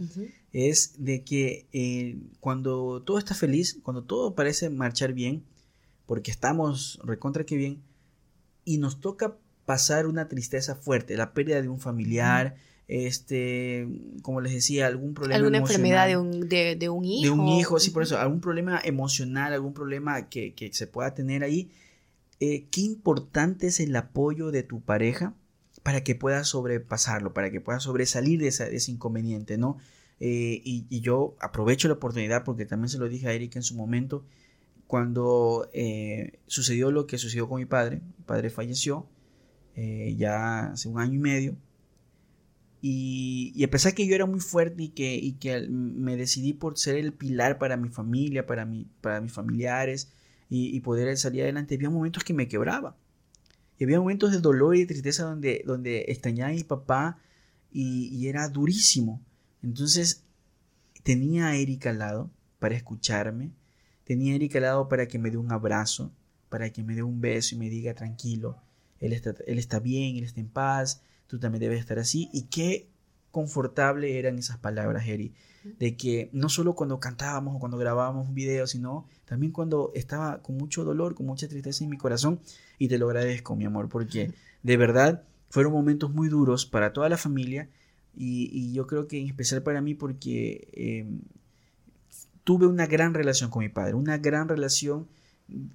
es 0.53 0.93
de 1.03 1.23
que 1.23 1.67
eh, 1.73 2.17
cuando 2.39 3.01
todo 3.01 3.17
está 3.17 3.33
feliz, 3.33 3.79
cuando 3.83 4.03
todo 4.03 4.35
parece 4.35 4.69
marchar 4.69 5.13
bien, 5.13 5.43
porque 6.05 6.31
estamos 6.31 6.99
recontra 7.03 7.45
que 7.45 7.57
bien, 7.57 7.81
y 8.63 8.77
nos 8.77 9.01
toca 9.01 9.37
pasar 9.65 10.05
una 10.05 10.27
tristeza 10.27 10.75
fuerte, 10.75 11.17
la 11.17 11.33
pérdida 11.33 11.61
de 11.61 11.69
un 11.69 11.79
familiar, 11.79 12.55
este, 12.91 13.87
como 14.21 14.41
les 14.41 14.51
decía, 14.51 14.85
algún 14.85 15.13
problema 15.13 15.37
alguna 15.37 15.59
enfermedad 15.59 16.07
de 16.07 16.17
un, 16.17 16.49
de, 16.49 16.89
un 16.89 17.05
hijo. 17.05 17.23
De 17.23 17.29
un 17.29 17.47
hijo, 17.47 17.79
sí, 17.79 17.89
por 17.91 18.03
eso, 18.03 18.19
algún 18.19 18.41
problema 18.41 18.81
emocional, 18.83 19.53
algún 19.53 19.73
problema 19.73 20.27
que, 20.27 20.53
se 20.73 20.87
pueda 20.87 21.13
tener 21.13 21.41
ahí. 21.45 21.71
Eh, 22.41 22.67
qué 22.69 22.81
importante 22.81 23.67
es 23.67 23.79
el 23.79 23.95
apoyo 23.95 24.51
de 24.51 24.63
tu 24.63 24.81
pareja 24.81 25.33
para 25.83 26.03
que 26.03 26.15
puedas 26.15 26.49
sobrepasarlo, 26.49 27.33
para 27.33 27.49
que 27.49 27.61
puedas 27.61 27.83
sobresalir 27.83 28.41
de, 28.41 28.47
ese 28.49 28.91
inconveniente, 28.91 29.57
¿no? 29.57 29.77
Eh, 30.19 30.61
y, 30.61 30.99
yo 30.99 31.37
aprovecho 31.39 31.87
la 31.87 31.93
oportunidad 31.93 32.43
porque 32.43 32.65
también 32.65 32.89
se 32.89 32.97
lo 32.97 33.07
dije 33.07 33.29
a 33.29 33.31
Erika 33.31 33.57
en 33.57 33.63
su 33.63 33.75
momento, 33.75 34.25
cuando 34.87 35.69
eh, 35.71 36.39
sucedió 36.45 36.91
lo 36.91 37.07
que 37.07 37.17
sucedió 37.17 37.47
con 37.47 37.59
mi 37.59 37.65
padre, 37.65 38.01
mi 38.17 38.25
padre 38.25 38.49
falleció 38.49 39.07
ya 40.17 40.73
hace 40.73 40.89
un 40.89 40.99
año 40.99 41.15
y 41.15 41.19
medio, 41.19 41.55
y, 42.81 43.53
y, 43.55 43.63
a 43.63 43.69
pesar 43.69 43.93
que 43.93 44.07
yo 44.07 44.15
era 44.15 44.25
muy 44.25 44.39
fuerte 44.39 44.83
y 44.83 44.89
que, 44.89 45.15
y 45.15 45.33
que 45.33 45.67
me 45.69 46.17
decidí 46.17 46.53
por 46.53 46.77
ser 46.77 46.95
el 46.95 47.13
pilar 47.13 47.59
para 47.59 47.77
mi 47.77 47.89
familia, 47.89 48.45
para, 48.47 48.65
mi, 48.65 48.87
para 49.01 49.21
mis 49.21 49.31
familiares 49.31 50.11
y, 50.49 50.75
y 50.75 50.79
poder 50.81 51.15
salir 51.17 51.43
adelante, 51.43 51.75
había 51.75 51.89
momentos 51.89 52.23
que 52.23 52.33
me 52.33 52.47
quebraba 52.47 52.95
y 53.81 53.83
había 53.83 53.99
momentos 53.99 54.31
de 54.31 54.37
dolor 54.37 54.75
y 54.75 54.81
de 54.81 54.85
tristeza 54.85 55.23
donde, 55.23 55.63
donde 55.65 56.05
extrañaba 56.07 56.51
a 56.51 56.53
mi 56.53 56.63
papá 56.63 57.17
y, 57.71 58.27
era 58.27 58.47
durísimo. 58.47 59.19
Entonces 59.63 60.23
tenía 61.01 61.47
a 61.47 61.55
Erika 61.55 61.89
al 61.89 61.97
lado 61.97 62.29
para 62.59 62.75
escucharme, 62.75 63.49
tenía 64.03 64.33
a 64.33 64.35
Erika 64.35 64.59
al 64.59 64.65
lado 64.65 64.87
para 64.87 65.07
que 65.07 65.17
me 65.17 65.31
dé 65.31 65.37
un 65.37 65.51
abrazo, 65.51 66.11
para 66.49 66.69
que 66.69 66.83
me 66.83 66.93
dé 66.93 67.01
un 67.01 67.21
beso 67.21 67.55
y 67.55 67.57
me 67.57 67.71
diga 67.71 67.95
tranquilo, 67.95 68.61
él 68.99 69.13
está, 69.13 69.33
él 69.47 69.57
está 69.57 69.79
bien, 69.79 70.15
él 70.15 70.25
está 70.25 70.41
en 70.41 70.49
paz, 70.49 71.01
tú 71.31 71.39
también 71.39 71.61
debes 71.61 71.79
estar 71.79 71.97
así. 71.97 72.29
Y 72.33 72.47
qué 72.47 72.89
confortable 73.31 74.19
eran 74.19 74.37
esas 74.37 74.57
palabras, 74.57 75.07
Eri, 75.07 75.33
de 75.79 75.95
que 75.95 76.29
no 76.33 76.49
solo 76.49 76.75
cuando 76.75 76.99
cantábamos 76.99 77.55
o 77.55 77.59
cuando 77.59 77.77
grabábamos 77.77 78.27
un 78.27 78.35
video, 78.35 78.67
sino 78.67 79.07
también 79.23 79.53
cuando 79.53 79.93
estaba 79.95 80.41
con 80.41 80.57
mucho 80.57 80.83
dolor, 80.83 81.15
con 81.15 81.25
mucha 81.25 81.47
tristeza 81.47 81.85
en 81.85 81.89
mi 81.89 81.97
corazón, 81.97 82.41
y 82.77 82.89
te 82.89 82.97
lo 82.97 83.07
agradezco, 83.07 83.55
mi 83.55 83.63
amor, 83.63 83.87
porque 83.87 84.33
de 84.61 84.75
verdad 84.75 85.23
fueron 85.49 85.71
momentos 85.71 86.11
muy 86.11 86.27
duros 86.27 86.65
para 86.65 86.91
toda 86.91 87.07
la 87.07 87.17
familia. 87.17 87.69
Y, 88.13 88.73
yo 88.73 88.85
creo 88.85 89.07
que 89.07 89.17
en 89.17 89.27
especial 89.27 89.63
para 89.63 89.79
mí 89.79 89.93
porque 89.93 90.67
em, 90.73 91.21
tuve 92.43 92.67
una 92.67 92.87
gran 92.87 93.13
relación 93.13 93.49
con 93.49 93.63
mi 93.63 93.69
padre, 93.69 93.93
una 93.93 94.17
gran 94.17 94.49
relación 94.49 95.07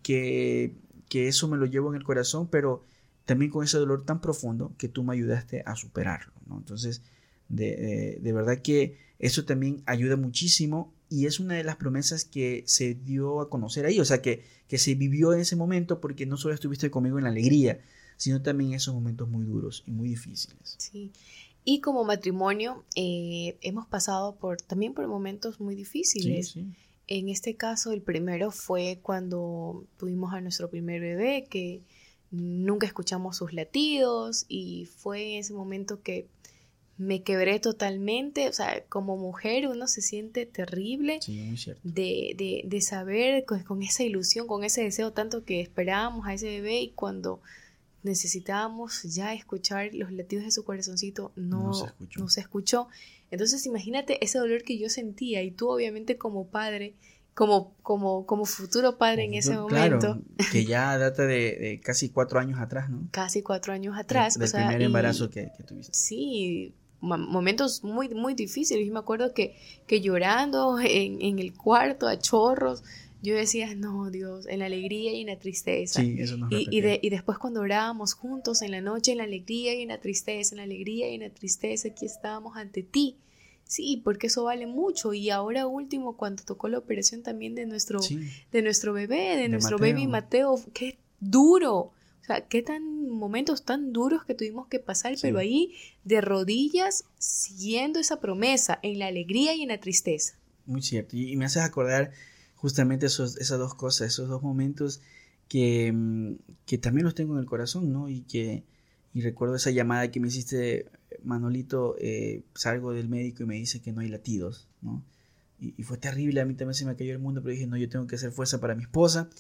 que, 0.03 0.75
que 1.09 1.29
eso 1.29 1.49
me 1.49 1.57
lo 1.57 1.65
llevo 1.65 1.89
en 1.89 1.97
el 1.97 2.05
corazón, 2.05 2.47
pero 2.47 2.85
también 3.27 3.51
con 3.51 3.65
ese 3.65 3.77
dolor 3.77 4.05
tan 4.05 4.21
profundo 4.21 4.73
que 4.79 4.89
tú 4.89 5.03
me 5.03 5.13
ayudaste 5.13 5.63
a 5.67 5.77
superarlo, 5.77 6.33
¿no? 6.47 6.57
Entonces, 6.57 7.03
de, 7.49 8.19
de, 8.21 8.33
verdad 8.33 8.63
que 8.63 8.99
eso 9.19 9.45
también 9.45 9.83
ayuda 9.87 10.17
muchísimo 10.17 10.93
y 11.09 11.27
es 11.27 11.39
una 11.39 11.55
de 11.55 11.65
las 11.65 11.77
promesas 11.77 12.25
que 12.25 12.65
se 12.67 12.95
dio 12.95 13.41
a 13.41 13.51
conocer 13.51 13.85
ahí, 13.85 14.01
o 14.01 14.05
sea, 14.05 14.23
que, 14.23 14.45
que 14.69 14.79
se 14.79 14.95
vivió 14.95 15.33
en 15.33 15.41
ese 15.41 15.57
momento 15.57 16.01
porque 16.01 16.27
no 16.27 16.37
solo 16.37 16.55
estuviste 16.55 16.91
conmigo 16.91 17.19
en 17.19 17.25
la 17.25 17.31
alegría, 17.31 17.81
sino 18.17 18.43
también 18.43 18.71
en 18.71 18.77
esos 18.77 18.95
momentos 18.95 19.29
muy 19.29 19.45
duros 19.45 19.85
y 19.87 19.91
muy 19.91 20.09
difíciles. 20.09 20.77
Sí. 20.79 21.13
Y 21.65 21.81
como 21.81 22.05
matrimonio 22.05 22.85
eh, 22.95 23.59
hemos 23.61 23.87
pasado 23.87 24.37
por 24.37 24.61
también 24.63 24.95
por 24.95 25.07
momentos 25.09 25.61
muy 25.61 25.75
difíciles. 25.75 26.57
En 27.09 27.29
este 27.29 27.57
caso, 27.57 27.93
el 27.93 28.03
primero 28.03 28.51
fue 28.51 29.01
cuando 29.03 29.85
tuvimos 29.97 30.33
a 30.33 30.41
nuestro 30.41 30.71
primer 30.71 31.01
bebé, 31.01 31.47
que 31.49 31.83
nunca 32.31 32.87
escuchamos 32.87 33.37
sus 33.37 33.53
latidos 33.53 34.47
y 34.49 34.87
fue 34.97 35.35
en 35.35 35.41
ese 35.41 35.55
momento 35.55 36.03
que 36.03 36.29
me 36.99 37.23
quebré 37.23 37.61
totalmente, 37.61 38.49
o 38.49 38.53
sea, 38.53 38.83
como 38.89 39.17
mujer 39.17 39.69
uno 39.69 39.87
se 39.87 40.01
siente 40.01 40.47
terrible 40.47 41.21
De, 41.83 42.35
de, 42.37 42.63
de, 42.65 42.81
saber 42.81 43.45
con, 43.45 43.83
esa 43.83 44.03
ilusión, 44.03 44.47
con 44.47 44.65
ese 44.65 44.83
deseo 44.83 45.13
tanto 45.13 45.45
que 45.45 45.61
esperábamos 45.61 46.27
a 46.27 46.35
ese 46.35 46.47
bebé 46.47 46.81
y 46.81 46.91
cuando 46.91 47.41
necesitábamos 48.03 49.03
ya 49.03 49.35
escuchar 49.35 49.93
los 49.93 50.11
latidos 50.11 50.45
de 50.45 50.53
su 50.53 50.65
corazoncito, 50.65 51.33
no, 51.37 51.73
no, 52.17 52.29
se 52.29 52.41
escuchó. 52.41 52.89
Entonces 53.31 53.67
imagínate 53.67 54.25
ese 54.25 54.39
dolor 54.39 54.63
que 54.63 54.79
yo 54.79 54.89
sentía 54.89 55.43
y 55.43 55.51
tú 55.51 55.69
obviamente 55.69 56.17
como 56.17 56.47
padre, 56.47 56.95
como, 57.37 57.75
como, 57.83 58.25
como 58.25 58.47
futuro 58.47 58.97
padre 58.97 59.25
en 59.25 59.35
ese 59.35 59.55
momento. 59.59 60.19
que 60.51 60.65
ya 60.65 60.97
data 60.97 61.27
de, 61.27 61.83
casi 61.85 62.09
cuatro 62.09 62.41
años 62.41 62.59
atrás, 62.59 62.89
¿no? 62.89 63.09
Casi 63.11 63.43
cuatro 63.43 63.75
años 63.75 63.95
atrás. 63.99 64.39
Del, 64.39 64.51
primer 64.51 64.81
embarazo 64.81 65.29
que, 65.29 65.51
tuviste. 65.69 65.93
Sí, 65.93 66.73
momentos 67.01 67.85
muy, 67.85 68.09
muy 68.09 68.33
difíciles. 68.33 68.87
Yo 68.87 68.91
me 68.91 69.01
acuerdo 69.01 69.35
que, 69.35 69.55
que 69.87 70.01
llorando 70.01 70.81
en, 70.81 71.21
en 71.21 71.39
el 71.39 71.53
cuarto 71.53 72.09
a 72.09 72.19
chorros, 72.19 72.83
yo 73.21 73.35
decía, 73.35 73.75
no, 73.75 74.11
Dios, 74.11 74.47
en 74.47 74.61
la 74.61 74.67
alegría 74.67 75.13
y 75.13 75.21
en 75.21 75.27
la 75.27 75.39
tristeza. 75.39 76.01
Sí, 76.01 76.17
eso 76.19 76.39
nos 76.39 76.51
y, 76.51 76.69
y, 76.71 76.99
y, 77.03 77.11
después 77.11 77.37
cuando 77.37 77.61
orábamos 77.61 78.15
juntos 78.15 78.63
en 78.63 78.71
la 78.71 78.81
noche, 78.81 79.13
en 79.13 79.19
la 79.19 79.25
alegría 79.25 79.75
y 79.75 79.83
en 79.83 79.89
la 79.89 80.01
tristeza, 80.01 80.55
en 80.55 80.57
la 80.57 80.63
alegría 80.63 81.11
y 81.11 81.17
en 81.17 81.21
la 81.21 81.31
tristeza, 81.31 81.89
aquí 81.89 82.07
estábamos 82.07 82.57
ante 82.57 82.83
ti. 82.83 83.19
Sí, 83.67 84.01
porque 84.05 84.29
eso 84.29 84.45
vale 84.45 84.67
mucho. 84.67 85.13
Y 85.13 85.31
ahora 85.31 85.67
último, 85.67 86.17
cuando 86.17 86.45
tocó 86.45 86.69
la 86.69 86.79
operación 86.79 87.23
también 87.23 87.55
de 87.55 87.67
nuestro, 87.67 88.01
de 88.53 88.63
nuestro 88.63 88.93
bebé, 88.93 89.37
de, 89.37 89.49
nuestro 89.49 89.79
baby 89.79 90.07
Mateo, 90.07 90.61
qué 90.73 90.99
duro. 91.21 91.75
O 91.75 92.25
sea, 92.27 92.47
qué 92.47 92.63
tan 92.63 93.09
momentos 93.09 93.65
tan 93.65 93.93
duros 93.93 94.25
que 94.25 94.35
tuvimos 94.35 94.69
que 94.69 94.79
pasar, 94.79 95.15
pero 95.21 95.39
ahí 95.39 95.75
de 96.05 96.21
rodillas 96.21 97.05
siguiendo 97.19 98.01
esa 98.01 98.21
promesa, 98.21 98.79
en 98.83 98.99
la 98.99 99.07
alegría 99.07 99.55
y 99.55 99.63
en 99.63 99.69
la 99.69 99.79
tristeza. 99.79 100.35
Muy 100.65 100.83
cierto. 100.83 101.17
Y, 101.17 101.37
me 101.37 101.45
haces 101.45 101.63
acordar 101.63 102.13
justamente 102.55 103.07
esos, 103.07 103.37
esas 103.37 103.59
dos 103.59 103.75
cosas, 103.75 104.09
esos 104.09 104.29
dos 104.29 104.43
momentos 104.43 105.01
que, 105.49 105.93
mm, 105.93 106.35
que 106.67 106.79
también 106.79 107.05
los 107.05 107.15
tengo 107.15 107.35
en 107.35 107.41
el 107.41 107.47
corazón, 107.47 107.93
¿no? 107.93 108.09
Y 108.09 108.23
que 108.23 108.65
y 109.17 109.23
recuerdo 109.23 109.57
esa 109.57 109.71
llamada 109.71 110.11
que 110.11 110.21
me 110.21 110.29
hiciste, 110.29 110.91
Manolito, 111.25 111.97
eh, 111.99 112.43
salgo 112.55 112.93
del 112.93 113.09
médico 113.09 113.43
y 113.43 113.47
me 113.47 113.57
dice 113.57 113.81
que 113.81 113.93
no 113.93 114.01
hay 114.01 114.09
latidos, 114.09 114.69
¿no? 114.83 115.03
Y, 115.59 115.83
fue 115.85 115.97
terrible, 115.97 116.41
a 116.41 116.45
mí 116.45 116.55
también 116.55 116.75
se 116.75 116.85
me 116.85 116.97
cayó 116.97 117.13
el 117.13 117.19
mundo, 117.19 117.43
pero 117.43 117.53
dije, 117.53 117.67
no, 117.67 117.79
yo 117.79 117.89
tengo 117.89 118.07
que 118.07 118.17
hacer 118.17 118.31
fuerza 118.31 118.61
para 118.61 118.75
mi 118.75 118.83
esposa. 118.83 119.31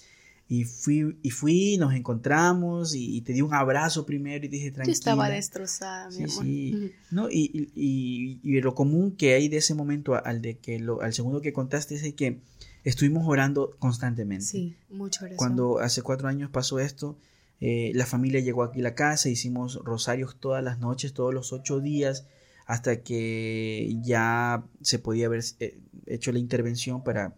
Y 0.48 0.64
fui, 0.64 1.18
y 1.22 1.30
fui, 1.30 1.76
nos 1.76 1.92
encontramos 1.92 2.94
y, 2.94 3.20
te 3.22 3.32
di 3.32 3.42
un 3.42 3.52
abrazo 3.52 4.06
primero 4.06 4.46
y 4.46 4.48
dije, 4.48 4.70
tranquila. 4.70 4.94
Yo 4.94 4.98
estaba 4.98 5.28
destrozada, 5.28 6.08
mi 6.10 6.24
amor. 6.24 6.44
Sí, 6.44 6.92
¿no? 7.10 7.28
Y, 7.30 7.70
y, 7.74 8.40
y, 8.42 8.60
lo 8.60 8.74
común 8.74 9.10
que 9.10 9.34
hay 9.34 9.48
de 9.48 9.58
ese 9.58 9.74
momento 9.74 10.14
al, 10.14 10.40
de 10.40 10.56
que 10.56 10.78
lo, 10.78 11.02
al 11.02 11.12
segundo 11.12 11.42
que 11.42 11.52
contaste 11.52 11.96
es 11.96 12.14
que 12.14 12.40
estuvimos 12.84 13.26
orando 13.26 13.74
constantemente. 13.78 14.46
Sí, 14.46 14.76
mucho 14.88 15.24
oración. 15.24 15.36
Cuando 15.36 15.80
hace 15.80 16.02
cuatro 16.02 16.28
años 16.28 16.48
pasó 16.50 16.78
esto, 16.78 17.18
eh, 17.60 17.92
la 17.94 18.06
familia 18.06 18.40
llegó 18.40 18.62
aquí 18.62 18.80
a 18.80 18.82
la 18.82 18.94
casa, 18.94 19.28
hicimos 19.28 19.76
rosarios 19.82 20.36
todas 20.38 20.62
las 20.62 20.78
noches, 20.78 21.14
todos 21.14 21.32
los 21.32 21.52
ocho 21.52 21.80
días, 21.80 22.26
hasta 22.66 23.02
que 23.02 23.96
ya 24.02 24.64
se 24.82 24.98
podía 24.98 25.26
haber 25.26 25.42
eh, 25.60 25.78
hecho 26.06 26.32
la 26.32 26.38
intervención 26.38 27.02
para, 27.02 27.34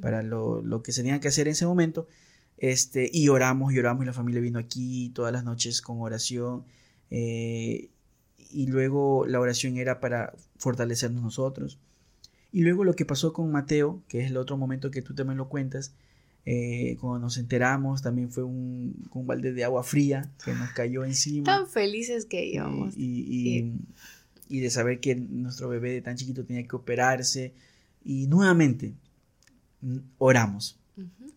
para 0.00 0.22
lo, 0.22 0.62
lo, 0.62 0.82
que 0.82 0.92
se 0.92 1.02
tenía 1.02 1.20
que 1.20 1.28
hacer 1.28 1.48
en 1.48 1.52
ese 1.52 1.66
momento. 1.66 2.06
Este, 2.58 3.10
y 3.12 3.28
oramos 3.28 3.72
y 3.72 3.78
oramos 3.80 4.04
y 4.04 4.06
la 4.06 4.12
familia 4.12 4.40
vino 4.40 4.60
aquí 4.60 5.10
todas 5.14 5.32
las 5.32 5.42
noches 5.42 5.82
con 5.82 6.00
oración. 6.00 6.64
Eh, 7.10 7.90
y 8.38 8.66
luego 8.66 9.26
la 9.26 9.40
oración 9.40 9.76
era 9.78 9.98
para 9.98 10.34
fortalecernos 10.58 11.22
nosotros. 11.22 11.78
Y 12.52 12.60
luego 12.60 12.84
lo 12.84 12.94
que 12.94 13.06
pasó 13.06 13.32
con 13.32 13.50
Mateo, 13.50 14.02
que 14.08 14.20
es 14.20 14.30
el 14.30 14.36
otro 14.36 14.56
momento 14.56 14.90
que 14.90 15.02
tú 15.02 15.14
también 15.14 15.38
lo 15.38 15.48
cuentas, 15.48 15.94
eh, 16.44 16.96
cuando 17.00 17.20
nos 17.20 17.38
enteramos 17.38 18.02
también 18.02 18.30
fue 18.30 18.42
un, 18.42 19.08
un, 19.12 19.26
balde 19.26 19.52
de 19.52 19.62
agua 19.62 19.84
fría 19.84 20.28
que 20.44 20.52
nos 20.52 20.70
cayó 20.70 21.04
encima. 21.04 21.44
Tan 21.44 21.68
felices 21.68 22.24
que 22.24 22.44
íbamos. 22.44 22.94
Y, 22.96 23.74
y, 24.48 24.60
de 24.60 24.70
saber 24.70 25.00
que 25.00 25.14
nuestro 25.14 25.68
bebé 25.68 25.92
de 25.92 26.02
tan 26.02 26.16
chiquito 26.16 26.44
tenía 26.44 26.66
que 26.66 26.76
operarse. 26.76 27.54
Y 28.04 28.26
nuevamente 28.26 28.94
oramos. 30.18 30.78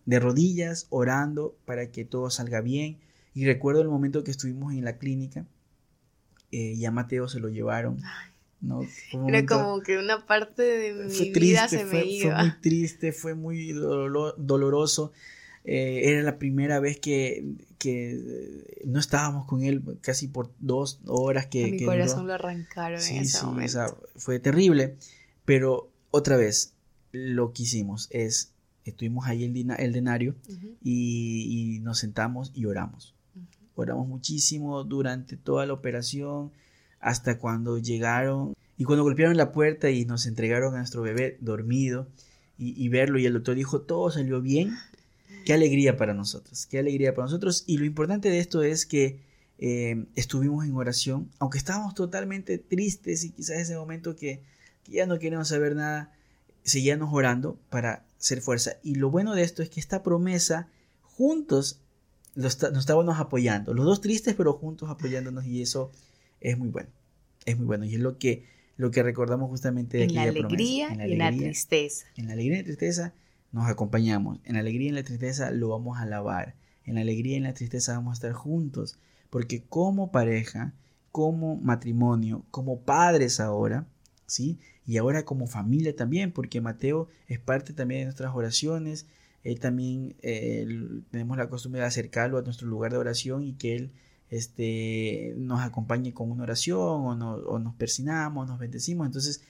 De 0.06 0.20
rodillas, 0.20 0.88
orando 0.90 1.56
para 1.66 1.92
que 1.92 2.04
todo 2.04 2.30
salga 2.32 2.62
bien. 2.62 2.98
Y 3.36 3.46
recuerdo 3.46 3.82
el 3.82 3.90
momento 3.90 4.24
que 4.24 4.32
estuvimos 4.32 4.74
en 4.74 4.84
la 4.84 4.98
clínica. 4.98 5.46
Eh, 6.52 6.74
y 6.76 6.86
a 6.86 6.92
Mateo 6.92 7.28
se 7.28 7.40
lo 7.40 7.50
llevaron. 7.50 8.02
¿No? 8.66 8.82
Era 9.28 9.46
como 9.46 9.82
que 9.82 9.98
una 9.98 10.26
parte 10.26 10.64
de 10.64 10.94
mi 10.94 11.30
vida 11.32 11.68
se 11.68 11.86
me 11.86 12.06
iba. 12.06 12.36
Fue 12.36 12.44
muy 12.44 12.62
triste, 12.62 13.12
fue 13.12 13.36
muy 13.36 13.72
doloroso. 13.72 15.12
Eh, 15.68 16.12
era 16.12 16.22
la 16.22 16.38
primera 16.38 16.80
vez 16.80 17.00
que, 17.00 17.44
que, 17.80 18.84
no 18.86 19.00
estábamos 19.00 19.48
con 19.48 19.64
él 19.64 19.82
casi 20.02 20.28
por 20.28 20.52
dos 20.60 21.00
horas 21.08 21.48
que... 21.48 21.72
mi 21.72 21.84
corazón 21.84 22.28
lo 22.28 22.34
arrancaron 22.34 23.02
en 23.02 23.18
ese 23.18 23.44
momento. 23.44 23.98
fue 24.16 24.40
terrible, 24.40 24.96
pero 25.44 25.90
otra 26.12 26.38
vez, 26.38 26.74
lo 27.12 27.52
que 27.52 27.64
hicimos 27.64 28.08
es, 28.12 28.52
estuvimos 28.84 29.26
ahí 29.26 29.44
el, 29.44 29.72
el 29.78 29.92
denario 29.92 30.36
y, 30.84 31.80
nos 31.82 31.98
sentamos 31.98 32.52
y 32.54 32.66
oramos. 32.66 33.16
Oramos 33.76 34.08
muchísimo 34.08 34.84
durante 34.84 35.36
toda 35.36 35.66
la 35.66 35.74
operación 35.74 36.52
hasta 37.00 37.38
cuando 37.38 37.78
llegaron 37.78 38.56
y 38.78 38.84
cuando 38.84 39.04
golpearon 39.04 39.38
la 39.38 39.52
puerta 39.52 39.90
y 39.90 40.06
nos 40.06 40.26
entregaron 40.26 40.74
a 40.76 40.80
nuestro 40.80 41.02
bebé 41.02 41.38
dormido 41.40 42.08
y, 42.58 42.88
verlo 42.88 43.20
y 43.20 43.26
el 43.26 43.34
doctor 43.34 43.56
dijo 43.56 43.82
todo 43.82 44.10
salió 44.12 44.42
bien, 44.42 44.72
qué 45.46 45.54
alegría 45.54 45.98
para 45.98 46.14
nosotros, 46.14 46.66
qué 46.66 46.80
alegría 46.80 47.14
para 47.14 47.26
nosotros 47.26 47.64
y 47.68 47.78
lo 47.78 47.86
importante 47.86 48.30
de 48.30 48.40
esto 48.40 48.64
es 48.64 48.86
que 48.86 49.20
eh, 49.58 50.06
estuvimos 50.16 50.66
en 50.66 50.76
oración, 50.76 51.30
aunque 51.40 51.58
estábamos 51.58 51.96
totalmente 51.96 52.58
tristes 52.58 53.24
y 53.24 53.32
quizás 53.32 53.58
ese 53.58 53.78
momento 53.78 54.16
que, 54.16 54.42
ya 54.88 55.08
no 55.08 55.18
queremos 55.18 55.48
saber 55.48 55.76
nada, 55.76 56.14
seguíamos 56.64 57.10
orando 57.12 57.58
para 57.70 58.06
hacer 58.20 58.42
fuerza. 58.42 58.74
Y 58.84 58.96
lo 58.96 59.10
bueno 59.10 59.34
de 59.34 59.42
esto 59.44 59.64
es 59.64 59.70
que 59.70 59.80
esta 59.80 60.04
promesa, 60.04 60.68
juntos 61.02 61.80
nos 62.36 62.62
estábamos 62.62 63.18
apoyando, 63.20 63.74
los 63.74 63.86
dos 63.86 64.02
tristes 64.02 64.36
pero 64.36 64.54
juntos 64.54 64.90
apoyándonos 64.90 65.46
y 65.46 65.62
eso 65.62 65.92
es 66.46 66.58
muy 66.58 66.70
bueno. 66.70 66.90
Es 67.46 67.58
muy 67.58 67.66
bueno. 67.66 67.86
Y 67.86 67.96
es 67.96 68.00
lo 68.00 68.18
que, 68.18 68.46
lo 68.78 68.92
que 68.92 69.02
recordamos 69.02 69.50
justamente 69.50 69.98
de 69.98 70.04
en 70.06 70.16
la 70.16 70.24
alegría 70.24 70.90
y 71.08 71.14
en 71.14 71.18
la 71.18 71.32
tristeza. 71.32 72.06
En 72.16 72.28
la 72.28 72.34
alegría 72.34 72.58
y 72.58 72.62
la 72.62 72.66
tristeza 72.66 73.14
nos 73.52 73.68
acompañamos. 73.68 74.40
En 74.44 74.54
la 74.54 74.60
alegría 74.60 74.86
y 74.86 74.90
en 74.90 74.96
la 74.96 75.04
tristeza 75.04 75.50
lo 75.52 75.70
vamos 75.70 75.98
a 75.98 76.04
alabar. 76.04 76.56
En 76.86 76.96
la 76.96 77.02
alegría 77.02 77.34
y 77.34 77.38
en 77.38 77.44
la 77.44 77.54
tristeza 77.54 77.94
vamos 77.94 78.12
a 78.12 78.14
estar 78.14 78.34
juntos. 78.34 79.00
Porque 79.32 79.64
como 79.64 80.12
pareja, 80.12 80.74
como 81.12 81.56
matrimonio, 81.58 82.46
como 82.52 82.82
padres 82.82 83.40
ahora, 83.40 83.88
¿sí? 84.28 84.60
Y 84.86 84.98
ahora 84.98 85.26
como 85.26 85.48
familia 85.48 85.96
también, 85.96 86.32
porque 86.32 86.62
Mateo 86.62 87.08
es 87.28 87.40
parte 87.40 87.74
también 87.74 88.02
de 88.02 88.06
nuestras 88.06 88.36
oraciones. 88.36 89.08
Él 89.44 89.60
también 89.60 90.16
eh, 90.22 90.68
tenemos 91.10 91.38
la 91.38 91.50
costumbre 91.50 91.82
de 91.82 91.88
acercarlo 91.88 92.38
a 92.38 92.44
nuestro 92.44 92.68
lugar 92.68 92.92
de 92.92 92.98
oración 93.00 93.44
y 93.44 93.54
que 93.54 93.76
él 93.76 93.92
este, 94.30 95.34
nos 95.38 95.62
acompañe 95.62 96.14
con 96.14 96.32
una 96.32 96.44
oración 96.44 96.78
o, 96.80 97.60
nos 97.60 97.76
persinamos, 97.76 98.48
nos 98.48 98.60
bendecimos. 98.60 99.06
Entonces, 99.06 99.42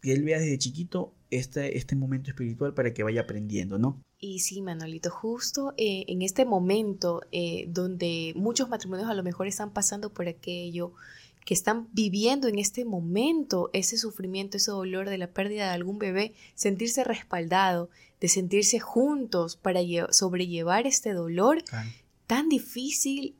que 0.00 0.12
él 0.12 0.24
vea 0.24 0.38
desde 0.38 0.58
chiquito 0.58 1.12
este, 1.30 1.76
este 1.76 1.96
momento 1.96 2.30
espiritual 2.30 2.74
para 2.74 2.92
que 2.94 3.02
vaya 3.02 3.22
aprendiendo, 3.22 3.78
¿no? 3.78 4.00
Y 4.18 4.40
sí, 4.40 4.60
Manolito, 4.60 5.10
justo 5.10 5.72
eh, 5.76 6.04
en 6.08 6.22
este 6.22 6.44
momento 6.44 7.22
eh, 7.32 7.66
donde 7.68 8.32
muchos 8.36 8.68
matrimonios 8.68 9.08
a 9.08 9.14
lo 9.14 9.22
mejor 9.22 9.46
están 9.46 9.72
pasando 9.72 10.12
por 10.12 10.28
aquello, 10.28 10.92
que 11.44 11.54
están 11.54 11.88
viviendo 11.92 12.48
en 12.48 12.58
este 12.58 12.84
momento 12.84 13.70
ese 13.72 13.96
sufrimiento, 13.96 14.58
ese 14.58 14.70
dolor 14.70 15.08
de 15.08 15.18
la 15.18 15.28
pérdida 15.28 15.64
de 15.64 15.70
algún 15.70 15.98
bebé, 15.98 16.34
sentirse 16.54 17.02
respaldado, 17.02 17.88
de 18.20 18.28
sentirse 18.28 18.78
juntos 18.78 19.56
para 19.56 19.80
sobrellevar 20.10 20.86
este 20.86 21.14
dolor 21.14 21.64
tan 22.26 22.48
difícil 22.50 23.34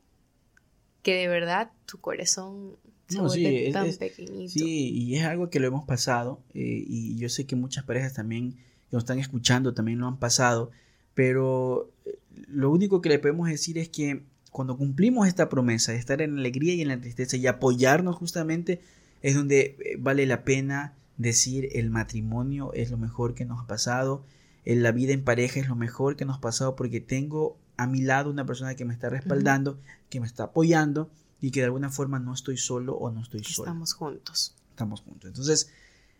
que 1.02 1.14
de 1.14 1.28
verdad 1.28 1.70
tu 1.86 1.98
corazón 1.98 2.76
se 3.08 3.20
vuelve 3.20 3.70
tan 3.72 3.92
pequeñito. 3.96 4.52
Sí, 4.52 4.90
y 4.90 5.16
es 5.16 5.24
algo 5.24 5.50
que 5.50 5.60
lo 5.60 5.66
hemos 5.66 5.84
pasado 5.84 6.40
eh, 6.54 6.84
y 6.86 7.16
yo 7.16 7.28
sé 7.28 7.46
que 7.46 7.56
muchas 7.56 7.84
parejas 7.84 8.14
también 8.14 8.52
que 8.52 8.92
nos 8.92 9.04
están 9.04 9.18
escuchando 9.18 9.74
también 9.74 9.98
lo 9.98 10.06
han 10.06 10.18
pasado, 10.18 10.70
pero 11.14 11.90
eh, 12.06 12.18
lo 12.48 12.70
único 12.70 13.00
que 13.00 13.08
le 13.08 13.18
podemos 13.18 13.48
decir 13.48 13.78
es 13.78 13.88
que 13.88 14.22
cuando 14.52 14.76
cumplimos 14.76 15.28
esta 15.28 15.48
promesa 15.48 15.92
de 15.92 15.98
estar 15.98 16.22
en 16.22 16.34
la 16.34 16.40
alegría 16.40 16.74
y 16.74 16.82
en 16.82 16.88
la 16.88 17.00
tristeza 17.00 17.36
y 17.36 17.46
apoyarnos 17.46 18.16
justamente 18.16 18.80
es 19.22 19.34
donde 19.34 19.76
eh, 19.78 19.96
vale 19.98 20.26
la 20.26 20.44
pena 20.44 20.94
decir 21.16 21.68
el 21.72 21.90
matrimonio 21.90 22.72
es 22.72 22.90
lo 22.90 22.96
mejor 22.96 23.34
que 23.34 23.44
nos 23.44 23.60
ha 23.60 23.66
pasado, 23.66 24.24
la 24.64 24.92
vida 24.92 25.12
en 25.12 25.24
pareja 25.24 25.58
es 25.58 25.68
lo 25.68 25.74
mejor 25.74 26.16
que 26.16 26.24
nos 26.24 26.38
ha 26.38 26.40
pasado 26.40 26.76
porque 26.76 27.00
tengo 27.00 27.58
a 27.80 27.86
mi 27.86 28.02
lado 28.02 28.30
una 28.30 28.44
persona 28.44 28.74
que 28.74 28.84
me 28.84 28.92
está 28.92 29.08
respaldando, 29.08 29.80
que 30.10 30.20
me 30.20 30.26
está 30.26 30.44
apoyando 30.44 31.10
y 31.40 31.50
que 31.50 31.60
de 31.60 31.66
alguna 31.66 31.88
forma 31.88 32.18
no 32.18 32.34
estoy 32.34 32.58
solo 32.58 32.94
o 32.94 33.10
no 33.10 33.22
estoy 33.22 33.42
solo. 33.42 33.68
Estamos 33.68 33.94
juntos. 33.94 34.54
Estamos 34.68 35.00
juntos. 35.00 35.28
Entonces, 35.28 35.70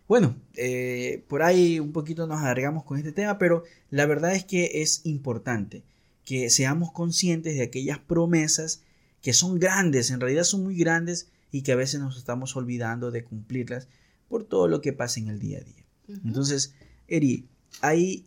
bueno, 0.09 0.37
eh, 0.55 1.23
por 1.29 1.43
ahí 1.43 1.79
un 1.79 1.93
poquito 1.93 2.27
nos 2.27 2.41
alargamos 2.41 2.85
con 2.85 2.97
este 2.97 3.13
tema, 3.13 3.37
pero 3.37 3.65
la 3.91 4.07
verdad 4.07 4.35
es 4.35 4.47
que 4.47 4.81
es 4.81 5.03
importante 5.05 5.83
que 6.25 6.49
seamos 6.49 6.93
conscientes 6.93 7.55
de 7.57 7.63
aquellas 7.63 7.99
promesas 7.99 8.81
que 9.21 9.35
son 9.35 9.59
grandes, 9.59 10.11
en 10.11 10.21
realidad 10.21 10.45
son 10.45 10.63
muy 10.63 10.77
grandes 10.77 11.29
y 11.53 11.61
que 11.61 11.73
a 11.73 11.77
veces 11.77 12.01
nos 12.01 12.17
estamos 12.17 12.57
olvidando 12.57 13.11
de 13.11 13.23
cumplirlas 13.23 13.87
por 14.31 14.45
todo 14.45 14.67
lo 14.67 14.81
que 14.81 14.95
pasa 14.95 15.21
en 15.21 15.29
el 15.29 15.39
día 15.39 15.59
a 15.59 15.61
día. 15.61 15.85
Entonces, 16.25 16.73
Eri, 17.07 17.47
hay 17.83 18.25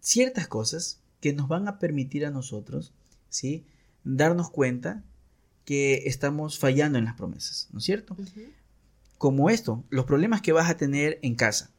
ciertas 0.00 0.48
cosas 0.48 1.03
que 1.24 1.32
nos 1.32 1.48
van 1.48 1.68
a 1.68 1.78
permitir 1.78 2.26
a 2.26 2.30
nosotros, 2.30 2.92
¿sí? 3.30 3.64
Darnos 4.04 4.50
cuenta 4.50 5.02
que 5.64 6.02
estamos 6.04 6.58
fallando 6.58 6.98
en 6.98 7.06
las 7.06 7.14
promesas, 7.14 7.70
¿no 7.72 7.78
es 7.78 7.84
cierto? 7.86 8.14
Como 9.16 9.48
esto, 9.48 9.82
los 9.88 10.04
problemas 10.04 10.42
que 10.42 10.52
vas 10.52 10.68
a 10.68 10.76
tener 10.76 11.18
en 11.22 11.34
casa. 11.34 11.70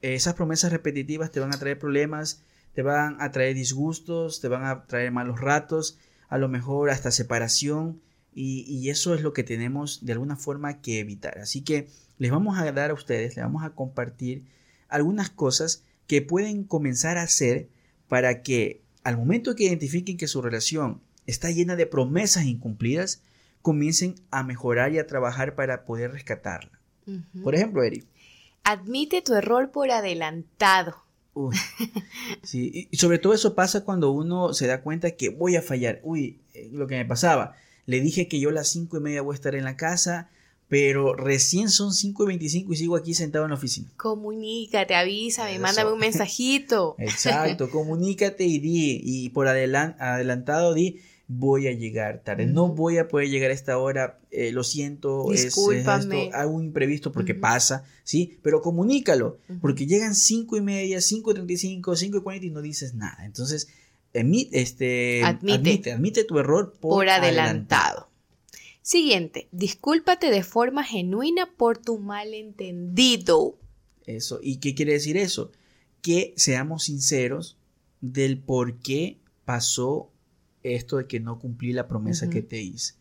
Esas 0.00 0.34
promesas 0.34 0.72
repetitivas 0.72 1.30
te 1.30 1.38
van 1.38 1.54
a 1.54 1.60
traer 1.60 1.78
problemas, 1.78 2.42
te 2.74 2.82
van 2.82 3.18
a 3.20 3.30
traer 3.30 3.54
disgustos, 3.54 4.40
te 4.40 4.48
van 4.48 4.64
a 4.64 4.84
traer 4.86 5.12
malos 5.12 5.40
ratos, 5.40 5.96
a 6.28 6.36
lo 6.36 6.48
mejor 6.48 6.90
hasta 6.90 7.12
separación, 7.12 8.02
y, 8.34 8.90
eso 8.90 9.14
es 9.14 9.22
lo 9.22 9.32
que 9.32 9.44
tenemos 9.44 10.04
de 10.04 10.14
alguna 10.14 10.34
forma 10.34 10.80
que 10.80 10.98
evitar. 10.98 11.38
Así 11.38 11.60
que 11.60 11.86
les 12.18 12.32
vamos 12.32 12.58
a 12.58 12.72
dar 12.72 12.90
a 12.90 12.94
ustedes, 12.94 13.36
les 13.36 13.44
vamos 13.44 13.62
a 13.62 13.76
compartir 13.76 14.42
algunas 14.88 15.30
cosas 15.30 15.84
que 16.08 16.20
pueden 16.20 16.64
comenzar 16.64 17.16
a 17.16 17.22
hacer 17.22 17.68
para 18.12 18.42
que 18.42 18.82
al 19.04 19.16
momento 19.16 19.54
que 19.54 19.64
identifiquen 19.64 20.18
que 20.18 20.26
su 20.26 20.42
relación 20.42 21.00
está 21.26 21.50
llena 21.50 21.76
de 21.76 21.86
promesas 21.86 22.44
incumplidas, 22.44 23.22
comiencen 23.62 24.16
a 24.30 24.42
mejorar 24.42 24.92
y 24.92 24.98
a 24.98 25.06
trabajar 25.06 25.54
para 25.54 25.86
poder 25.86 26.12
rescatarla. 26.12 26.78
Por 27.42 27.54
ejemplo, 27.54 27.82
Eri. 27.82 28.04
Admite 28.64 29.22
tu 29.22 29.34
error 29.34 29.70
por 29.70 29.90
adelantado. 29.90 31.06
sí, 32.42 32.86
y 32.90 32.96
sobre 32.98 33.18
todo 33.18 33.32
eso 33.32 33.54
pasa 33.54 33.82
cuando 33.82 34.10
uno 34.10 34.52
se 34.52 34.66
da 34.66 34.82
cuenta 34.82 35.12
que 35.12 35.30
voy 35.30 35.56
a 35.56 35.62
fallar. 35.62 36.00
Uy, 36.02 36.38
eh, 36.52 36.68
lo 36.70 36.86
que 36.88 36.96
me 36.96 37.06
pasaba. 37.06 37.54
Le 37.86 38.02
dije 38.02 38.28
que 38.28 38.40
yo 38.40 38.50
a 38.50 38.52
las 38.52 38.68
cinco 38.68 38.98
y 38.98 39.00
media 39.00 39.22
voy 39.22 39.32
a 39.32 39.36
estar 39.36 39.54
en 39.54 39.64
la 39.64 39.78
casa, 39.78 40.28
pero 40.72 41.14
recién 41.14 41.68
son 41.68 41.92
cinco 41.92 42.24
y 42.24 42.28
veinticinco 42.28 42.72
y 42.72 42.76
sigo 42.76 42.96
aquí 42.96 43.12
sentado 43.12 43.44
en 43.44 43.50
la 43.50 43.56
oficina. 43.56 43.90
Comunícate, 43.98 44.94
avísame, 44.94 45.58
mándame 45.58 45.92
un 45.92 45.98
mensajito. 45.98 46.96
Exacto, 46.98 47.68
comunícate 47.68 48.44
y 48.44 48.58
di, 48.58 48.98
y 49.04 49.28
por 49.28 49.48
adelantado 49.48 50.72
di, 50.72 51.00
voy 51.28 51.66
a 51.66 51.72
llegar 51.72 52.22
tarde, 52.24 52.46
no 52.46 52.68
voy 52.68 52.96
a 52.96 53.08
poder 53.08 53.28
llegar 53.28 53.50
a 53.50 53.52
esta 53.52 53.76
hora, 53.76 54.18
eh, 54.30 54.50
lo 54.50 54.64
siento, 54.64 55.26
Discúlpame. 55.30 56.28
es, 56.28 56.34
algo 56.34 56.62
imprevisto 56.62 57.12
porque 57.12 57.34
pasa, 57.34 57.84
¿sí? 58.02 58.38
Pero 58.40 58.62
comunícalo, 58.62 59.36
porque 59.60 59.84
llegan 59.86 60.14
cinco 60.14 60.56
y 60.56 60.62
media, 60.62 61.02
cinco 61.02 61.34
treinta 61.34 61.52
y 61.52 61.58
cinco, 61.58 61.96
cinco 61.96 62.16
y 62.16 62.22
cuarenta 62.22 62.46
y 62.46 62.50
no 62.50 62.62
dices 62.62 62.94
nada. 62.94 63.26
Entonces, 63.26 63.68
este, 64.14 65.22
admite, 65.22 65.92
admite, 65.92 66.24
tu 66.24 66.38
error 66.38 66.72
por, 66.80 67.06
adelantado. 67.10 68.08
Siguiente, 68.82 69.48
discúlpate 69.52 70.30
de 70.30 70.42
forma 70.42 70.82
genuina 70.82 71.50
por 71.56 71.78
tu 71.78 71.98
malentendido. 71.98 73.56
Eso, 74.06 74.40
¿y 74.42 74.56
qué 74.56 74.74
quiere 74.74 74.92
decir 74.92 75.16
eso? 75.16 75.52
Que 76.00 76.34
seamos 76.36 76.84
sinceros 76.84 77.56
del 78.00 78.38
por 78.38 78.78
qué 78.78 79.18
pasó 79.44 80.10
esto 80.64 80.96
de 80.96 81.06
que 81.06 81.20
no 81.20 81.38
cumplí 81.38 81.72
la 81.72 81.86
promesa 81.88 82.28
que 82.28 82.42
te 82.42 82.60
hice. 82.60 82.94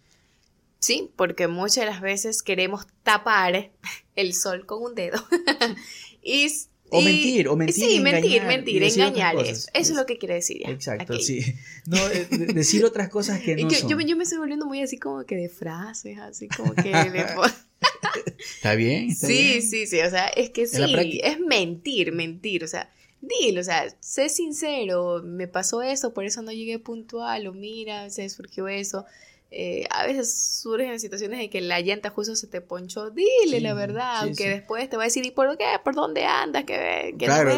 Sí, 0.79 1.11
porque 1.15 1.47
muchas 1.47 1.85
de 1.85 1.91
las 1.91 2.01
veces 2.01 2.41
queremos 2.41 2.87
tapar 3.03 3.71
el 4.15 4.33
sol 4.33 4.65
con 4.65 4.83
un 4.83 4.95
dedo. 4.95 5.23
y, 6.23 6.47
o 6.91 7.01
mentir, 7.01 7.47
o 7.47 7.55
mentir. 7.55 7.85
Sí, 7.85 7.99
mentir, 7.99 8.43
mentir, 8.43 8.83
engañar. 8.83 9.35
Eso, 9.39 9.69
es 9.73 9.89
lo 9.91 10.05
que 10.05 10.17
quiere 10.17 10.35
decir. 10.35 10.61
Exacto, 10.69 11.17
sí. 11.19 11.41
No, 11.87 11.97
eh, 12.09 12.27
decir 12.53 12.83
otras 12.83 13.09
cosas 13.09 13.39
que 13.39 13.55
no 13.63 13.69
son. 13.69 13.89
Yo, 13.89 13.99
yo, 13.99 14.15
me 14.17 14.23
estoy 14.23 14.39
volviendo 14.39 14.65
muy 14.65 14.81
así 14.81 14.97
como 14.97 15.25
que 15.25 15.35
de 15.35 15.49
frases, 15.49 16.17
así 16.19 16.47
como 16.49 16.75
que 16.75 16.91
Está 18.55 18.75
bien. 18.75 19.15
sí, 19.15 19.61
sí, 19.61 19.87
sí. 19.87 20.01
O 20.01 20.09
sea, 20.09 20.27
es 20.27 20.49
que 20.49 20.67
sí, 20.67 21.19
es 21.23 21.39
mentir, 21.39 22.11
mentir. 22.11 22.63
O 22.63 22.67
sea, 22.67 22.91
dilo, 23.21 23.61
o 23.61 23.63
sea, 23.63 23.85
sé 24.01 24.27
sincero, 24.27 25.21
me 25.23 25.47
pasó 25.47 25.81
eso, 25.81 26.13
por 26.13 26.25
eso 26.25 26.41
no 26.41 26.51
llegué 26.51 26.77
puntual, 26.79 27.47
o 27.47 27.53
mira, 27.53 28.09
se 28.09 28.27
surgió 28.29 28.67
eso. 28.67 29.05
Eh, 29.53 29.85
a 29.89 30.05
veces 30.05 30.33
surgen 30.61 30.97
situaciones 30.97 31.37
de 31.37 31.49
que 31.49 31.59
la 31.59 31.81
llanta 31.81 32.09
justo 32.09 32.37
se 32.37 32.47
te 32.47 32.61
ponchó, 32.61 33.09
dile 33.11 33.59
la 33.59 33.73
verdad, 33.73 34.21
aunque 34.21 34.47
después 34.47 34.89
te 34.89 34.95
va 34.95 35.03
a 35.03 35.05
decir, 35.07 35.25
¿y 35.25 35.31
por 35.31 35.57
qué? 35.57 35.65
¿Por 35.83 35.93
dónde 35.93 36.23
andas? 36.23 36.63
¿Qué, 36.63 37.13
claro, 37.19 37.53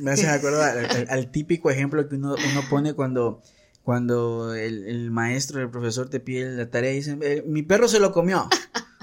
me 0.00 0.10
haces 0.10 0.28
acordar 0.28 1.06
al, 1.10 1.30
típico 1.30 1.70
ejemplo 1.70 2.08
que 2.08 2.14
uno, 2.14 2.34
uno 2.34 2.62
pone 2.70 2.94
cuando, 2.94 3.42
cuando 3.82 4.54
el, 4.54 4.88
el, 4.88 5.10
maestro, 5.10 5.60
el 5.60 5.68
profesor 5.68 6.08
te 6.08 6.18
pide 6.18 6.50
la 6.50 6.70
tarea 6.70 6.92
y 6.92 6.96
dice, 6.96 7.18
eh, 7.20 7.44
mi 7.46 7.62
perro 7.62 7.88
se 7.88 8.00
lo 8.00 8.10
comió. 8.10 8.48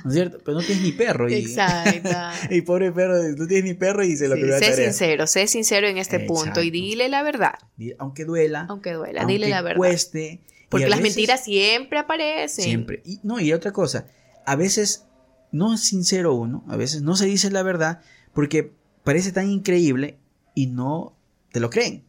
¿No 0.03 0.09
es 0.09 0.15
cierto? 0.15 0.39
Pero 0.43 0.57
no 0.57 0.65
tienes 0.65 0.83
ni 0.83 0.93
perro. 0.93 1.29
Y, 1.29 1.35
Exacto. 1.35 2.09
y 2.49 2.61
pobre 2.61 2.91
perro, 2.91 3.21
no 3.21 3.45
tienes 3.45 3.65
ni 3.65 3.73
perro 3.75 4.03
y 4.03 4.15
se 4.17 4.27
lo 4.27 4.35
sí, 4.35 4.41
Sé 4.65 4.75
sincero, 4.83 5.27
sé 5.27 5.45
sincero 5.45 5.87
en 5.87 5.99
este 5.99 6.19
punto 6.21 6.63
y 6.63 6.71
dile 6.71 7.07
la 7.07 7.21
verdad. 7.21 7.53
Aunque 7.99 8.25
duela. 8.25 8.65
Aunque 8.67 8.93
duela, 8.93 9.25
dile 9.25 9.49
la 9.49 9.61
verdad. 9.61 9.77
cueste. 9.77 10.41
Porque 10.71 10.89
las 10.89 11.01
mentiras 11.01 11.43
siempre 11.43 11.99
aparecen. 11.99 12.63
Siempre. 12.63 13.01
Y, 13.05 13.19
no, 13.23 13.39
y 13.39 13.53
otra 13.53 13.71
cosa, 13.71 14.07
a 14.45 14.55
veces 14.55 15.05
no 15.51 15.73
es 15.73 15.81
sincero 15.81 16.33
uno, 16.33 16.63
a 16.67 16.77
veces 16.77 17.01
no 17.01 17.15
se 17.15 17.25
dice 17.25 17.51
la 17.51 17.61
verdad 17.61 18.01
porque 18.33 18.71
parece 19.03 19.31
tan 19.31 19.49
increíble 19.49 20.17
y 20.55 20.67
no 20.67 21.15
te 21.51 21.59
lo 21.59 21.69
creen. 21.69 22.03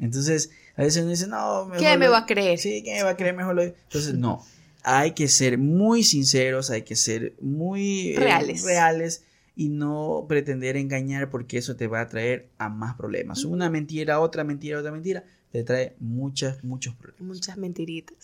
Entonces, 0.00 0.50
a 0.76 0.82
veces 0.82 1.02
uno 1.02 1.10
dice, 1.10 1.26
no, 1.26 1.66
mejor 1.66 1.78
¿Qué 1.78 1.96
me 1.96 2.08
va 2.08 2.18
a 2.18 2.26
creer? 2.26 2.58
Sí, 2.58 2.82
¿qué 2.82 2.94
me 2.94 3.02
va 3.02 3.10
a 3.10 3.16
creer? 3.16 3.34
Mejor 3.34 3.54
lo... 3.54 3.62
Entonces, 3.62 4.14
no 4.14 4.44
hay 4.84 5.12
que 5.12 5.28
ser 5.28 5.56
muy 5.58 6.02
sinceros, 6.04 6.70
hay 6.70 6.82
que 6.82 6.94
ser 6.94 7.34
muy 7.40 8.12
eh, 8.12 8.16
reales. 8.18 8.64
reales 8.64 9.24
y 9.56 9.68
no 9.68 10.26
pretender 10.28 10.76
engañar 10.76 11.30
porque 11.30 11.58
eso 11.58 11.74
te 11.74 11.86
va 11.86 12.02
a 12.02 12.08
traer 12.08 12.50
a 12.58 12.68
más 12.68 12.94
problemas. 12.94 13.44
Una 13.44 13.70
mentira, 13.70 14.20
otra 14.20 14.44
mentira, 14.44 14.78
otra 14.78 14.92
mentira, 14.92 15.24
te 15.54 15.62
trae 15.62 15.94
muchas, 16.00 16.64
muchos 16.64 16.96
problemas. 16.96 17.36
Muchas 17.36 17.56
mentiritas. 17.56 18.18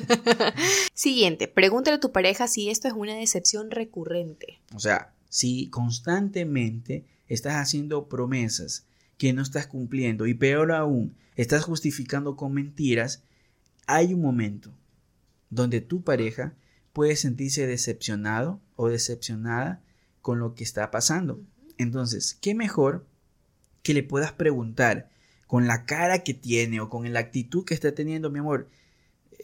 Siguiente, 0.94 1.48
pregúntale 1.48 1.98
a 1.98 2.00
tu 2.00 2.12
pareja 2.12 2.48
si 2.48 2.70
esto 2.70 2.88
es 2.88 2.94
una 2.94 3.14
decepción 3.14 3.70
recurrente. 3.70 4.58
O 4.74 4.80
sea, 4.80 5.12
si 5.28 5.68
constantemente 5.68 7.04
estás 7.28 7.56
haciendo 7.56 8.08
promesas 8.08 8.86
que 9.18 9.34
no 9.34 9.42
estás 9.42 9.66
cumpliendo 9.66 10.26
y 10.26 10.32
peor 10.32 10.72
aún, 10.72 11.14
estás 11.34 11.62
justificando 11.62 12.36
con 12.36 12.54
mentiras, 12.54 13.22
hay 13.86 14.14
un 14.14 14.22
momento 14.22 14.72
donde 15.50 15.82
tu 15.82 16.04
pareja 16.04 16.54
puede 16.94 17.16
sentirse 17.16 17.66
decepcionado 17.66 18.62
o 18.76 18.88
decepcionada 18.88 19.82
con 20.22 20.38
lo 20.38 20.54
que 20.54 20.64
está 20.64 20.90
pasando. 20.90 21.38
Entonces, 21.76 22.38
¿qué 22.40 22.54
mejor 22.54 23.04
que 23.82 23.92
le 23.92 24.02
puedas 24.02 24.32
preguntar 24.32 25.10
con 25.46 25.66
la 25.66 25.84
cara 25.84 26.24
que 26.24 26.34
tiene 26.34 26.80
o 26.80 26.88
con 26.88 27.12
la 27.12 27.20
actitud 27.20 27.64
que 27.64 27.74
está 27.74 27.94
teniendo, 27.94 28.30
mi 28.30 28.38
amor? 28.38 28.68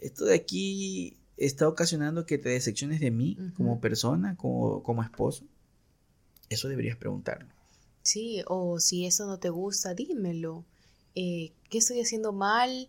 Esto 0.01 0.25
de 0.25 0.35
aquí 0.35 1.17
está 1.37 1.69
ocasionando 1.69 2.27
que 2.27 2.39
te 2.39 2.49
decepciones 2.49 3.01
de 3.01 3.11
mí 3.11 3.37
como 3.57 3.81
persona, 3.81 4.37
como, 4.37 4.83
como 4.83 5.03
esposo. 5.03 5.45
Eso 6.49 6.69
deberías 6.69 6.97
preguntarlo. 6.97 7.49
Sí, 8.03 8.43
o 8.47 8.81
si 8.81 9.07
eso 9.07 9.27
no 9.27 9.39
te 9.39 9.49
gusta, 9.49 9.95
dímelo. 9.95 10.65
Eh, 11.15 11.53
¿Qué 11.71 11.79
estoy 11.79 12.01
haciendo 12.01 12.33
mal? 12.33 12.89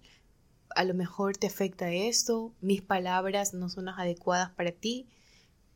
a 0.76 0.84
lo 0.84 0.94
mejor 0.94 1.38
te 1.38 1.48
afecta 1.48 1.92
esto, 1.92 2.54
mis 2.62 2.82
palabras 2.82 3.54
no 3.54 3.70
son 3.70 3.86
las 3.86 4.00
adecuadas 4.00 4.52
para 4.52 4.72
ti, 4.72 5.08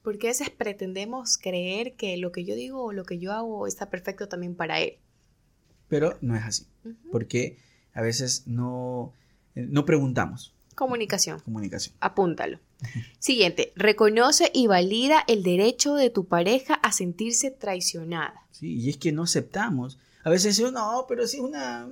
porque 0.02 0.28
a 0.28 0.32
veces 0.32 0.50
pretendemos 0.50 1.38
creer 1.38 1.96
que 1.96 2.18
lo 2.18 2.32
que 2.32 2.46
yo 2.46 2.56
digo 2.56 2.84
o 2.84 2.94
lo 2.94 3.04
que 3.04 3.20
yo 3.20 3.34
hago 3.34 3.68
está 3.68 3.90
perfecto 3.90 4.28
también 4.28 4.56
para 4.56 4.80
él. 4.80 4.98
Pero 5.88 6.18
no 6.22 6.36
es 6.36 6.44
así, 6.44 6.68
porque 7.12 7.58
a 7.94 8.02
veces 8.02 8.44
no, 8.46 9.14
eh, 9.56 9.66
no 9.70 9.86
preguntamos. 9.86 10.54
Comunicación. 10.76 11.40
Comunicación. 11.40 11.96
Apúntalo. 12.00 12.60
Siguiente, 13.20 13.74
reconoce 13.76 14.52
y 14.54 14.68
valida 14.68 15.24
el 15.28 15.44
derecho 15.44 15.96
de 15.96 16.10
tu 16.10 16.26
pareja 16.26 16.76
a 16.76 16.92
sentirse 16.92 17.50
traicionada. 17.52 18.46
Sí, 18.52 18.76
y 18.76 18.90
es 18.90 18.98
que 18.98 19.12
no 19.12 19.24
aceptamos 19.24 19.98
a 20.28 20.30
veces 20.30 20.58
yo, 20.58 20.72
no, 20.72 21.06
pero 21.08 21.26
sí, 21.26 21.40
una, 21.40 21.88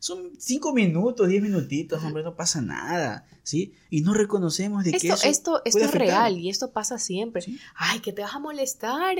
son 0.00 0.32
cinco 0.40 0.74
minutos, 0.74 1.28
diez 1.28 1.40
minutitos, 1.40 2.02
hombre, 2.02 2.24
no 2.24 2.34
pasa 2.34 2.60
nada, 2.60 3.28
¿sí? 3.44 3.74
Y 3.90 4.00
no 4.00 4.12
reconocemos 4.12 4.82
de 4.82 4.90
esto, 4.90 5.00
que 5.00 5.08
eso 5.12 5.28
Esto, 5.28 5.62
esto 5.64 5.78
es 5.78 5.92
real 5.92 6.36
y 6.36 6.50
esto 6.50 6.72
pasa 6.72 6.98
siempre. 6.98 7.44
Ay, 7.76 8.00
que 8.00 8.12
te 8.12 8.22
vas 8.22 8.34
a 8.34 8.40
molestar 8.40 9.16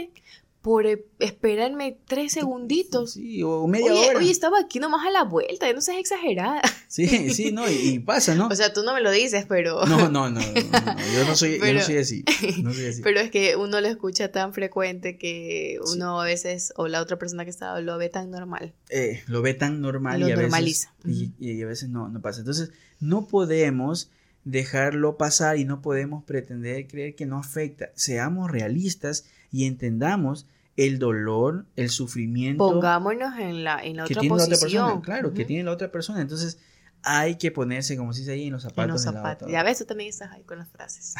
por 0.63 0.87
eh, 0.87 1.07
esperarme 1.19 1.99
tres 2.07 2.33
segunditos. 2.33 3.15
Sí, 3.15 3.43
o 3.43 3.67
media 3.67 3.93
oye, 3.93 4.09
hora. 4.09 4.19
Oye, 4.19 4.31
estaba 4.31 4.59
aquí 4.61 4.79
nomás 4.79 5.07
a 5.07 5.11
la 5.11 5.25
vuelta, 5.25 5.73
no 5.73 5.81
seas 5.81 5.99
exagerada. 5.99 6.61
Sí, 6.87 7.33
sí, 7.33 7.53
no, 7.53 7.71
y, 7.71 7.99
pasa, 8.01 8.35
¿no? 8.35 8.49
O 8.51 8.55
sea, 8.55 8.73
tú 8.73 8.83
no 8.83 8.93
me 8.93 9.01
lo 9.01 9.11
dices, 9.11 9.47
pero... 9.49 9.87
No, 9.87 10.09
no, 10.11 10.29
no, 10.29 10.41
yo, 10.41 11.25
no 11.27 11.37
soy, 11.37 11.59
yo 11.59 11.73
no 11.73 11.81
soy 11.81 11.99
así, 11.99 12.25
no 12.63 12.75
soy 12.75 12.87
así. 12.87 13.03
Pero 13.05 13.21
es 13.21 13.31
que 13.31 13.57
uno 13.57 13.81
lo 13.81 13.89
escucha 13.89 14.33
tan 14.33 14.53
frecuente 14.53 15.17
que 15.17 15.79
uno 15.95 16.21
a 16.21 16.25
veces, 16.25 16.73
o 16.77 16.89
la 16.89 17.01
otra 17.01 17.19
persona 17.19 17.45
que 17.45 17.51
está, 17.51 17.81
lo 17.81 17.97
ve 17.97 18.09
tan 18.09 18.31
normal. 18.31 18.75
Eh, 18.89 19.23
lo 19.29 19.41
ve 19.41 19.55
tan 19.55 19.81
normal 19.81 20.21
lo 20.21 20.29
y 20.29 20.33
a 20.33 20.37
normaliza. 20.37 20.93
Veces, 21.05 21.31
y, 21.39 21.53
y, 21.53 21.63
a 21.63 21.67
veces 21.67 21.89
no, 21.89 22.09
no 22.09 22.21
pasa. 22.21 22.41
Entonces, 22.41 22.71
no 22.99 23.27
podemos 23.27 24.11
dejarlo 24.45 25.17
pasar 25.17 25.59
y 25.59 25.65
no 25.65 25.81
podemos 25.83 26.25
pretender 26.25 26.87
creer 26.87 27.15
que 27.15 27.27
no 27.27 27.39
afecta. 27.39 27.91
Seamos 27.95 28.51
realistas 28.51 29.27
y 29.51 29.67
entendamos 29.67 30.47
el 30.77 30.99
dolor, 30.99 31.67
el 31.77 31.91
sufrimiento. 31.91 32.59
Pongámonos 32.59 33.39
en 33.39 33.65
la, 33.65 33.83
en 33.83 33.97
la 33.97 34.05
otra 34.05 34.23
posición. 34.23 34.41
otra 34.41 34.59
persona, 34.59 35.03
claro, 35.03 35.35
que 35.35 35.45
tiene 35.45 35.65
la 35.65 35.73
otra 35.73 35.91
persona. 35.91 36.21
Entonces, 36.21 36.59
hay 37.03 37.37
que 37.37 37.51
ponerse, 37.51 37.97
como 37.97 38.13
se 38.13 38.21
dice 38.21 38.33
ahí, 38.33 38.47
en 38.47 38.53
los 38.53 38.63
zapatos. 38.63 38.85
En 38.85 38.91
los 38.91 39.03
zapatos. 39.03 39.51
Ya 39.51 39.63
ves, 39.63 39.79
tú 39.79 39.85
también 39.85 40.11
estás 40.11 40.33
ahí 40.33 40.43
con 40.43 40.59
las 40.59 40.69
frases. 40.69 41.15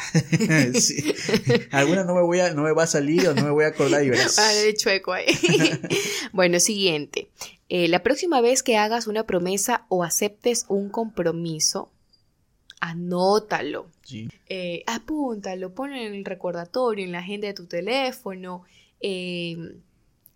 sí. 0.83 1.13
Alguna 1.71 2.03
no 2.03 2.15
me, 2.15 2.21
voy 2.21 2.39
a, 2.39 2.53
no 2.53 2.63
me 2.63 2.71
va 2.71 2.83
a 2.83 2.87
salir 2.87 3.27
o 3.27 3.33
no 3.33 3.43
me 3.43 3.51
voy 3.51 3.65
a 3.65 3.69
acordar 3.69 4.03
y 4.03 4.09
verás. 4.09 4.37
Ah, 4.37 4.51
de 4.53 4.75
chueco 4.75 5.13
ahí. 5.13 5.25
bueno, 6.33 6.59
siguiente. 6.59 7.29
Eh, 7.69 7.87
la 7.87 8.03
próxima 8.03 8.41
vez 8.41 8.63
que 8.63 8.77
hagas 8.77 9.07
una 9.07 9.25
promesa 9.25 9.85
o 9.89 10.03
aceptes 10.03 10.65
un 10.67 10.89
compromiso, 10.89 11.91
anótalo. 12.79 13.87
Sí. 14.11 14.29
Eh, 14.49 14.83
apúntalo, 14.85 15.73
ponlo 15.73 15.95
en 15.95 16.13
el 16.13 16.25
recordatorio, 16.25 17.05
en 17.05 17.11
la 17.11 17.19
agenda 17.19 17.47
de 17.47 17.53
tu 17.53 17.65
teléfono. 17.65 18.63
Eh, 18.99 19.57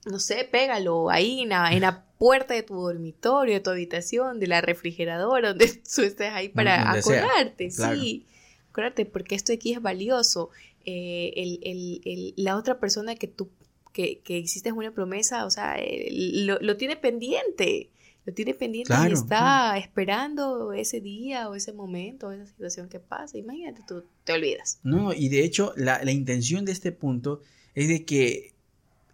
no 0.05 0.19
sé, 0.19 0.47
pégalo 0.49 1.09
ahí 1.09 1.41
en 1.41 1.49
la, 1.49 2.05
puerta 2.17 2.53
de 2.53 2.63
tu 2.63 2.75
dormitorio, 2.75 3.55
de 3.55 3.59
tu 3.59 3.71
habitación, 3.71 4.39
de 4.39 4.47
la 4.47 4.61
refrigeradora, 4.61 5.49
donde 5.49 5.67
tú 5.67 6.01
estés 6.01 6.31
ahí 6.31 6.47
para 6.47 6.91
acordarte, 6.91 7.69
sí. 7.69 8.25
Acordarte, 8.69 9.05
porque 9.05 9.35
esto 9.35 9.51
aquí 9.51 9.73
es 9.73 9.81
valioso. 9.81 10.49
Eh, 10.85 11.33
el, 11.35 12.33
la 12.37 12.55
otra 12.55 12.79
persona 12.79 13.15
que 13.15 13.27
tú, 13.27 13.49
que, 13.91 14.19
que 14.19 14.37
hiciste 14.37 14.71
una 14.71 14.91
promesa, 14.91 15.45
o 15.45 15.49
sea, 15.49 15.77
lo, 16.09 16.77
tiene 16.77 16.95
pendiente. 16.95 17.89
Lo 18.25 18.33
tiene 18.33 18.55
pendiente 18.55 18.93
y 19.07 19.13
está 19.13 19.77
esperando 19.77 20.73
ese 20.73 20.99
día 20.99 21.47
o 21.47 21.55
ese 21.55 21.73
momento 21.73 22.27
o 22.27 22.31
esa 22.31 22.47
situación 22.47 22.89
que 22.89 22.99
pasa. 22.99 23.37
Imagínate, 23.37 23.81
tú 23.87 24.03
te 24.23 24.33
olvidas. 24.33 24.79
No, 24.83 25.13
y 25.13 25.29
de 25.29 25.43
hecho, 25.43 25.73
la, 25.75 26.03
la 26.03 26.11
intención 26.11 26.65
de 26.65 26.71
este 26.71 26.91
punto 26.91 27.41
es 27.75 27.87
de 27.87 28.03
que 28.03 28.55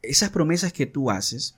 esas 0.02 0.30
promesas 0.30 0.72
que 0.72 0.86
tú 0.86 1.12
haces, 1.12 1.58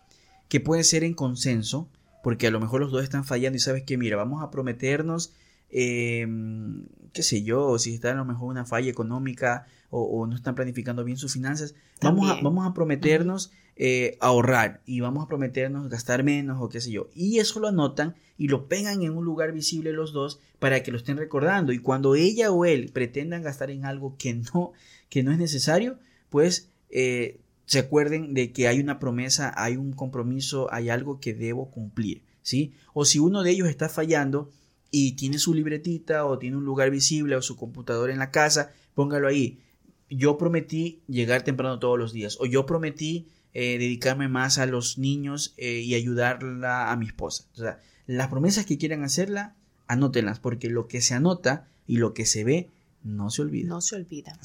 que 0.50 0.60
pueden 0.60 0.84
ser 0.84 1.04
en 1.04 1.14
consenso, 1.14 1.90
porque 2.24 2.48
a 2.48 2.52
lo 2.52 2.60
mejor 2.60 2.82
los 2.82 2.92
dos 2.92 3.04
están 3.04 3.24
fallando 3.24 3.58
y 3.58 3.60
sabes 3.60 3.84
que, 3.84 3.98
mira, 3.98 4.18
vamos 4.18 4.42
a 4.42 4.50
prometernos, 4.50 5.34
em, 5.74 6.86
qué 7.12 7.24
sé 7.24 7.44
yo, 7.44 7.78
si 7.80 7.96
está 7.96 8.12
a 8.12 8.16
lo 8.16 8.26
mejor 8.26 8.50
una 8.50 8.66
falla 8.66 8.90
económica 8.90 9.66
o, 9.90 10.26
no 10.26 10.36
están 10.36 10.56
planificando 10.56 11.04
bien 11.04 11.18
sus 11.18 11.34
finanzas, 11.34 11.76
vamos 12.02 12.30
a, 12.30 12.42
vamos 12.42 12.66
a 12.66 12.74
prometernos 12.74 13.52
eh, 13.76 14.18
ahorrar 14.22 14.82
y 14.86 15.00
vamos 15.00 15.24
a 15.24 15.28
prometernos 15.28 15.90
gastar 15.90 16.24
menos 16.24 16.60
o 16.62 16.70
qué 16.70 16.80
sé 16.80 16.92
yo. 16.92 17.10
Y 17.16 17.40
eso 17.40 17.60
lo 17.60 17.68
anotan 17.68 18.16
y 18.38 18.48
lo 18.48 18.68
pegan 18.68 19.04
en 19.04 19.18
un 19.18 19.26
lugar 19.26 19.52
visible 19.52 19.94
los 19.94 20.14
dos 20.14 20.40
para 20.60 20.82
que 20.84 20.92
lo 20.92 20.98
estén 20.98 21.18
recordando. 21.18 21.74
Y 21.74 21.80
cuando 21.80 22.16
ella 22.16 22.52
o 22.52 22.66
él 22.66 22.92
pretendan 22.94 23.44
gastar 23.44 23.72
en 23.72 23.86
algo 23.86 24.16
que 24.18 24.34
no, 24.34 24.74
que 25.10 25.24
no 25.24 25.32
es 25.32 25.38
necesario, 25.38 25.98
pues 26.30 26.70
eh, 26.90 27.40
se 27.66 27.80
acuerden 27.80 28.34
de 28.34 28.52
que 28.52 28.68
hay 28.68 28.80
una 28.80 29.00
promesa, 29.00 29.54
hay 29.56 29.78
un 29.78 29.94
compromiso, 29.94 30.72
hay 30.72 30.90
algo 30.90 31.20
que 31.20 31.34
debo 31.34 31.72
cumplir, 31.72 32.24
¿sí? 32.42 32.74
O 32.94 33.06
si 33.06 33.20
uno 33.20 33.44
de 33.44 33.52
ellos 33.52 33.70
está 33.70 33.90
fallando 33.90 34.50
y 34.96 35.14
tiene 35.14 35.40
su 35.40 35.56
libretita 35.56 36.24
o 36.28 36.38
tiene 36.38 36.56
un 36.56 36.66
lugar 36.66 36.92
visible 36.92 37.36
o 37.36 37.42
su 37.42 37.56
computadora 37.56 38.14
en 38.14 38.20
la 38.20 38.30
casa, 38.30 38.74
póngalo 38.94 39.28
ahí. 39.28 39.60
Yo 40.08 40.38
prometí 40.38 41.02
llegar 41.08 41.42
temprano 41.42 41.80
todos 41.80 41.98
los 41.98 42.14
días 42.14 42.38
o 42.40 42.46
yo 42.46 42.68
prometí 42.68 43.28
eh, 43.56 43.80
dedicarme 43.80 44.28
más 44.28 44.60
a 44.60 44.68
los 44.68 45.00
niños 45.00 45.56
eh, 45.58 45.80
y 45.80 45.96
ayudarla 45.96 46.92
a 46.92 46.96
mi 46.96 47.08
esposa. 47.08 47.46
O 47.54 47.58
sea, 47.58 47.80
las 48.06 48.28
promesas 48.28 48.68
que 48.68 48.78
quieran 48.78 49.04
hacerla, 49.04 49.56
anótenlas 49.88 50.40
porque 50.40 50.70
lo 50.70 50.88
que 50.88 51.02
se 51.02 51.16
anota 51.16 51.68
y 51.88 51.98
lo 51.98 52.14
que 52.14 52.28
se 52.28 52.44
ve 52.44 52.70
no 53.04 53.32
se 53.32 53.42
olvida. 53.42 53.70
No 53.70 53.82
se 53.82 53.96
olvida. 53.96 54.38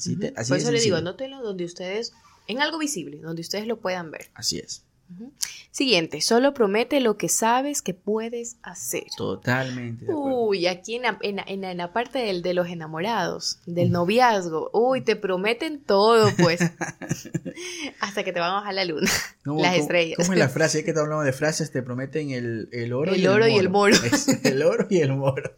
Por 0.47 0.57
eso 0.57 0.71
le 0.71 0.81
digo, 0.81 0.95
anótenlo 0.95 1.43
donde 1.43 1.63
ustedes 1.63 2.11
en 2.47 2.59
algo 2.59 2.79
visible, 2.79 3.19
donde 3.19 3.43
ustedes 3.43 3.67
lo 3.67 3.79
puedan 3.79 4.09
ver. 4.09 4.31
Así 4.33 4.57
es. 4.57 4.83
Siguiente, 5.71 6.19
solo 6.21 6.53
promete 6.53 6.99
lo 6.99 7.17
que 7.17 7.29
sabes 7.29 7.81
que 7.81 7.93
puedes 7.93 8.57
hacer. 8.63 9.05
Totalmente. 9.15 10.05
Uy, 10.07 10.67
aquí 10.67 10.95
en 10.95 11.03
la, 11.03 11.17
en, 11.21 11.77
la, 11.77 11.93
parte 11.93 12.19
del, 12.19 12.41
de 12.41 12.53
los 12.53 12.67
enamorados, 12.67 13.59
del 13.65 13.91
noviazgo, 13.91 14.69
uy, 14.73 15.01
te 15.01 15.15
prometen 15.15 15.79
todo, 15.81 16.31
pues. 16.37 16.59
Hasta 17.99 18.23
que 18.23 18.33
te 18.33 18.39
van 18.39 18.51
a 18.51 18.53
bajar 18.55 18.73
la 18.73 18.85
luna, 18.85 19.09
las 19.45 19.77
estrellas. 19.77 20.17
¿Cómo 20.17 20.33
es 20.33 20.39
la 20.39 20.49
frase? 20.49 20.83
que 20.83 20.93
te 20.93 20.99
hablamos 20.99 21.25
de 21.25 21.33
frases, 21.33 21.71
te 21.71 21.81
prometen 21.81 22.31
el, 22.31 22.69
el 22.71 22.93
oro, 22.93 23.13
el 23.13 23.21
y, 23.21 23.27
oro 23.27 23.45
el 23.45 23.51
y 23.51 23.57
el 23.57 23.69
moro. 23.69 23.95
el 24.43 24.63
oro 24.63 24.87
y 24.89 24.99
el 24.99 25.15
moro. 25.15 25.51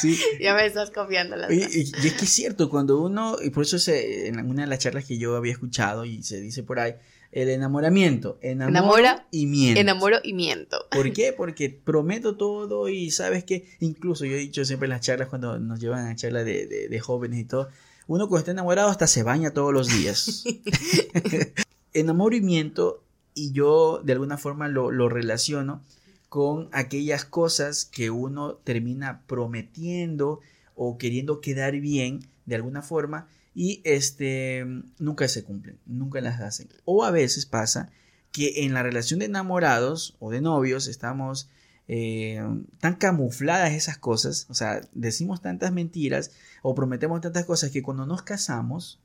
sí. 0.00 0.18
Ya 0.40 0.54
me 0.54 0.66
estás 0.66 0.90
confiando 0.90 1.36
las 1.36 1.50
y, 1.50 1.54
y, 1.54 1.92
y, 2.02 2.06
es 2.06 2.12
que 2.14 2.24
es 2.24 2.32
cierto, 2.32 2.68
cuando 2.70 3.00
uno, 3.00 3.36
y 3.42 3.50
por 3.50 3.64
eso 3.64 3.76
en 3.90 4.38
una 4.48 4.62
de 4.62 4.68
las 4.68 4.78
charlas 4.78 5.04
que 5.04 5.18
yo 5.18 5.36
había 5.36 5.52
escuchado 5.52 6.04
y 6.04 6.22
se 6.22 6.40
dice 6.40 6.62
por 6.62 6.78
ahí, 6.78 6.94
el 7.32 7.48
enamoramiento. 7.48 8.38
Enamora 8.42 9.26
y 9.30 9.46
miento. 9.46 9.80
Enamoro 9.80 10.18
y 10.22 10.34
miento. 10.34 10.84
¿Por 10.90 11.12
qué? 11.12 11.32
Porque 11.36 11.70
prometo 11.70 12.36
todo 12.36 12.88
y 12.88 13.10
sabes 13.10 13.42
que, 13.44 13.66
incluso 13.80 14.26
yo 14.26 14.36
he 14.36 14.40
dicho 14.40 14.64
siempre 14.64 14.86
en 14.86 14.90
las 14.90 15.00
charlas 15.00 15.28
cuando 15.28 15.58
nos 15.58 15.80
llevan 15.80 16.06
a 16.06 16.14
charlas 16.14 16.44
de, 16.44 17.00
jóvenes 17.02 17.40
y 17.40 17.44
todo, 17.44 17.68
uno 18.06 18.28
cuando 18.28 18.40
está 18.40 18.50
enamorado 18.52 18.90
hasta 18.90 19.06
se 19.06 19.22
baña 19.22 19.52
todos 19.52 19.72
los 19.72 19.88
días. 19.88 20.44
Enamoro 21.94 22.36
y 22.36 22.42
miento 22.42 23.02
y 23.34 23.52
yo 23.52 24.02
de 24.04 24.12
alguna 24.12 24.36
forma 24.36 24.68
lo, 24.68 24.90
lo 24.90 25.08
relaciono 25.08 25.82
con 26.28 26.68
aquellas 26.72 27.24
cosas 27.24 27.86
que 27.86 28.10
uno 28.10 28.54
termina 28.54 29.22
prometiendo 29.26 30.40
o 30.74 30.98
queriendo 30.98 31.40
quedar 31.40 31.78
bien 31.80 32.20
de 32.44 32.56
alguna 32.56 32.82
forma 32.82 33.26
y 33.54 33.80
este, 33.84 34.64
nunca 34.98 35.28
se 35.28 35.44
cumplen, 35.44 35.78
nunca 35.86 36.20
las 36.20 36.40
hacen. 36.40 36.68
O 36.84 37.04
a 37.04 37.10
veces 37.10 37.46
pasa 37.46 37.90
que 38.32 38.64
en 38.64 38.74
la 38.74 38.82
relación 38.82 39.20
de 39.20 39.26
enamorados 39.26 40.16
o 40.18 40.30
de 40.30 40.40
novios 40.40 40.88
estamos 40.88 41.50
eh, 41.88 42.42
tan 42.80 42.94
camufladas 42.94 43.72
esas 43.72 43.98
cosas, 43.98 44.46
o 44.48 44.54
sea, 44.54 44.80
decimos 44.92 45.42
tantas 45.42 45.72
mentiras 45.72 46.30
o 46.62 46.74
prometemos 46.74 47.20
tantas 47.20 47.44
cosas 47.44 47.70
que 47.70 47.82
cuando 47.82 48.06
nos 48.06 48.22
casamos, 48.22 49.00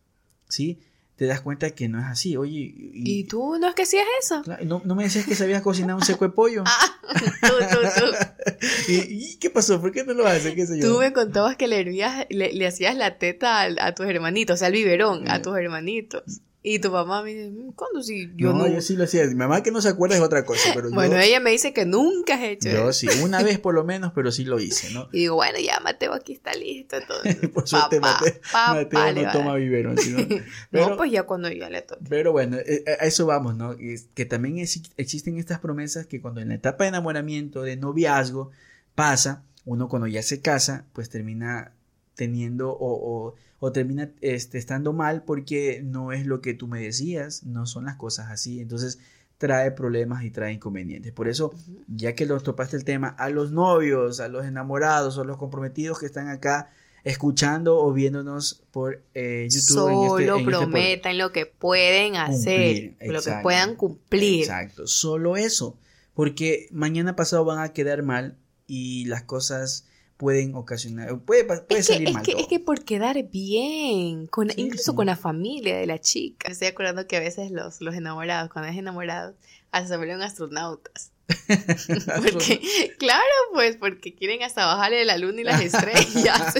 ¿sí? 0.48 0.80
Te 1.18 1.26
das 1.26 1.42
cuenta 1.42 1.72
que 1.72 1.90
no 1.90 2.00
es 2.00 2.06
así. 2.06 2.38
Oye, 2.38 2.74
y, 2.94 3.24
tú 3.24 3.58
no 3.60 3.68
es 3.68 3.76
que 3.76 3.82
hacías 3.82 4.06
eso? 4.24 4.44
no, 4.66 4.82
no, 4.86 4.96
me 4.96 5.04
decías 5.04 5.26
que 5.26 5.34
sabías 5.34 5.64
cocinar 5.64 5.96
un 5.96 6.04
seco 6.04 6.26
de 6.26 6.32
pollo. 6.32 6.64
ah, 6.66 7.00
tú, 7.42 7.48
tú, 7.72 7.78
tú. 8.00 8.52
¿Y, 8.88 9.38
qué 9.38 9.50
pasó? 9.50 9.82
¿Por 9.82 9.92
qué 9.92 10.04
no 10.04 10.14
lo 10.14 10.28
haces? 10.28 10.54
¿Qué 10.54 10.68
sé 10.68 10.80
yo? 10.80 10.94
Tú 10.94 11.00
me 11.00 11.12
contabas 11.14 11.58
que 11.58 11.68
le, 11.68 11.80
hervías, 11.80 12.28
le, 12.30 12.68
hacías 12.68 12.96
la 12.96 13.18
teta 13.18 13.62
a, 13.62 13.88
a, 13.88 13.96
tus 13.96 14.06
hermanitos, 14.06 14.54
o 14.54 14.58
sea, 14.58 14.68
el 14.68 14.76
biberón 14.76 15.28
a 15.28 15.42
tus 15.42 15.58
hermanitos. 15.58 16.42
Y 16.64 16.80
tu 16.80 16.92
mamá 16.92 17.24
me 17.24 17.34
dice, 17.34 17.50
mm, 17.50 17.72
¿cuándo 17.74 18.02
sí? 18.02 18.32
Yo 18.36 18.52
no, 18.52 18.68
yo 18.68 18.82
sí 18.82 18.96
lo 18.96 19.04
hacía. 19.04 19.26
Mi 19.28 19.36
mamá 19.36 19.62
que 19.64 19.72
no 19.72 19.82
se 19.82 19.90
acuerda 19.90 20.16
es 20.16 20.22
otra 20.22 20.44
cosa, 20.44 20.72
pero 20.74 20.90
Bueno, 20.90 21.18
ella 21.18 21.40
me 21.40 21.52
dice 21.52 21.72
que 21.72 21.86
nunca 21.86 22.34
has 22.34 22.44
hecho 22.44 22.70
Yo 22.70 22.92
sí, 22.94 23.08
una 23.22 23.44
vez 23.44 23.60
por 23.60 23.74
lo 23.76 23.84
menos, 23.86 24.12
pero 24.14 24.32
sí 24.32 24.44
lo 24.44 24.60
hice, 24.60 24.92
¿no? 24.92 25.08
Y 25.12 25.20
digo, 25.20 25.36
bueno, 25.36 25.60
ya 25.60 25.80
Mateo 25.80 26.14
aquí 26.14 26.34
está 26.34 26.54
listo. 26.56 26.98
Todo. 27.08 27.20
por 27.54 27.68
suerte 27.68 28.00
Mateo, 28.00 28.34
Mateo 28.52 29.14
no 29.14 29.32
toma 29.32 29.56
biberón. 29.56 29.96
Pero, 30.72 30.90
no, 30.90 30.98
pues 30.98 31.12
ya 31.12 31.24
cuando 31.24 31.50
ya 31.50 31.70
le 31.70 31.82
toca. 31.84 32.02
Pero 32.10 32.32
bueno, 32.32 32.58
eh, 32.58 32.84
eh, 32.86 32.98
a 33.00 33.06
eso 33.06 33.26
vamos, 33.26 33.56
¿no? 33.56 33.76
Que 34.14 34.26
también 34.26 34.58
existen 34.58 35.38
estas 35.38 35.60
promesas 35.60 36.06
que 36.08 36.22
cuando 36.22 36.42
en 36.42 36.50
la 36.50 36.56
etapa 36.56 36.84
de 36.84 36.90
enamoramiento, 36.90 37.62
de 37.62 37.78
noviazgo, 37.78 38.52
pasa, 38.96 39.44
uno 39.64 39.88
cuando 39.88 40.08
ya 40.08 40.24
se 40.24 40.42
casa, 40.42 40.86
pues 40.94 41.10
termina 41.10 41.72
teniendo 42.18 42.72
o, 42.72 43.36
o, 43.60 43.72
termina 43.72 44.12
este, 44.22 44.58
estando 44.58 44.92
mal 44.92 45.24
porque 45.24 45.82
no 45.84 46.12
es 46.12 46.26
lo 46.26 46.42
que 46.42 46.54
tú 46.54 46.68
me 46.68 46.82
decías, 46.82 47.44
no 47.44 47.66
son 47.66 47.86
las 47.86 47.96
cosas 47.96 48.30
así. 48.30 48.60
Entonces 48.60 49.00
trae 49.38 49.72
problemas 49.72 50.24
y 50.24 50.32
trae 50.32 50.52
inconvenientes. 50.52 51.14
Por 51.14 51.30
eso, 51.30 51.54
ya 51.88 52.14
que 52.14 52.26
los 52.26 52.44
topaste 52.44 52.76
el 52.76 52.84
tema, 52.84 53.10
a 53.10 53.30
los 53.30 53.52
novios, 53.52 54.20
a 54.20 54.28
los 54.28 54.46
enamorados 54.46 55.18
o 55.18 55.24
los 55.24 55.38
comprometidos 55.38 56.00
que 56.00 56.08
están 56.08 56.28
acá 56.28 56.70
escuchando 57.04 57.78
o 57.78 57.94
viéndonos 57.94 58.64
por 58.72 59.04
eh, 59.14 59.48
YouTube. 59.50 59.62
Solo 59.62 60.20
este, 60.20 60.32
este 60.32 60.44
prometan 60.44 61.18
lo 61.18 61.32
que 61.32 61.46
pueden 61.46 62.16
hacer, 62.16 62.96
lo 63.00 63.22
que 63.22 63.32
puedan 63.44 63.76
cumplir. 63.76 64.42
Exacto, 64.42 64.88
solo 64.88 65.38
eso. 65.38 65.78
Porque 66.16 66.68
mañana 66.72 67.16
pasado 67.16 67.46
van 67.46 67.60
a 67.60 67.74
quedar 67.74 68.02
mal 68.02 68.38
y 68.66 69.06
las 69.06 69.22
cosas 69.22 69.86
pueden 70.18 70.56
ocasionar, 70.56 71.20
puede, 71.20 71.46
puede 71.46 71.84
salir 71.84 72.12
mal. 72.12 72.24
Es 72.24 72.34
que, 72.34 72.42
es 72.42 72.48
que 72.48 72.60
por 72.60 72.84
quedar 72.84 73.24
bien, 73.30 74.28
con, 74.28 74.50
incluso 74.58 74.96
con 74.96 75.06
la 75.06 75.16
familia 75.16 75.78
de 75.78 75.86
la 75.86 76.00
chica. 76.00 76.50
Me 76.50 76.54
estoy 76.54 76.68
acordando 76.68 77.08
que 77.08 77.18
a 77.18 77.20
veces 77.20 77.52
los, 77.52 77.82
los 77.82 77.96
enamorados, 77.96 78.52
cuando 78.52 78.72
es 78.72 78.78
enamorado, 78.78 79.36
hasta 79.72 79.90
se 79.90 79.98
vuelven 79.98 80.22
astronautas. 80.22 81.12
porque, 81.48 82.94
claro, 82.98 83.24
pues, 83.54 83.78
porque 83.78 84.16
quieren 84.16 84.44
hasta 84.44 84.66
bajarle 84.66 85.06
la 85.06 85.18
luna 85.18 85.42
y 85.42 85.44
las 85.44 85.62
estrellas. 85.62 86.56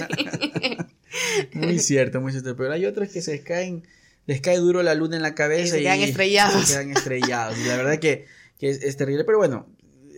muy 1.54 1.80
cierto, 1.80 2.22
muy 2.22 2.32
cierto. 2.32 2.56
Pero 2.56 2.74
hay 2.74 2.86
otros 2.86 3.10
que 3.10 3.22
se 3.22 3.42
caen, 3.42 3.88
les 4.28 4.42
cae 4.42 4.58
duro 4.58 4.84
la 4.84 4.94
luna 4.94 5.16
en 5.16 5.24
la 5.24 5.36
cabeza 5.36 5.78
y, 5.78 5.80
se 5.80 5.84
quedan 5.84 6.02
estrellados. 6.02 6.66
Se 6.66 6.74
quedan 6.74 6.92
estrellados. 6.92 7.58
Y 7.58 7.64
la 7.64 7.78
verdad 7.78 7.98
que, 8.00 8.26
que 8.60 8.70
es, 8.70 8.84
es 8.84 8.98
terrible. 8.98 9.24
Pero 9.24 9.38
bueno, 9.38 9.68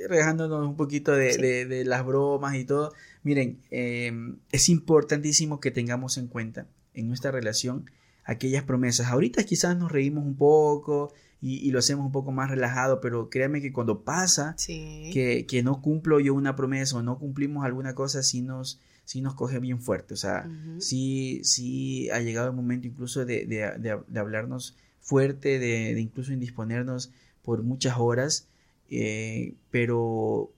dejándonos 0.07 0.65
un 0.65 0.75
poquito 0.75 1.11
de, 1.11 1.65
de, 1.65 1.85
las 1.85 2.05
bromas 2.05 2.55
y 2.55 2.65
todo, 2.65 2.93
Miren, 3.23 3.59
em, 3.69 4.37
es 4.51 4.69
importantísimo 4.69 5.59
que 5.59 5.71
tengamos 5.71 6.17
en 6.17 6.27
cuenta 6.27 6.67
en 6.93 7.07
nuestra 7.07 7.31
relación 7.31 7.89
aquellas 8.23 8.63
promesas. 8.63 9.07
Ahorita 9.07 9.43
quizás 9.43 9.77
nos 9.77 9.91
reímos 9.91 10.23
un 10.23 10.35
poco 10.35 11.13
y, 11.41 11.71
lo 11.71 11.79
hacemos 11.79 12.05
un 12.05 12.11
poco 12.11 12.31
más 12.31 12.49
relajado, 12.49 13.01
pero 13.01 13.29
créanme 13.29 13.61
que 13.61 13.71
cuando 13.71 14.03
pasa 14.03 14.55
que, 14.67 15.45
que, 15.47 15.63
no 15.63 15.81
cumplo 15.81 16.19
yo 16.19 16.33
una 16.33 16.55
promesa 16.55 16.97
o 16.97 17.01
no 17.01 17.17
cumplimos 17.17 17.65
alguna 17.65 17.95
cosa, 17.95 18.23
sí 18.23 18.41
nos, 18.41 18.79
sí 19.05 19.21
nos 19.21 19.35
coge 19.35 19.59
bien 19.59 19.81
fuerte. 19.81 20.13
O 20.13 20.17
sea, 20.17 20.49
sí, 20.79 21.41
sí 21.43 22.09
ha 22.11 22.19
llegado 22.19 22.49
el 22.49 22.55
momento 22.55 22.87
incluso 22.87 23.25
de, 23.25 23.45
de, 23.45 23.71
de, 23.79 24.19
hablarnos 24.19 24.75
fuerte, 24.99 25.59
de, 25.59 25.99
incluso 25.99 26.33
indisponernos 26.33 27.11
por 27.41 27.63
muchas 27.63 27.95
horas, 27.97 28.47
eh, 28.89 29.55
pero 29.71 30.51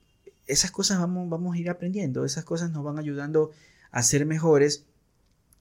esas 0.47 0.71
cosas 0.71 0.99
vamos, 0.99 1.29
vamos 1.29 1.55
a 1.55 1.59
ir 1.59 1.69
aprendiendo, 1.69 2.25
esas 2.25 2.43
cosas 2.43 2.71
nos 2.71 2.83
van 2.83 2.99
ayudando 2.99 3.51
a 3.91 4.03
ser 4.03 4.25
mejores 4.25 4.85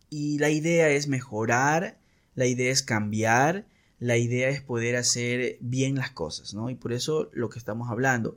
y 0.08 0.38
la 0.38 0.50
idea 0.50 0.88
es 0.88 1.08
mejorar, 1.08 1.98
la 2.34 2.46
idea 2.46 2.72
es 2.72 2.82
cambiar, 2.82 3.66
la 3.98 4.16
idea 4.16 4.48
es 4.48 4.62
poder 4.62 4.96
hacer 4.96 5.58
bien 5.60 5.94
las 5.94 6.10
cosas, 6.10 6.54
¿no? 6.54 6.70
Y 6.70 6.74
por 6.74 6.92
eso 6.92 7.30
lo 7.32 7.48
que 7.48 7.58
estamos 7.58 7.90
hablando. 7.90 8.36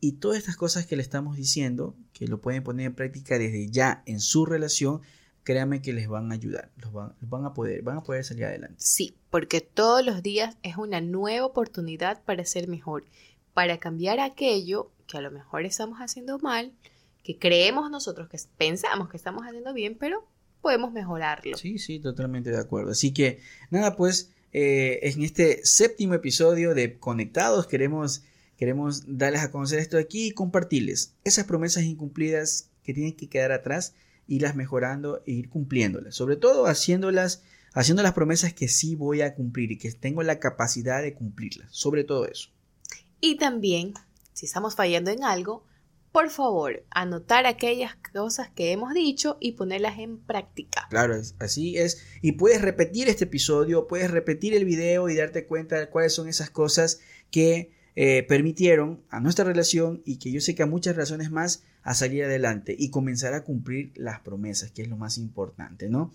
Y 0.00 0.12
todas 0.12 0.38
estas 0.38 0.56
cosas 0.56 0.86
que 0.86 0.94
le 0.94 1.02
estamos 1.02 1.36
diciendo, 1.36 1.96
que 2.12 2.28
lo 2.28 2.40
pueden 2.40 2.62
poner 2.62 2.86
en 2.86 2.94
práctica 2.94 3.38
desde 3.38 3.68
ya 3.68 4.02
en 4.06 4.20
su 4.20 4.46
relación, 4.46 5.00
créanme 5.42 5.82
que 5.82 5.92
les 5.92 6.08
van 6.08 6.30
a 6.30 6.34
ayudar, 6.34 6.70
los 6.76 6.92
van, 6.92 7.14
van, 7.20 7.46
a 7.46 7.54
poder, 7.54 7.82
van 7.82 7.96
a 7.96 8.02
poder 8.02 8.22
salir 8.22 8.44
adelante. 8.44 8.76
Sí, 8.78 9.16
porque 9.30 9.60
todos 9.60 10.04
los 10.04 10.22
días 10.22 10.56
es 10.62 10.76
una 10.76 11.00
nueva 11.00 11.46
oportunidad 11.46 12.22
para 12.22 12.44
ser 12.44 12.68
mejor, 12.68 13.04
para 13.54 13.78
cambiar 13.78 14.20
aquello 14.20 14.92
que 15.08 15.18
a 15.18 15.20
lo 15.20 15.32
mejor 15.32 15.64
estamos 15.64 15.98
haciendo 15.98 16.38
mal, 16.38 16.72
que 17.24 17.38
creemos 17.38 17.90
nosotros 17.90 18.28
que 18.28 18.38
pensamos 18.56 19.08
que 19.08 19.16
estamos 19.16 19.42
haciendo 19.44 19.74
bien, 19.74 19.96
pero 19.98 20.24
podemos 20.60 20.92
mejorarlo. 20.92 21.56
Sí, 21.56 21.78
sí, 21.78 21.98
totalmente 21.98 22.50
de 22.50 22.58
acuerdo. 22.58 22.92
Así 22.92 23.12
que 23.12 23.40
nada, 23.70 23.96
pues 23.96 24.30
eh, 24.52 25.00
en 25.02 25.22
este 25.22 25.64
séptimo 25.64 26.14
episodio 26.14 26.74
de 26.74 26.98
Conectados 26.98 27.66
queremos, 27.66 28.22
queremos 28.56 29.02
darles 29.06 29.42
a 29.42 29.50
conocer 29.50 29.78
esto 29.78 29.98
aquí 29.98 30.28
y 30.28 30.30
compartirles 30.32 31.14
esas 31.24 31.44
promesas 31.44 31.84
incumplidas 31.84 32.70
que 32.82 32.94
tienen 32.94 33.14
que 33.14 33.28
quedar 33.28 33.52
atrás, 33.52 33.94
irlas 34.26 34.56
mejorando 34.56 35.22
e 35.26 35.32
ir 35.32 35.48
cumpliéndolas. 35.48 36.14
Sobre 36.14 36.36
todo 36.36 36.66
haciéndolas, 36.66 37.42
haciendo 37.72 38.02
las 38.02 38.14
promesas 38.14 38.52
que 38.54 38.68
sí 38.68 38.94
voy 38.94 39.22
a 39.22 39.34
cumplir 39.34 39.72
y 39.72 39.78
que 39.78 39.90
tengo 39.92 40.22
la 40.22 40.38
capacidad 40.38 41.02
de 41.02 41.14
cumplirlas. 41.14 41.68
Sobre 41.70 42.04
todo 42.04 42.26
eso. 42.26 42.50
Y 43.20 43.36
también, 43.36 43.94
si 44.38 44.46
estamos 44.46 44.76
fallando 44.76 45.10
en 45.10 45.24
algo, 45.24 45.64
por 46.12 46.30
favor, 46.30 46.84
anotar 46.90 47.44
aquellas 47.44 47.96
cosas 48.12 48.48
que 48.48 48.70
hemos 48.70 48.94
dicho 48.94 49.36
y 49.40 49.52
ponerlas 49.52 49.98
en 49.98 50.16
práctica. 50.18 50.86
Claro, 50.90 51.20
así 51.40 51.76
es. 51.76 52.04
Y 52.22 52.32
puedes 52.32 52.62
repetir 52.62 53.08
este 53.08 53.24
episodio, 53.24 53.88
puedes 53.88 54.12
repetir 54.12 54.54
el 54.54 54.64
video 54.64 55.08
y 55.08 55.16
darte 55.16 55.44
cuenta 55.44 55.80
de 55.80 55.88
cuáles 55.88 56.14
son 56.14 56.28
esas 56.28 56.50
cosas 56.50 57.00
que 57.32 57.72
eh, 57.96 58.22
permitieron 58.28 59.02
a 59.10 59.18
nuestra 59.18 59.44
relación 59.44 60.02
y 60.04 60.20
que 60.20 60.30
yo 60.30 60.40
sé 60.40 60.54
que 60.54 60.62
a 60.62 60.66
muchas 60.66 60.94
razones 60.94 61.32
más 61.32 61.64
a 61.82 61.94
salir 61.94 62.22
adelante 62.22 62.76
y 62.78 62.90
comenzar 62.90 63.34
a 63.34 63.42
cumplir 63.42 63.90
las 63.96 64.20
promesas, 64.20 64.70
que 64.70 64.82
es 64.82 64.88
lo 64.88 64.96
más 64.96 65.18
importante, 65.18 65.88
¿no? 65.88 66.12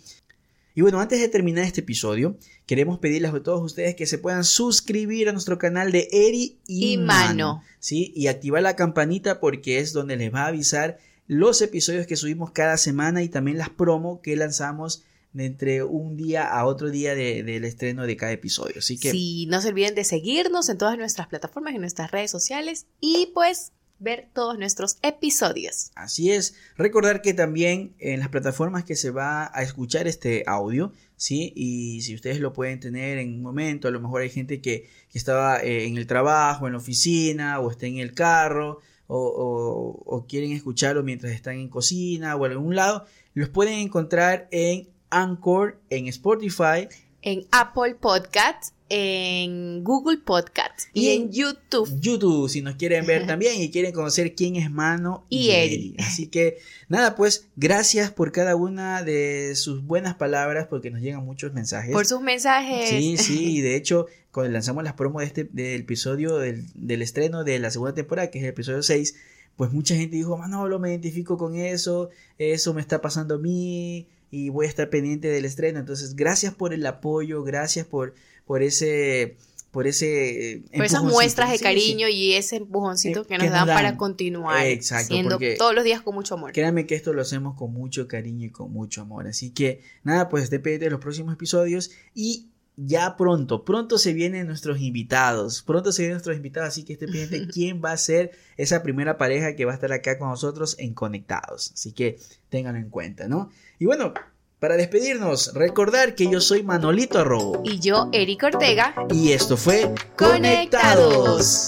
Y 0.75 0.81
bueno, 0.81 0.99
antes 0.99 1.19
de 1.19 1.27
terminar 1.27 1.65
este 1.65 1.81
episodio, 1.81 2.37
queremos 2.65 2.97
pedirles 2.99 3.33
a 3.33 3.43
todos 3.43 3.61
ustedes 3.61 3.95
que 3.95 4.07
se 4.07 4.17
puedan 4.17 4.43
suscribir 4.43 5.29
a 5.29 5.31
nuestro 5.31 5.57
canal 5.57 5.91
de 5.91 6.07
Eri 6.11 6.57
y, 6.67 6.97
Mano, 6.97 7.61
¿sí? 7.79 8.11
Y 8.15 8.27
activar 8.27 8.63
la 8.63 8.75
campanita 8.75 9.39
porque 9.39 9.79
es 9.79 9.93
donde 9.93 10.15
les 10.15 10.33
va 10.33 10.45
a 10.45 10.47
avisar 10.47 10.97
los 11.27 11.61
episodios 11.61 12.07
que 12.07 12.15
subimos 12.15 12.51
cada 12.51 12.77
semana 12.77 13.21
y 13.21 13.29
también 13.29 13.57
las 13.57 13.69
promo 13.69 14.21
que 14.21 14.35
lanzamos 14.35 15.03
de 15.33 15.45
entre 15.45 15.83
un 15.83 16.15
día 16.15 16.47
a 16.47 16.65
otro 16.65 16.89
día 16.89 17.15
del 17.15 17.65
estreno 17.65 18.05
de 18.05 18.17
cada 18.17 18.31
episodio. 18.31 18.75
Así 18.79 18.99
que... 18.99 19.11
Sí, 19.11 19.47
no 19.47 19.61
se 19.61 19.69
olviden 19.69 19.95
de 19.95 20.03
seguirnos 20.03 20.69
en 20.69 20.77
todas 20.77 20.97
nuestras 20.97 21.27
plataformas, 21.27 21.73
en 21.75 21.81
nuestras 21.81 22.11
redes 22.11 22.31
sociales 22.31 22.85
y 22.99 23.31
pues 23.33 23.71
ver 24.03 24.27
todos 24.33 24.59
nuestros 24.59 24.97
episodios. 25.01 25.91
Así 25.95 26.31
es, 26.31 26.55
recordar 26.77 27.21
que 27.21 27.33
también 27.33 27.95
en 27.99 28.19
las 28.19 28.29
plataformas 28.29 28.83
que 28.83 28.95
se 28.95 29.09
va 29.09 29.49
a 29.53 29.63
escuchar 29.63 30.07
este 30.07 30.43
audio, 30.45 30.91
¿sí? 31.15 31.53
Y 31.55 32.01
si 32.01 32.13
ustedes 32.13 32.39
lo 32.39 32.53
pueden 32.53 32.79
tener 32.79 33.17
en 33.17 33.33
un 33.33 33.41
momento, 33.41 33.87
a 33.87 33.91
lo 33.91 33.99
mejor 33.99 34.21
hay 34.21 34.29
gente 34.29 34.61
que, 34.61 34.89
estaba 35.13 35.61
eh, 35.61 35.85
en 35.85 35.97
el 35.97 36.07
trabajo, 36.07 36.65
en 36.65 36.73
la 36.73 36.79
oficina, 36.79 37.59
o 37.59 37.69
está 37.69 37.85
en 37.85 37.97
el 37.97 38.13
carro, 38.13 38.79
o, 39.07 40.03
o, 40.05 40.25
quieren 40.27 40.51
escucharlo 40.53 41.03
mientras 41.03 41.33
están 41.33 41.57
en 41.57 41.69
cocina 41.69 42.35
o 42.35 42.45
en 42.45 42.53
algún 42.53 42.75
lado, 42.75 43.05
los 43.35 43.49
pueden 43.49 43.79
encontrar 43.79 44.47
en 44.49 44.89
Anchor, 45.11 45.79
en 45.89 46.07
Spotify, 46.07 46.87
en 47.23 47.47
Apple 47.51 47.95
Podcasts 47.95 48.73
en 48.95 49.83
Google 49.83 50.19
Podcast 50.19 50.81
y, 50.93 51.09
en 51.09 51.31
YouTube. 51.31 51.89
YouTube, 51.99 52.47
si 52.47 52.61
nos 52.61 52.75
quieren 52.75 53.07
ver 53.07 53.25
también 53.25 53.59
y 53.59 53.71
quieren 53.71 53.91
conocer 53.91 54.35
quién 54.35 54.55
es 54.55 54.69
Mano 54.69 55.25
y, 55.29 55.49
Eri. 55.49 55.95
Así 55.97 56.27
que 56.27 56.59
nada, 56.89 57.15
pues 57.15 57.47
gracias 57.55 58.11
por 58.11 58.31
cada 58.31 58.55
una 58.55 59.01
de 59.01 59.55
sus 59.55 59.83
buenas 59.83 60.13
palabras 60.13 60.67
porque 60.69 60.91
nos 60.91 61.01
llegan 61.01 61.25
muchos 61.25 61.53
mensajes. 61.53 61.91
Por 61.91 62.05
sus 62.05 62.21
mensajes. 62.21 62.87
Sí, 62.87 63.17
sí, 63.17 63.57
y 63.57 63.61
de 63.61 63.77
hecho 63.77 64.05
cuando 64.31 64.51
lanzamos 64.51 64.83
las 64.83 64.93
promos 64.93 65.21
de 65.21 65.27
este, 65.27 65.43
del 65.45 65.81
episodio 65.81 66.37
del, 66.37 66.65
del 66.75 67.01
estreno 67.01 67.43
de 67.43 67.57
la 67.57 67.71
segunda 67.71 67.95
temporada, 67.95 68.29
que 68.29 68.37
es 68.37 68.43
el 68.43 68.51
episodio 68.51 68.83
6, 68.83 69.15
pues 69.55 69.71
mucha 69.71 69.95
gente 69.95 70.17
dijo, 70.17 70.37
Manolo, 70.37 70.77
me 70.77 70.89
identifico 70.89 71.37
con 71.37 71.55
eso, 71.55 72.09
eso 72.37 72.75
me 72.75 72.81
está 72.81 73.01
pasando 73.01 73.35
a 73.35 73.39
mí 73.39 74.07
y 74.33 74.49
voy 74.49 74.65
a 74.65 74.69
estar 74.69 74.89
pendiente 74.89 75.27
del 75.27 75.45
estreno. 75.45 75.77
Entonces, 75.77 76.15
gracias 76.15 76.55
por 76.55 76.73
el 76.73 76.83
apoyo, 76.87 77.43
gracias 77.43 77.85
por 77.85 78.15
por 78.45 78.63
ese 78.63 79.37
por 79.69 79.85
ese 79.85 80.63
por 80.75 80.85
esas 80.85 81.03
muestras 81.03 81.51
de 81.51 81.59
cariño 81.59 82.07
y 82.07 82.33
ese 82.33 82.55
empujoncito 82.55 83.21
eh, 83.21 83.25
que, 83.27 83.37
nos, 83.37 83.51
dan, 83.51 83.67
para 83.67 83.95
continuar 83.95 84.65
Exacto, 84.65 85.15
todos 85.59 85.75
los 85.75 85.83
días 85.83 86.01
con 86.01 86.15
mucho 86.15 86.33
amor. 86.33 86.51
Créanme 86.51 86.87
que 86.87 86.95
esto 86.95 87.13
lo 87.13 87.21
hacemos 87.21 87.55
con 87.55 87.73
mucho 87.73 88.07
cariño 88.07 88.47
y 88.47 88.49
con 88.49 88.73
mucho 88.73 89.01
amor. 89.01 89.27
Así 89.27 89.51
que 89.51 89.81
nada, 90.03 90.29
pues 90.29 90.49
depende 90.49 90.85
de 90.85 90.89
los 90.89 90.99
próximos 90.99 91.35
episodios 91.35 91.91
y 92.15 92.47
ya 92.75 93.15
pronto, 93.17 93.63
pronto 93.63 93.97
se 93.97 94.13
vienen 94.13 94.47
nuestros 94.47 94.79
invitados, 94.79 95.61
pronto 95.61 95.91
se 95.91 96.03
vienen 96.03 96.15
nuestros 96.15 96.35
invitados, 96.35 96.69
así 96.69 96.83
que 96.83 96.93
esté 96.93 97.05
pendiente 97.05 97.47
quién 97.53 97.81
va 97.83 97.91
a 97.91 97.97
ser 97.97 98.31
esa 98.57 98.83
primera 98.83 99.17
pareja 99.17 99.55
que 99.55 99.65
va 99.65 99.71
a 99.71 99.75
estar 99.75 99.91
acá 99.91 100.17
con 100.17 100.29
nosotros 100.29 100.75
en 100.79 100.93
Conectados. 100.93 101.71
Así 101.73 101.91
que 101.91 102.17
ténganlo 102.49 102.79
en 102.79 102.89
cuenta, 102.89 103.27
¿no? 103.27 103.51
Y 103.79 103.85
bueno, 103.85 104.13
para 104.59 104.77
despedirnos, 104.77 105.53
recordar 105.53 106.15
que 106.15 106.29
yo 106.29 106.39
soy 106.39 106.63
Manolito 106.63 107.19
Arrobo. 107.19 107.61
Y 107.65 107.79
yo, 107.79 108.09
Eric 108.13 108.43
Ortega. 108.43 108.95
Y 109.09 109.33
esto 109.33 109.57
fue 109.57 109.93
Conectados. 110.15 111.67